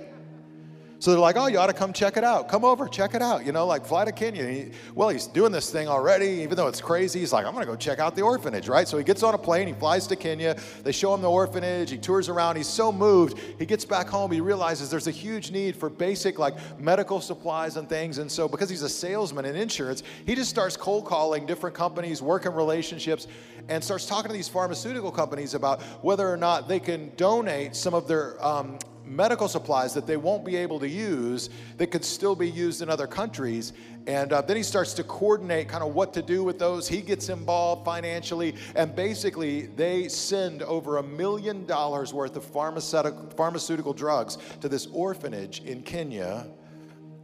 So 1.04 1.12
they're 1.12 1.20
like, 1.20 1.36
oh, 1.36 1.48
you 1.48 1.60
ought 1.60 1.68
to 1.68 1.74
come 1.74 1.92
check 1.92 2.16
it 2.16 2.24
out. 2.24 2.48
Come 2.48 2.64
over, 2.64 2.88
check 2.88 3.14
it 3.14 3.22
out. 3.22 3.46
You 3.46 3.52
know, 3.52 3.68
like 3.68 3.86
fly 3.86 4.06
to 4.06 4.14
Kenya. 4.14 4.48
He, 4.48 4.72
well, 4.96 5.10
he's 5.10 5.28
doing 5.28 5.52
this 5.52 5.70
thing 5.70 5.90
already, 5.90 6.28
even 6.28 6.56
though 6.56 6.70
it's 6.70 6.80
crazy. 6.80 7.20
He's 7.20 7.34
like, 7.34 7.46
I'm 7.46 7.52
going 7.52 7.66
to 7.66 7.70
go 7.70 7.76
check 7.76 8.00
out 8.00 8.16
the 8.16 8.22
orphanage, 8.22 8.70
right? 8.70 8.88
So 8.88 8.98
he 8.98 9.04
gets 9.04 9.22
on 9.22 9.34
a 9.34 9.38
plane, 9.38 9.68
he 9.68 9.74
flies 9.74 10.08
to 10.08 10.16
Kenya. 10.16 10.56
They 10.82 10.94
show 10.94 11.14
him 11.14 11.22
the 11.22 11.30
orphanage. 11.30 11.90
He 11.90 11.98
tours 11.98 12.30
around. 12.30 12.56
He's 12.56 12.70
so 12.70 12.90
moved. 12.90 13.38
He 13.60 13.66
gets 13.66 13.84
back 13.84 14.08
home. 14.08 14.32
He 14.32 14.40
realizes 14.40 14.90
there's 14.90 15.08
a 15.08 15.12
huge 15.12 15.52
need 15.52 15.76
for 15.76 15.90
basic, 15.90 16.40
like 16.40 16.56
medical 16.80 17.20
supplies 17.20 17.76
and 17.76 17.90
things. 17.90 18.20
And 18.20 18.32
so, 18.32 18.48
because 18.48 18.70
he's 18.70 18.84
a 18.84 18.88
salesman 18.88 19.44
in 19.44 19.58
insurance, 19.58 20.04
he 20.26 20.36
just 20.36 20.50
starts 20.50 20.78
cold 20.78 21.04
calling 21.04 21.46
different 21.46 21.76
companies, 21.76 22.22
working 22.22 22.54
relationships, 22.54 23.28
and 23.68 23.84
starts 23.84 24.06
talking 24.06 24.30
to 24.30 24.34
these 24.34 24.48
pharmaceutical 24.48 25.12
companies 25.12 25.54
about 25.54 25.82
whether 26.02 26.32
or 26.32 26.38
not 26.38 26.70
they 26.70 26.80
can 26.80 27.12
donate 27.18 27.76
some 27.76 27.94
of 27.94 28.08
their 28.08 28.42
um, 28.42 28.80
medical 29.06 29.48
supplies 29.48 29.94
that 29.94 30.08
they 30.08 30.18
won't 30.18 30.46
be 30.46 30.56
able 30.56 30.80
to 30.80 30.88
use 30.88 31.50
that 31.78 31.88
could 31.88 32.06
still 32.06 32.36
be 32.36 32.50
used 32.50 32.82
in 32.82 32.90
other 32.90 33.08
countries. 33.08 33.74
And 34.08 34.34
uh, 34.34 34.42
then 34.42 34.58
he 34.58 34.64
starts 34.64 34.94
to 34.96 35.04
coordinate 35.04 35.68
kind 35.70 35.84
of 35.84 35.94
what 35.94 36.14
to 36.14 36.22
do 36.22 36.44
with 36.44 36.60
those. 36.60 36.88
He 36.88 37.02
gets 37.02 37.30
involved 37.30 37.86
financially, 37.86 38.56
and 38.76 38.96
basically, 38.96 39.68
they 39.68 40.10
send 40.10 40.62
over 40.64 40.98
a 40.98 41.04
million 41.04 41.66
dollars 41.66 42.14
worth 42.14 42.36
of 42.36 42.44
pharmaceutical, 42.44 43.30
pharmaceutical 43.38 43.94
drugs 43.94 44.38
to 44.62 44.68
this 44.68 44.88
orphanage 44.88 45.62
in 45.62 45.82
Kenya 45.84 46.48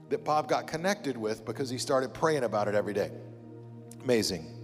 that 0.09 0.23
Bob 0.23 0.47
got 0.47 0.67
connected 0.67 1.17
with 1.17 1.45
because 1.45 1.69
he 1.69 1.77
started 1.77 2.13
praying 2.13 2.43
about 2.43 2.67
it 2.67 2.75
every 2.75 2.93
day. 2.93 3.11
Amazing. 4.03 4.55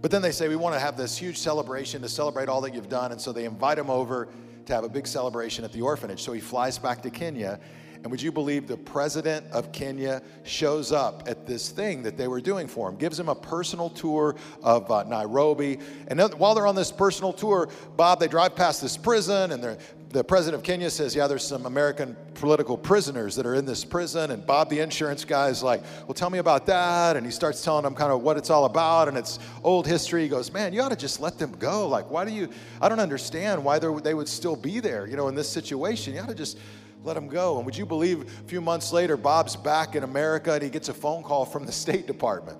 But 0.00 0.10
then 0.10 0.22
they 0.22 0.32
say, 0.32 0.48
We 0.48 0.56
want 0.56 0.74
to 0.74 0.80
have 0.80 0.96
this 0.96 1.16
huge 1.16 1.38
celebration 1.38 2.02
to 2.02 2.08
celebrate 2.08 2.48
all 2.48 2.60
that 2.62 2.74
you've 2.74 2.88
done. 2.88 3.12
And 3.12 3.20
so 3.20 3.32
they 3.32 3.44
invite 3.44 3.78
him 3.78 3.90
over 3.90 4.28
to 4.68 4.74
have 4.74 4.84
a 4.84 4.88
big 4.88 5.06
celebration 5.06 5.64
at 5.64 5.72
the 5.72 5.82
orphanage. 5.82 6.22
So 6.22 6.32
he 6.32 6.40
flies 6.40 6.78
back 6.78 7.02
to 7.02 7.10
Kenya. 7.10 7.58
And 8.02 8.12
would 8.12 8.22
you 8.22 8.30
believe 8.30 8.68
the 8.68 8.76
president 8.76 9.44
of 9.50 9.72
Kenya 9.72 10.22
shows 10.44 10.92
up 10.92 11.24
at 11.26 11.46
this 11.46 11.70
thing 11.70 12.02
that 12.04 12.16
they 12.16 12.28
were 12.28 12.40
doing 12.40 12.68
for 12.68 12.88
him, 12.88 12.96
gives 12.96 13.18
him 13.18 13.28
a 13.28 13.34
personal 13.34 13.90
tour 13.90 14.36
of 14.62 14.88
uh, 14.90 15.02
Nairobi. 15.02 15.80
And 16.06 16.20
while 16.34 16.54
they're 16.54 16.66
on 16.66 16.76
this 16.76 16.92
personal 16.92 17.32
tour, 17.32 17.68
Bob, 17.96 18.20
they 18.20 18.28
drive 18.28 18.54
past 18.54 18.80
this 18.80 18.96
prison, 18.96 19.50
and 19.50 19.76
the 20.10 20.24
president 20.24 20.60
of 20.60 20.64
Kenya 20.64 20.88
says, 20.90 21.14
Yeah, 21.14 21.26
there's 21.26 21.46
some 21.46 21.66
American 21.66 22.16
political 22.34 22.78
prisoners 22.78 23.36
that 23.36 23.44
are 23.44 23.54
in 23.54 23.66
this 23.66 23.84
prison. 23.84 24.30
And 24.30 24.46
Bob, 24.46 24.70
the 24.70 24.80
insurance 24.80 25.24
guy, 25.24 25.48
is 25.48 25.62
like, 25.62 25.82
Well, 26.06 26.14
tell 26.14 26.30
me 26.30 26.38
about 26.38 26.66
that. 26.66 27.16
And 27.16 27.26
he 27.26 27.32
starts 27.32 27.62
telling 27.62 27.84
them 27.84 27.94
kind 27.94 28.10
of 28.10 28.22
what 28.22 28.36
it's 28.36 28.50
all 28.50 28.64
about. 28.64 29.08
And 29.08 29.18
it's 29.18 29.38
old 29.62 29.86
history. 29.86 30.22
He 30.22 30.28
goes, 30.28 30.52
Man, 30.52 30.72
you 30.72 30.80
ought 30.80 30.90
to 30.90 30.96
just 30.96 31.20
let 31.20 31.38
them 31.38 31.52
go. 31.58 31.86
Like, 31.86 32.10
why 32.10 32.24
do 32.24 32.32
you, 32.32 32.48
I 32.80 32.88
don't 32.88 33.00
understand 33.00 33.62
why 33.62 33.78
they 33.78 34.14
would 34.14 34.28
still 34.28 34.56
be 34.56 34.80
there, 34.80 35.06
you 35.06 35.16
know, 35.16 35.28
in 35.28 35.34
this 35.34 35.48
situation. 35.48 36.14
You 36.14 36.20
ought 36.20 36.28
to 36.28 36.34
just 36.34 36.58
let 37.04 37.14
them 37.14 37.28
go. 37.28 37.56
And 37.58 37.66
would 37.66 37.76
you 37.76 37.86
believe 37.86 38.22
a 38.22 38.48
few 38.48 38.60
months 38.60 38.92
later, 38.92 39.16
Bob's 39.16 39.56
back 39.56 39.94
in 39.94 40.04
America 40.04 40.54
and 40.54 40.62
he 40.62 40.70
gets 40.70 40.88
a 40.88 40.94
phone 40.94 41.22
call 41.22 41.44
from 41.44 41.66
the 41.66 41.72
State 41.72 42.06
Department. 42.06 42.58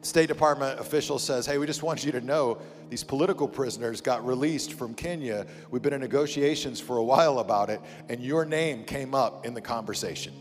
State 0.00 0.28
Department 0.28 0.78
official 0.78 1.18
says, 1.18 1.44
Hey, 1.46 1.58
we 1.58 1.66
just 1.66 1.82
want 1.82 2.04
you 2.04 2.12
to 2.12 2.20
know 2.20 2.58
these 2.88 3.02
political 3.02 3.48
prisoners 3.48 4.00
got 4.00 4.24
released 4.24 4.74
from 4.74 4.94
Kenya. 4.94 5.46
We've 5.70 5.82
been 5.82 5.92
in 5.92 6.00
negotiations 6.00 6.80
for 6.80 6.98
a 6.98 7.04
while 7.04 7.40
about 7.40 7.68
it, 7.68 7.80
and 8.08 8.22
your 8.22 8.44
name 8.44 8.84
came 8.84 9.14
up 9.14 9.44
in 9.44 9.54
the 9.54 9.60
conversation. 9.60 10.32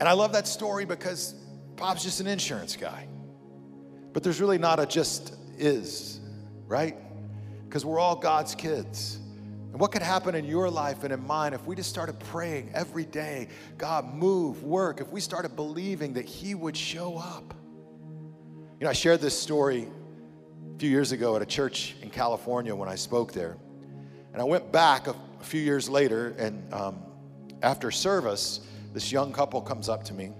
And 0.00 0.08
I 0.08 0.12
love 0.12 0.32
that 0.32 0.48
story 0.48 0.84
because 0.84 1.34
Bob's 1.76 2.02
just 2.02 2.20
an 2.20 2.26
insurance 2.26 2.76
guy. 2.76 3.06
But 4.12 4.22
there's 4.22 4.40
really 4.40 4.58
not 4.58 4.80
a 4.80 4.86
just 4.86 5.34
is, 5.58 6.20
right? 6.66 6.96
Because 7.64 7.84
we're 7.84 7.98
all 7.98 8.16
God's 8.16 8.54
kids. 8.54 9.18
And 9.70 9.80
what 9.80 9.92
could 9.92 10.02
happen 10.02 10.34
in 10.34 10.44
your 10.44 10.68
life 10.68 11.04
and 11.04 11.12
in 11.12 11.26
mine 11.26 11.54
if 11.54 11.64
we 11.66 11.76
just 11.76 11.88
started 11.88 12.18
praying 12.20 12.70
every 12.74 13.06
day, 13.06 13.48
God, 13.78 14.12
move, 14.12 14.62
work, 14.64 15.00
if 15.00 15.08
we 15.08 15.20
started 15.20 15.56
believing 15.56 16.14
that 16.14 16.26
He 16.26 16.54
would 16.54 16.76
show 16.76 17.16
up? 17.16 17.54
You 18.82 18.86
know, 18.86 18.90
I 18.90 18.94
shared 18.94 19.20
this 19.20 19.38
story 19.38 19.86
a 20.74 20.78
few 20.80 20.90
years 20.90 21.12
ago 21.12 21.36
at 21.36 21.42
a 21.42 21.46
church 21.46 21.94
in 22.02 22.10
California 22.10 22.74
when 22.74 22.88
I 22.88 22.96
spoke 22.96 23.32
there. 23.32 23.56
And 24.32 24.42
I 24.42 24.44
went 24.44 24.72
back 24.72 25.06
a, 25.06 25.14
a 25.40 25.44
few 25.44 25.60
years 25.60 25.88
later, 25.88 26.34
and 26.36 26.74
um, 26.74 26.98
after 27.62 27.92
service, 27.92 28.58
this 28.92 29.12
young 29.12 29.32
couple 29.32 29.60
comes 29.60 29.88
up 29.88 30.02
to 30.06 30.14
me 30.14 30.32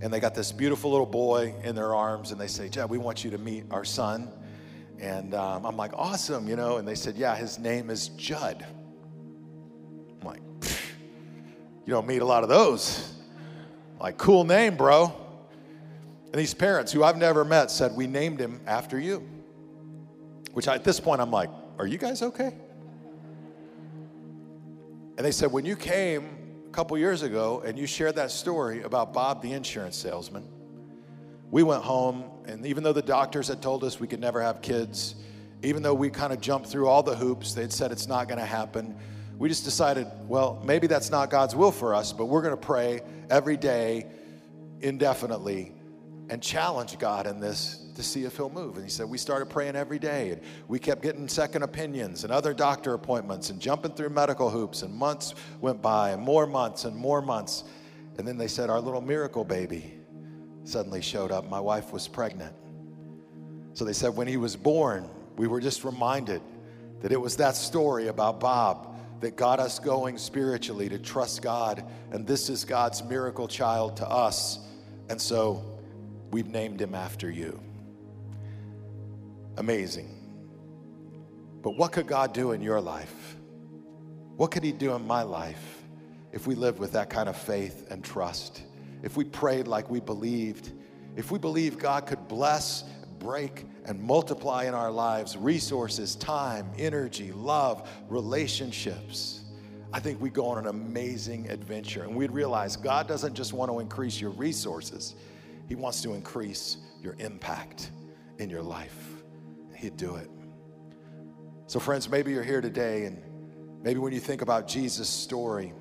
and 0.00 0.10
they 0.10 0.20
got 0.20 0.34
this 0.34 0.52
beautiful 0.52 0.90
little 0.90 1.04
boy 1.04 1.54
in 1.64 1.74
their 1.74 1.94
arms 1.94 2.30
and 2.30 2.40
they 2.40 2.46
say, 2.46 2.70
Jud, 2.70 2.88
we 2.88 2.96
want 2.96 3.22
you 3.22 3.30
to 3.32 3.36
meet 3.36 3.64
our 3.70 3.84
son. 3.84 4.30
And 4.98 5.34
um, 5.34 5.66
I'm 5.66 5.76
like, 5.76 5.92
awesome, 5.92 6.48
you 6.48 6.56
know. 6.56 6.78
And 6.78 6.88
they 6.88 6.94
said, 6.94 7.14
yeah, 7.16 7.36
his 7.36 7.58
name 7.58 7.90
is 7.90 8.08
Jud. 8.08 8.64
I'm 10.22 10.26
like, 10.26 10.40
you 11.84 11.92
don't 11.92 12.06
meet 12.06 12.22
a 12.22 12.24
lot 12.24 12.42
of 12.42 12.48
those. 12.48 13.12
Like, 14.00 14.16
cool 14.16 14.44
name, 14.44 14.76
bro. 14.78 15.27
And 16.30 16.34
these 16.34 16.52
parents, 16.52 16.92
who 16.92 17.02
I've 17.02 17.16
never 17.16 17.44
met, 17.44 17.70
said, 17.70 17.96
we 17.96 18.06
named 18.06 18.38
him 18.38 18.60
after 18.66 18.98
you. 18.98 19.26
Which 20.52 20.68
I, 20.68 20.74
at 20.74 20.84
this 20.84 21.00
point, 21.00 21.20
I'm 21.22 21.30
like, 21.30 21.48
are 21.78 21.86
you 21.86 21.96
guys 21.96 22.22
okay? 22.22 22.52
And 25.16 25.24
they 25.24 25.30
said, 25.30 25.50
when 25.50 25.64
you 25.64 25.74
came 25.74 26.28
a 26.68 26.70
couple 26.70 26.98
years 26.98 27.22
ago 27.22 27.62
and 27.64 27.78
you 27.78 27.86
shared 27.86 28.16
that 28.16 28.30
story 28.30 28.82
about 28.82 29.14
Bob, 29.14 29.40
the 29.42 29.52
insurance 29.52 29.96
salesman, 29.96 30.46
we 31.50 31.62
went 31.62 31.82
home, 31.82 32.24
and 32.44 32.66
even 32.66 32.82
though 32.82 32.92
the 32.92 33.02
doctors 33.02 33.48
had 33.48 33.62
told 33.62 33.82
us 33.82 33.98
we 33.98 34.06
could 34.06 34.20
never 34.20 34.42
have 34.42 34.60
kids, 34.60 35.14
even 35.62 35.82
though 35.82 35.94
we 35.94 36.10
kind 36.10 36.32
of 36.32 36.40
jumped 36.40 36.68
through 36.68 36.88
all 36.88 37.02
the 37.02 37.16
hoops, 37.16 37.54
they'd 37.54 37.72
said 37.72 37.90
it's 37.90 38.06
not 38.06 38.28
going 38.28 38.38
to 38.38 38.46
happen. 38.46 38.94
We 39.38 39.48
just 39.48 39.64
decided, 39.64 40.06
well, 40.26 40.60
maybe 40.64 40.86
that's 40.86 41.10
not 41.10 41.30
God's 41.30 41.56
will 41.56 41.72
for 41.72 41.94
us, 41.94 42.12
but 42.12 42.26
we're 42.26 42.42
going 42.42 42.56
to 42.56 42.60
pray 42.60 43.00
every 43.30 43.56
day 43.56 44.06
indefinitely 44.80 45.72
and 46.30 46.42
challenge 46.42 46.98
God 46.98 47.26
in 47.26 47.40
this 47.40 47.84
to 47.94 48.02
see 48.02 48.24
if 48.24 48.36
He'll 48.36 48.50
move. 48.50 48.76
And 48.76 48.84
He 48.84 48.90
said, 48.90 49.08
We 49.08 49.18
started 49.18 49.46
praying 49.46 49.76
every 49.76 49.98
day, 49.98 50.30
and 50.30 50.40
we 50.68 50.78
kept 50.78 51.02
getting 51.02 51.28
second 51.28 51.62
opinions 51.62 52.24
and 52.24 52.32
other 52.32 52.54
doctor 52.54 52.94
appointments 52.94 53.50
and 53.50 53.60
jumping 53.60 53.92
through 53.92 54.10
medical 54.10 54.50
hoops, 54.50 54.82
and 54.82 54.94
months 54.94 55.34
went 55.60 55.82
by, 55.82 56.10
and 56.10 56.22
more 56.22 56.46
months 56.46 56.84
and 56.84 56.96
more 56.96 57.22
months. 57.22 57.64
And 58.18 58.26
then 58.26 58.36
they 58.36 58.48
said, 58.48 58.70
Our 58.70 58.80
little 58.80 59.00
miracle 59.00 59.44
baby 59.44 59.94
suddenly 60.64 61.00
showed 61.00 61.32
up. 61.32 61.48
My 61.48 61.60
wife 61.60 61.92
was 61.92 62.06
pregnant. 62.06 62.54
So 63.72 63.84
they 63.84 63.92
said 63.92 64.14
when 64.16 64.26
he 64.26 64.36
was 64.36 64.56
born, 64.56 65.08
we 65.36 65.46
were 65.46 65.60
just 65.60 65.84
reminded 65.84 66.42
that 67.00 67.12
it 67.12 67.20
was 67.20 67.36
that 67.36 67.54
story 67.54 68.08
about 68.08 68.40
Bob 68.40 68.96
that 69.20 69.36
got 69.36 69.60
us 69.60 69.78
going 69.78 70.18
spiritually 70.18 70.88
to 70.88 70.98
trust 70.98 71.42
God. 71.42 71.84
And 72.10 72.26
this 72.26 72.48
is 72.48 72.64
God's 72.64 73.02
miracle 73.04 73.48
child 73.48 73.96
to 73.98 74.08
us. 74.08 74.58
And 75.08 75.20
so 75.20 75.77
we've 76.30 76.48
named 76.48 76.80
him 76.80 76.94
after 76.94 77.30
you. 77.30 77.60
Amazing. 79.56 80.14
But 81.62 81.76
what 81.76 81.92
could 81.92 82.06
God 82.06 82.32
do 82.32 82.52
in 82.52 82.62
your 82.62 82.80
life? 82.80 83.36
What 84.36 84.50
could 84.50 84.62
he 84.62 84.72
do 84.72 84.94
in 84.94 85.06
my 85.06 85.22
life 85.22 85.82
if 86.32 86.46
we 86.46 86.54
live 86.54 86.78
with 86.78 86.92
that 86.92 87.10
kind 87.10 87.28
of 87.28 87.36
faith 87.36 87.90
and 87.90 88.04
trust? 88.04 88.62
if 89.02 89.16
we 89.16 89.24
prayed 89.24 89.68
like 89.68 89.90
we 89.90 90.00
believed, 90.00 90.72
if 91.16 91.30
we 91.30 91.38
believe 91.38 91.78
God 91.78 92.06
could 92.06 92.28
bless, 92.28 92.84
break, 93.18 93.66
and 93.84 94.00
multiply 94.00 94.64
in 94.64 94.74
our 94.74 94.90
lives 94.90 95.36
resources, 95.36 96.16
time, 96.16 96.70
energy, 96.78 97.32
love, 97.32 97.88
relationships, 98.08 99.42
I 99.92 100.00
think 100.00 100.20
we 100.20 100.30
go 100.30 100.46
on 100.46 100.58
an 100.58 100.66
amazing 100.66 101.48
adventure. 101.48 102.02
And 102.02 102.14
we'd 102.14 102.30
realize 102.30 102.76
God 102.76 103.08
doesn't 103.08 103.34
just 103.34 103.52
want 103.52 103.70
to 103.70 103.78
increase 103.78 104.20
your 104.20 104.30
resources, 104.30 105.14
He 105.68 105.74
wants 105.74 106.00
to 106.02 106.14
increase 106.14 106.78
your 107.02 107.14
impact 107.18 107.90
in 108.38 108.48
your 108.48 108.62
life. 108.62 108.96
He'd 109.76 109.96
do 109.96 110.16
it. 110.16 110.30
So, 111.66 111.78
friends, 111.78 112.08
maybe 112.08 112.32
you're 112.32 112.42
here 112.42 112.62
today, 112.62 113.04
and 113.04 113.22
maybe 113.82 113.98
when 114.00 114.12
you 114.12 114.20
think 114.20 114.40
about 114.40 114.66
Jesus' 114.66 115.10
story, 115.10 115.74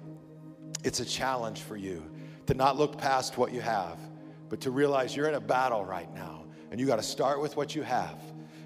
it's 0.84 1.00
a 1.00 1.06
challenge 1.06 1.62
for 1.62 1.78
you 1.78 2.04
to 2.48 2.54
not 2.54 2.78
look 2.78 2.98
past 2.98 3.38
what 3.38 3.54
you 3.54 3.62
have, 3.62 3.98
but 4.50 4.60
to 4.62 4.72
realize 4.72 5.16
you're 5.16 5.30
in 5.30 5.36
a 5.36 5.42
battle 5.42 5.86
right 5.86 6.14
now. 6.14 6.44
And 6.70 6.82
you 6.82 6.86
got 6.86 6.98
to 6.98 7.04
start 7.04 7.42
with 7.42 7.56
what 7.56 7.74
you 7.74 7.82
have. 7.84 8.20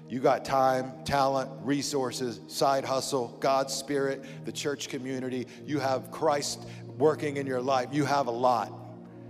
You 0.08 0.18
got 0.18 0.44
time, 0.44 0.92
talent, 1.04 1.50
resources, 1.62 2.40
side 2.48 2.84
hustle, 2.84 3.36
God's 3.40 3.72
Spirit, 3.72 4.44
the 4.44 4.52
church 4.52 4.88
community. 4.88 5.46
You 5.64 5.78
have 5.78 6.10
Christ 6.10 6.66
working 6.98 7.36
in 7.36 7.46
your 7.46 7.62
life. 7.62 7.88
You 7.92 8.04
have 8.04 8.26
a 8.26 8.32
lot. 8.32 8.72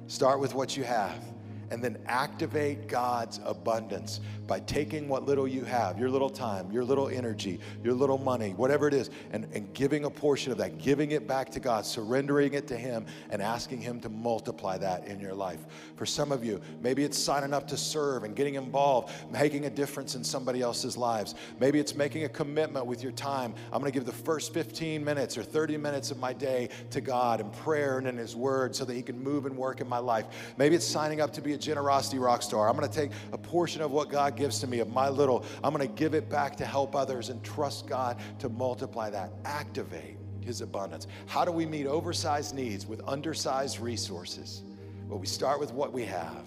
Start 0.07 0.40
with 0.40 0.55
what 0.55 0.74
you 0.76 0.84
have 0.84 1.32
and 1.73 1.83
then 1.83 1.97
activate 2.07 2.87
God's 2.87 3.41
abundance 3.47 4.20
by 4.47 4.61
taking 4.61 5.09
what 5.09 5.25
little 5.25 5.49
you 5.49 5.64
have, 5.64 5.99
your 5.99 6.11
little 6.11 6.29
time, 6.29 6.70
your 6.70 6.85
little 6.85 7.09
energy, 7.09 7.59
your 7.83 7.95
little 7.95 8.18
money, 8.18 8.51
whatever 8.51 8.87
it 8.87 8.93
is, 8.93 9.09
and, 9.31 9.47
and 9.55 9.73
giving 9.73 10.05
a 10.05 10.11
portion 10.11 10.53
of 10.53 10.59
that, 10.59 10.77
giving 10.77 11.12
it 11.12 11.27
back 11.27 11.49
to 11.53 11.61
God, 11.61 11.87
surrendering 11.87 12.53
it 12.53 12.66
to 12.68 12.77
Him, 12.77 13.07
and 13.31 13.41
asking 13.41 13.81
Him 13.81 14.01
to 14.01 14.11
multiply 14.11 14.77
that 14.77 15.07
in 15.07 15.18
your 15.18 15.33
life. 15.33 15.61
For 15.97 16.05
some 16.05 16.31
of 16.31 16.45
you, 16.45 16.61
maybe 16.83 17.05
it's 17.05 17.16
signing 17.16 17.55
up 17.55 17.66
to 17.68 17.77
serve 17.79 18.25
and 18.25 18.37
getting 18.37 18.57
involved, 18.57 19.11
making 19.31 19.64
a 19.64 19.70
difference 19.70 20.14
in 20.14 20.23
somebody 20.23 20.61
else's 20.61 20.99
lives. 20.99 21.35
Maybe 21.59 21.81
it's 21.81 21.95
making 21.95 22.25
a 22.25 22.29
commitment 22.29 22.85
with 22.85 23.03
your 23.03 23.12
time. 23.12 23.55
I'm 23.73 23.81
going 23.81 23.91
to 23.91 23.99
give 23.99 24.05
the 24.05 24.12
first 24.12 24.53
15 24.53 25.03
minutes 25.03 25.39
or 25.39 25.43
30 25.43 25.79
minutes 25.79 26.11
of 26.11 26.18
my 26.18 26.35
day 26.35 26.68
to 26.91 27.01
God 27.01 27.41
in 27.41 27.49
prayer 27.51 27.97
and 27.97 28.07
in 28.07 28.18
His 28.18 28.37
Word 28.37 28.77
so 28.77 28.85
that 28.85 28.93
He 28.93 29.03
can 29.03 29.18
move 29.18 29.47
and 29.47 29.57
work 29.57 29.81
in 29.81 29.89
my 29.89 29.99
life. 29.99 30.27
Maybe 30.59 30.75
it's 30.75 30.87
signing 30.87 31.23
up 31.23 31.33
to 31.33 31.41
be 31.41 31.55
a 31.55 31.62
generosity 31.63 32.19
rock 32.19 32.43
star. 32.43 32.69
I'm 32.69 32.77
going 32.77 32.89
to 32.89 32.95
take 32.95 33.13
a 33.33 33.39
portion 33.39 33.81
of 33.81 33.91
what 33.91 34.11
God 34.11 34.37
gives 34.37 34.59
to 34.61 34.67
me, 34.67 34.81
of 34.81 34.93
my 34.93 35.09
little, 35.09 35.45
I'm 35.65 35.75
going 35.75 35.87
to 35.87 35.95
give 35.95 36.15
it 36.15 36.29
back 36.29 36.57
to 36.57 36.67
help 36.67 36.95
others 36.95 37.29
and 37.29 37.43
trust 37.43 37.87
God 37.87 38.21
to 38.41 38.49
multiply 38.49 39.09
that. 39.11 39.33
Activate 39.45 40.19
His 40.41 40.61
abundance. 40.61 41.07
How 41.27 41.45
do 41.45 41.53
we 41.53 41.65
meet 41.65 41.87
oversized 41.87 42.55
needs 42.55 42.87
with 42.87 43.01
undersized 43.07 43.81
resources? 43.81 44.63
Well, 45.09 45.19
we 45.19 45.27
start 45.27 45.61
with 45.61 45.73
what 45.73 45.93
we 45.93 46.05
have. 46.05 46.45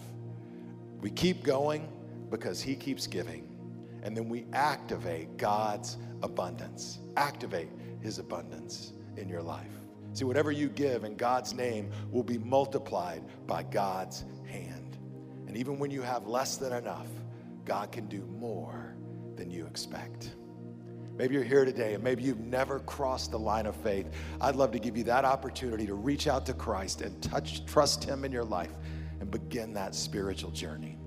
We 1.01 1.09
keep 1.09 1.43
going 1.43 1.87
because 2.29 2.61
He 2.61 2.75
keeps 2.75 3.07
giving. 3.07 3.47
And 4.03 4.15
then 4.15 4.29
we 4.29 4.45
activate 4.53 5.37
God's 5.37 5.97
abundance. 6.21 6.99
Activate 7.17 7.69
his 8.01 8.19
abundance 8.19 8.93
in 9.17 9.27
your 9.27 9.41
life. 9.41 9.71
See, 10.13 10.25
whatever 10.25 10.51
you 10.51 10.69
give 10.69 11.03
in 11.03 11.15
God's 11.15 11.53
name 11.53 11.89
will 12.11 12.23
be 12.23 12.37
multiplied 12.37 13.23
by 13.47 13.63
God's. 13.63 14.23
And 15.55 15.61
even 15.61 15.79
when 15.79 15.89
you 15.89 16.01
have 16.01 16.27
less 16.27 16.57
than 16.57 16.73
enough, 16.73 17.07
God 17.63 17.89
can 17.89 18.07
do 18.07 18.25
more 18.25 18.97
than 19.37 19.49
you 19.49 19.65
expect. 19.67 20.35
Maybe 21.15 21.33
you're 21.35 21.45
here 21.45 21.63
today 21.63 21.93
and 21.93 22.03
maybe 22.03 22.23
you've 22.23 22.41
never 22.41 22.79
crossed 22.79 23.31
the 23.31 23.39
line 23.39 23.65
of 23.65 23.73
faith. 23.77 24.07
I'd 24.41 24.57
love 24.57 24.73
to 24.73 24.79
give 24.79 24.97
you 24.97 25.05
that 25.05 25.23
opportunity 25.23 25.85
to 25.85 25.93
reach 25.93 26.27
out 26.27 26.45
to 26.47 26.53
Christ 26.53 27.03
and 27.03 27.23
touch, 27.23 27.65
trust 27.65 28.03
Him 28.03 28.25
in 28.25 28.33
your 28.33 28.43
life 28.43 28.73
and 29.21 29.31
begin 29.31 29.71
that 29.75 29.95
spiritual 29.95 30.51
journey. 30.51 30.97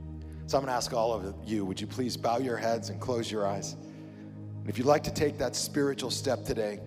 So 0.47 0.57
I'm 0.57 0.65
going 0.65 0.73
to 0.73 0.77
ask 0.77 0.95
all 0.95 1.13
of 1.13 1.37
you, 1.45 1.67
would 1.67 1.79
you 1.79 1.87
please 1.87 2.17
bow 2.17 2.39
your 2.39 2.57
heads 2.57 2.89
and 2.89 2.99
close 2.99 3.31
your 3.31 3.47
eyes? 3.47 3.75
And 3.75 4.71
if 4.71 4.79
you'd 4.79 4.87
like 4.87 5.05
to 5.05 5.13
take 5.13 5.37
that 5.37 5.57
spiritual 5.57 6.11
step 6.11 6.47
today, 6.47 6.79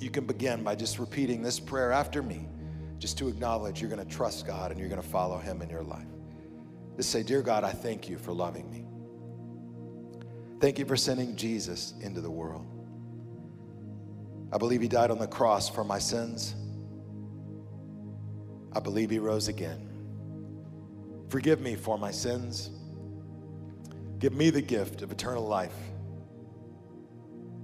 you 0.00 0.10
can 0.10 0.26
begin 0.26 0.64
by 0.64 0.74
just 0.74 0.98
repeating 0.98 1.40
this 1.40 1.60
prayer 1.60 1.92
after 1.92 2.20
me, 2.20 2.48
just 2.98 3.16
to 3.18 3.28
acknowledge 3.28 3.80
you're 3.80 3.90
going 3.90 4.04
to 4.04 4.12
trust 4.12 4.44
God 4.44 4.72
and 4.72 4.80
you're 4.80 4.88
going 4.88 5.00
to 5.00 5.08
follow 5.08 5.38
Him 5.38 5.62
in 5.62 5.70
your 5.70 5.84
life. 5.84 6.08
Just 6.96 7.10
say, 7.10 7.22
Dear 7.22 7.42
God, 7.42 7.64
I 7.64 7.72
thank 7.72 8.08
you 8.08 8.18
for 8.18 8.32
loving 8.32 8.70
me. 8.70 8.86
Thank 10.60 10.78
you 10.78 10.84
for 10.84 10.96
sending 10.96 11.36
Jesus 11.36 11.94
into 12.00 12.20
the 12.20 12.30
world. 12.30 12.66
I 14.52 14.58
believe 14.58 14.80
He 14.80 14.88
died 14.88 15.10
on 15.10 15.18
the 15.18 15.26
cross 15.26 15.68
for 15.68 15.84
my 15.84 15.98
sins. 15.98 16.54
I 18.72 18.80
believe 18.80 19.10
He 19.10 19.18
rose 19.18 19.48
again. 19.48 19.90
Forgive 21.28 21.60
me 21.60 21.74
for 21.74 21.98
my 21.98 22.10
sins. 22.10 22.70
Give 24.18 24.32
me 24.32 24.50
the 24.50 24.62
gift 24.62 25.02
of 25.02 25.10
eternal 25.10 25.46
life. 25.46 25.74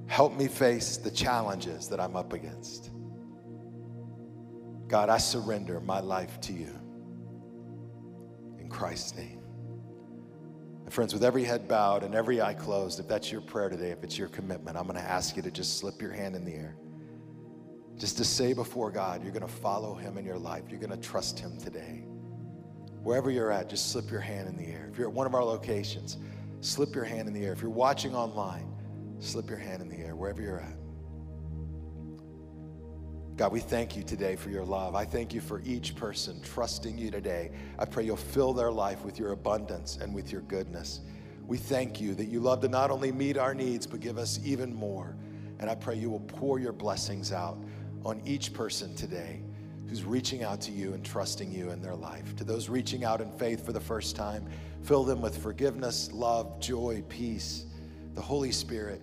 Help 0.06 0.36
me 0.36 0.48
face 0.48 0.96
the 0.96 1.10
challenges 1.10 1.88
that 1.88 2.00
I'm 2.00 2.16
up 2.16 2.32
against. 2.32 2.90
God, 4.88 5.08
I 5.08 5.18
surrender 5.18 5.78
my 5.80 6.00
life 6.00 6.40
to 6.42 6.52
you. 6.52 6.76
Christ's 8.80 9.14
name. 9.14 9.42
And 10.84 10.90
friends, 10.90 11.12
with 11.12 11.22
every 11.22 11.44
head 11.44 11.68
bowed 11.68 12.02
and 12.02 12.14
every 12.14 12.40
eye 12.40 12.54
closed, 12.54 12.98
if 12.98 13.06
that's 13.06 13.30
your 13.30 13.42
prayer 13.42 13.68
today, 13.68 13.90
if 13.90 14.02
it's 14.02 14.16
your 14.16 14.28
commitment, 14.28 14.74
I'm 14.78 14.84
going 14.84 14.96
to 14.96 15.04
ask 15.04 15.36
you 15.36 15.42
to 15.42 15.50
just 15.50 15.76
slip 15.76 16.00
your 16.00 16.12
hand 16.12 16.34
in 16.34 16.46
the 16.46 16.54
air. 16.54 16.78
Just 17.98 18.16
to 18.16 18.24
say 18.24 18.54
before 18.54 18.90
God, 18.90 19.22
you're 19.22 19.34
going 19.34 19.46
to 19.46 19.52
follow 19.52 19.94
him 19.94 20.16
in 20.16 20.24
your 20.24 20.38
life. 20.38 20.62
You're 20.70 20.80
going 20.80 20.98
to 20.98 21.08
trust 21.08 21.38
him 21.38 21.58
today. 21.58 22.06
Wherever 23.02 23.30
you're 23.30 23.52
at, 23.52 23.68
just 23.68 23.92
slip 23.92 24.10
your 24.10 24.20
hand 24.20 24.48
in 24.48 24.56
the 24.56 24.72
air. 24.72 24.88
If 24.90 24.96
you're 24.96 25.08
at 25.08 25.14
one 25.14 25.26
of 25.26 25.34
our 25.34 25.44
locations, 25.44 26.16
slip 26.60 26.94
your 26.94 27.04
hand 27.04 27.28
in 27.28 27.34
the 27.34 27.44
air. 27.44 27.52
If 27.52 27.60
you're 27.60 27.70
watching 27.70 28.14
online, 28.14 28.74
slip 29.18 29.50
your 29.50 29.58
hand 29.58 29.82
in 29.82 29.90
the 29.90 29.98
air, 29.98 30.16
wherever 30.16 30.40
you're 30.40 30.60
at. 30.60 30.79
God, 33.40 33.52
we 33.52 33.60
thank 33.60 33.96
you 33.96 34.02
today 34.02 34.36
for 34.36 34.50
your 34.50 34.66
love. 34.66 34.94
I 34.94 35.06
thank 35.06 35.32
you 35.32 35.40
for 35.40 35.62
each 35.64 35.96
person 35.96 36.42
trusting 36.42 36.98
you 36.98 37.10
today. 37.10 37.52
I 37.78 37.86
pray 37.86 38.04
you'll 38.04 38.18
fill 38.18 38.52
their 38.52 38.70
life 38.70 39.02
with 39.02 39.18
your 39.18 39.32
abundance 39.32 39.96
and 39.96 40.14
with 40.14 40.30
your 40.30 40.42
goodness. 40.42 41.00
We 41.46 41.56
thank 41.56 42.02
you 42.02 42.14
that 42.16 42.26
you 42.26 42.40
love 42.40 42.60
to 42.60 42.68
not 42.68 42.90
only 42.90 43.10
meet 43.12 43.38
our 43.38 43.54
needs, 43.54 43.86
but 43.86 44.00
give 44.00 44.18
us 44.18 44.38
even 44.44 44.74
more. 44.74 45.16
And 45.58 45.70
I 45.70 45.74
pray 45.74 45.96
you 45.96 46.10
will 46.10 46.20
pour 46.20 46.58
your 46.58 46.74
blessings 46.74 47.32
out 47.32 47.56
on 48.04 48.20
each 48.26 48.52
person 48.52 48.94
today 48.94 49.40
who's 49.88 50.04
reaching 50.04 50.42
out 50.42 50.60
to 50.60 50.70
you 50.70 50.92
and 50.92 51.02
trusting 51.02 51.50
you 51.50 51.70
in 51.70 51.80
their 51.80 51.96
life. 51.96 52.36
To 52.36 52.44
those 52.44 52.68
reaching 52.68 53.06
out 53.06 53.22
in 53.22 53.32
faith 53.32 53.64
for 53.64 53.72
the 53.72 53.80
first 53.80 54.16
time, 54.16 54.46
fill 54.82 55.02
them 55.02 55.22
with 55.22 55.42
forgiveness, 55.42 56.12
love, 56.12 56.60
joy, 56.60 57.02
peace, 57.08 57.64
the 58.12 58.20
Holy 58.20 58.52
Spirit, 58.52 59.00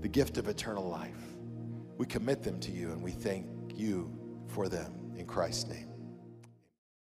the 0.00 0.08
gift 0.08 0.36
of 0.36 0.48
eternal 0.48 0.88
life. 0.88 1.36
We 1.96 2.06
commit 2.06 2.42
them 2.42 2.58
to 2.58 2.72
you 2.72 2.90
and 2.90 3.00
we 3.00 3.12
thank 3.12 3.46
you 3.78 4.12
for 4.48 4.68
them 4.68 5.12
in 5.16 5.26
Christ's 5.26 5.68
name. 5.68 5.97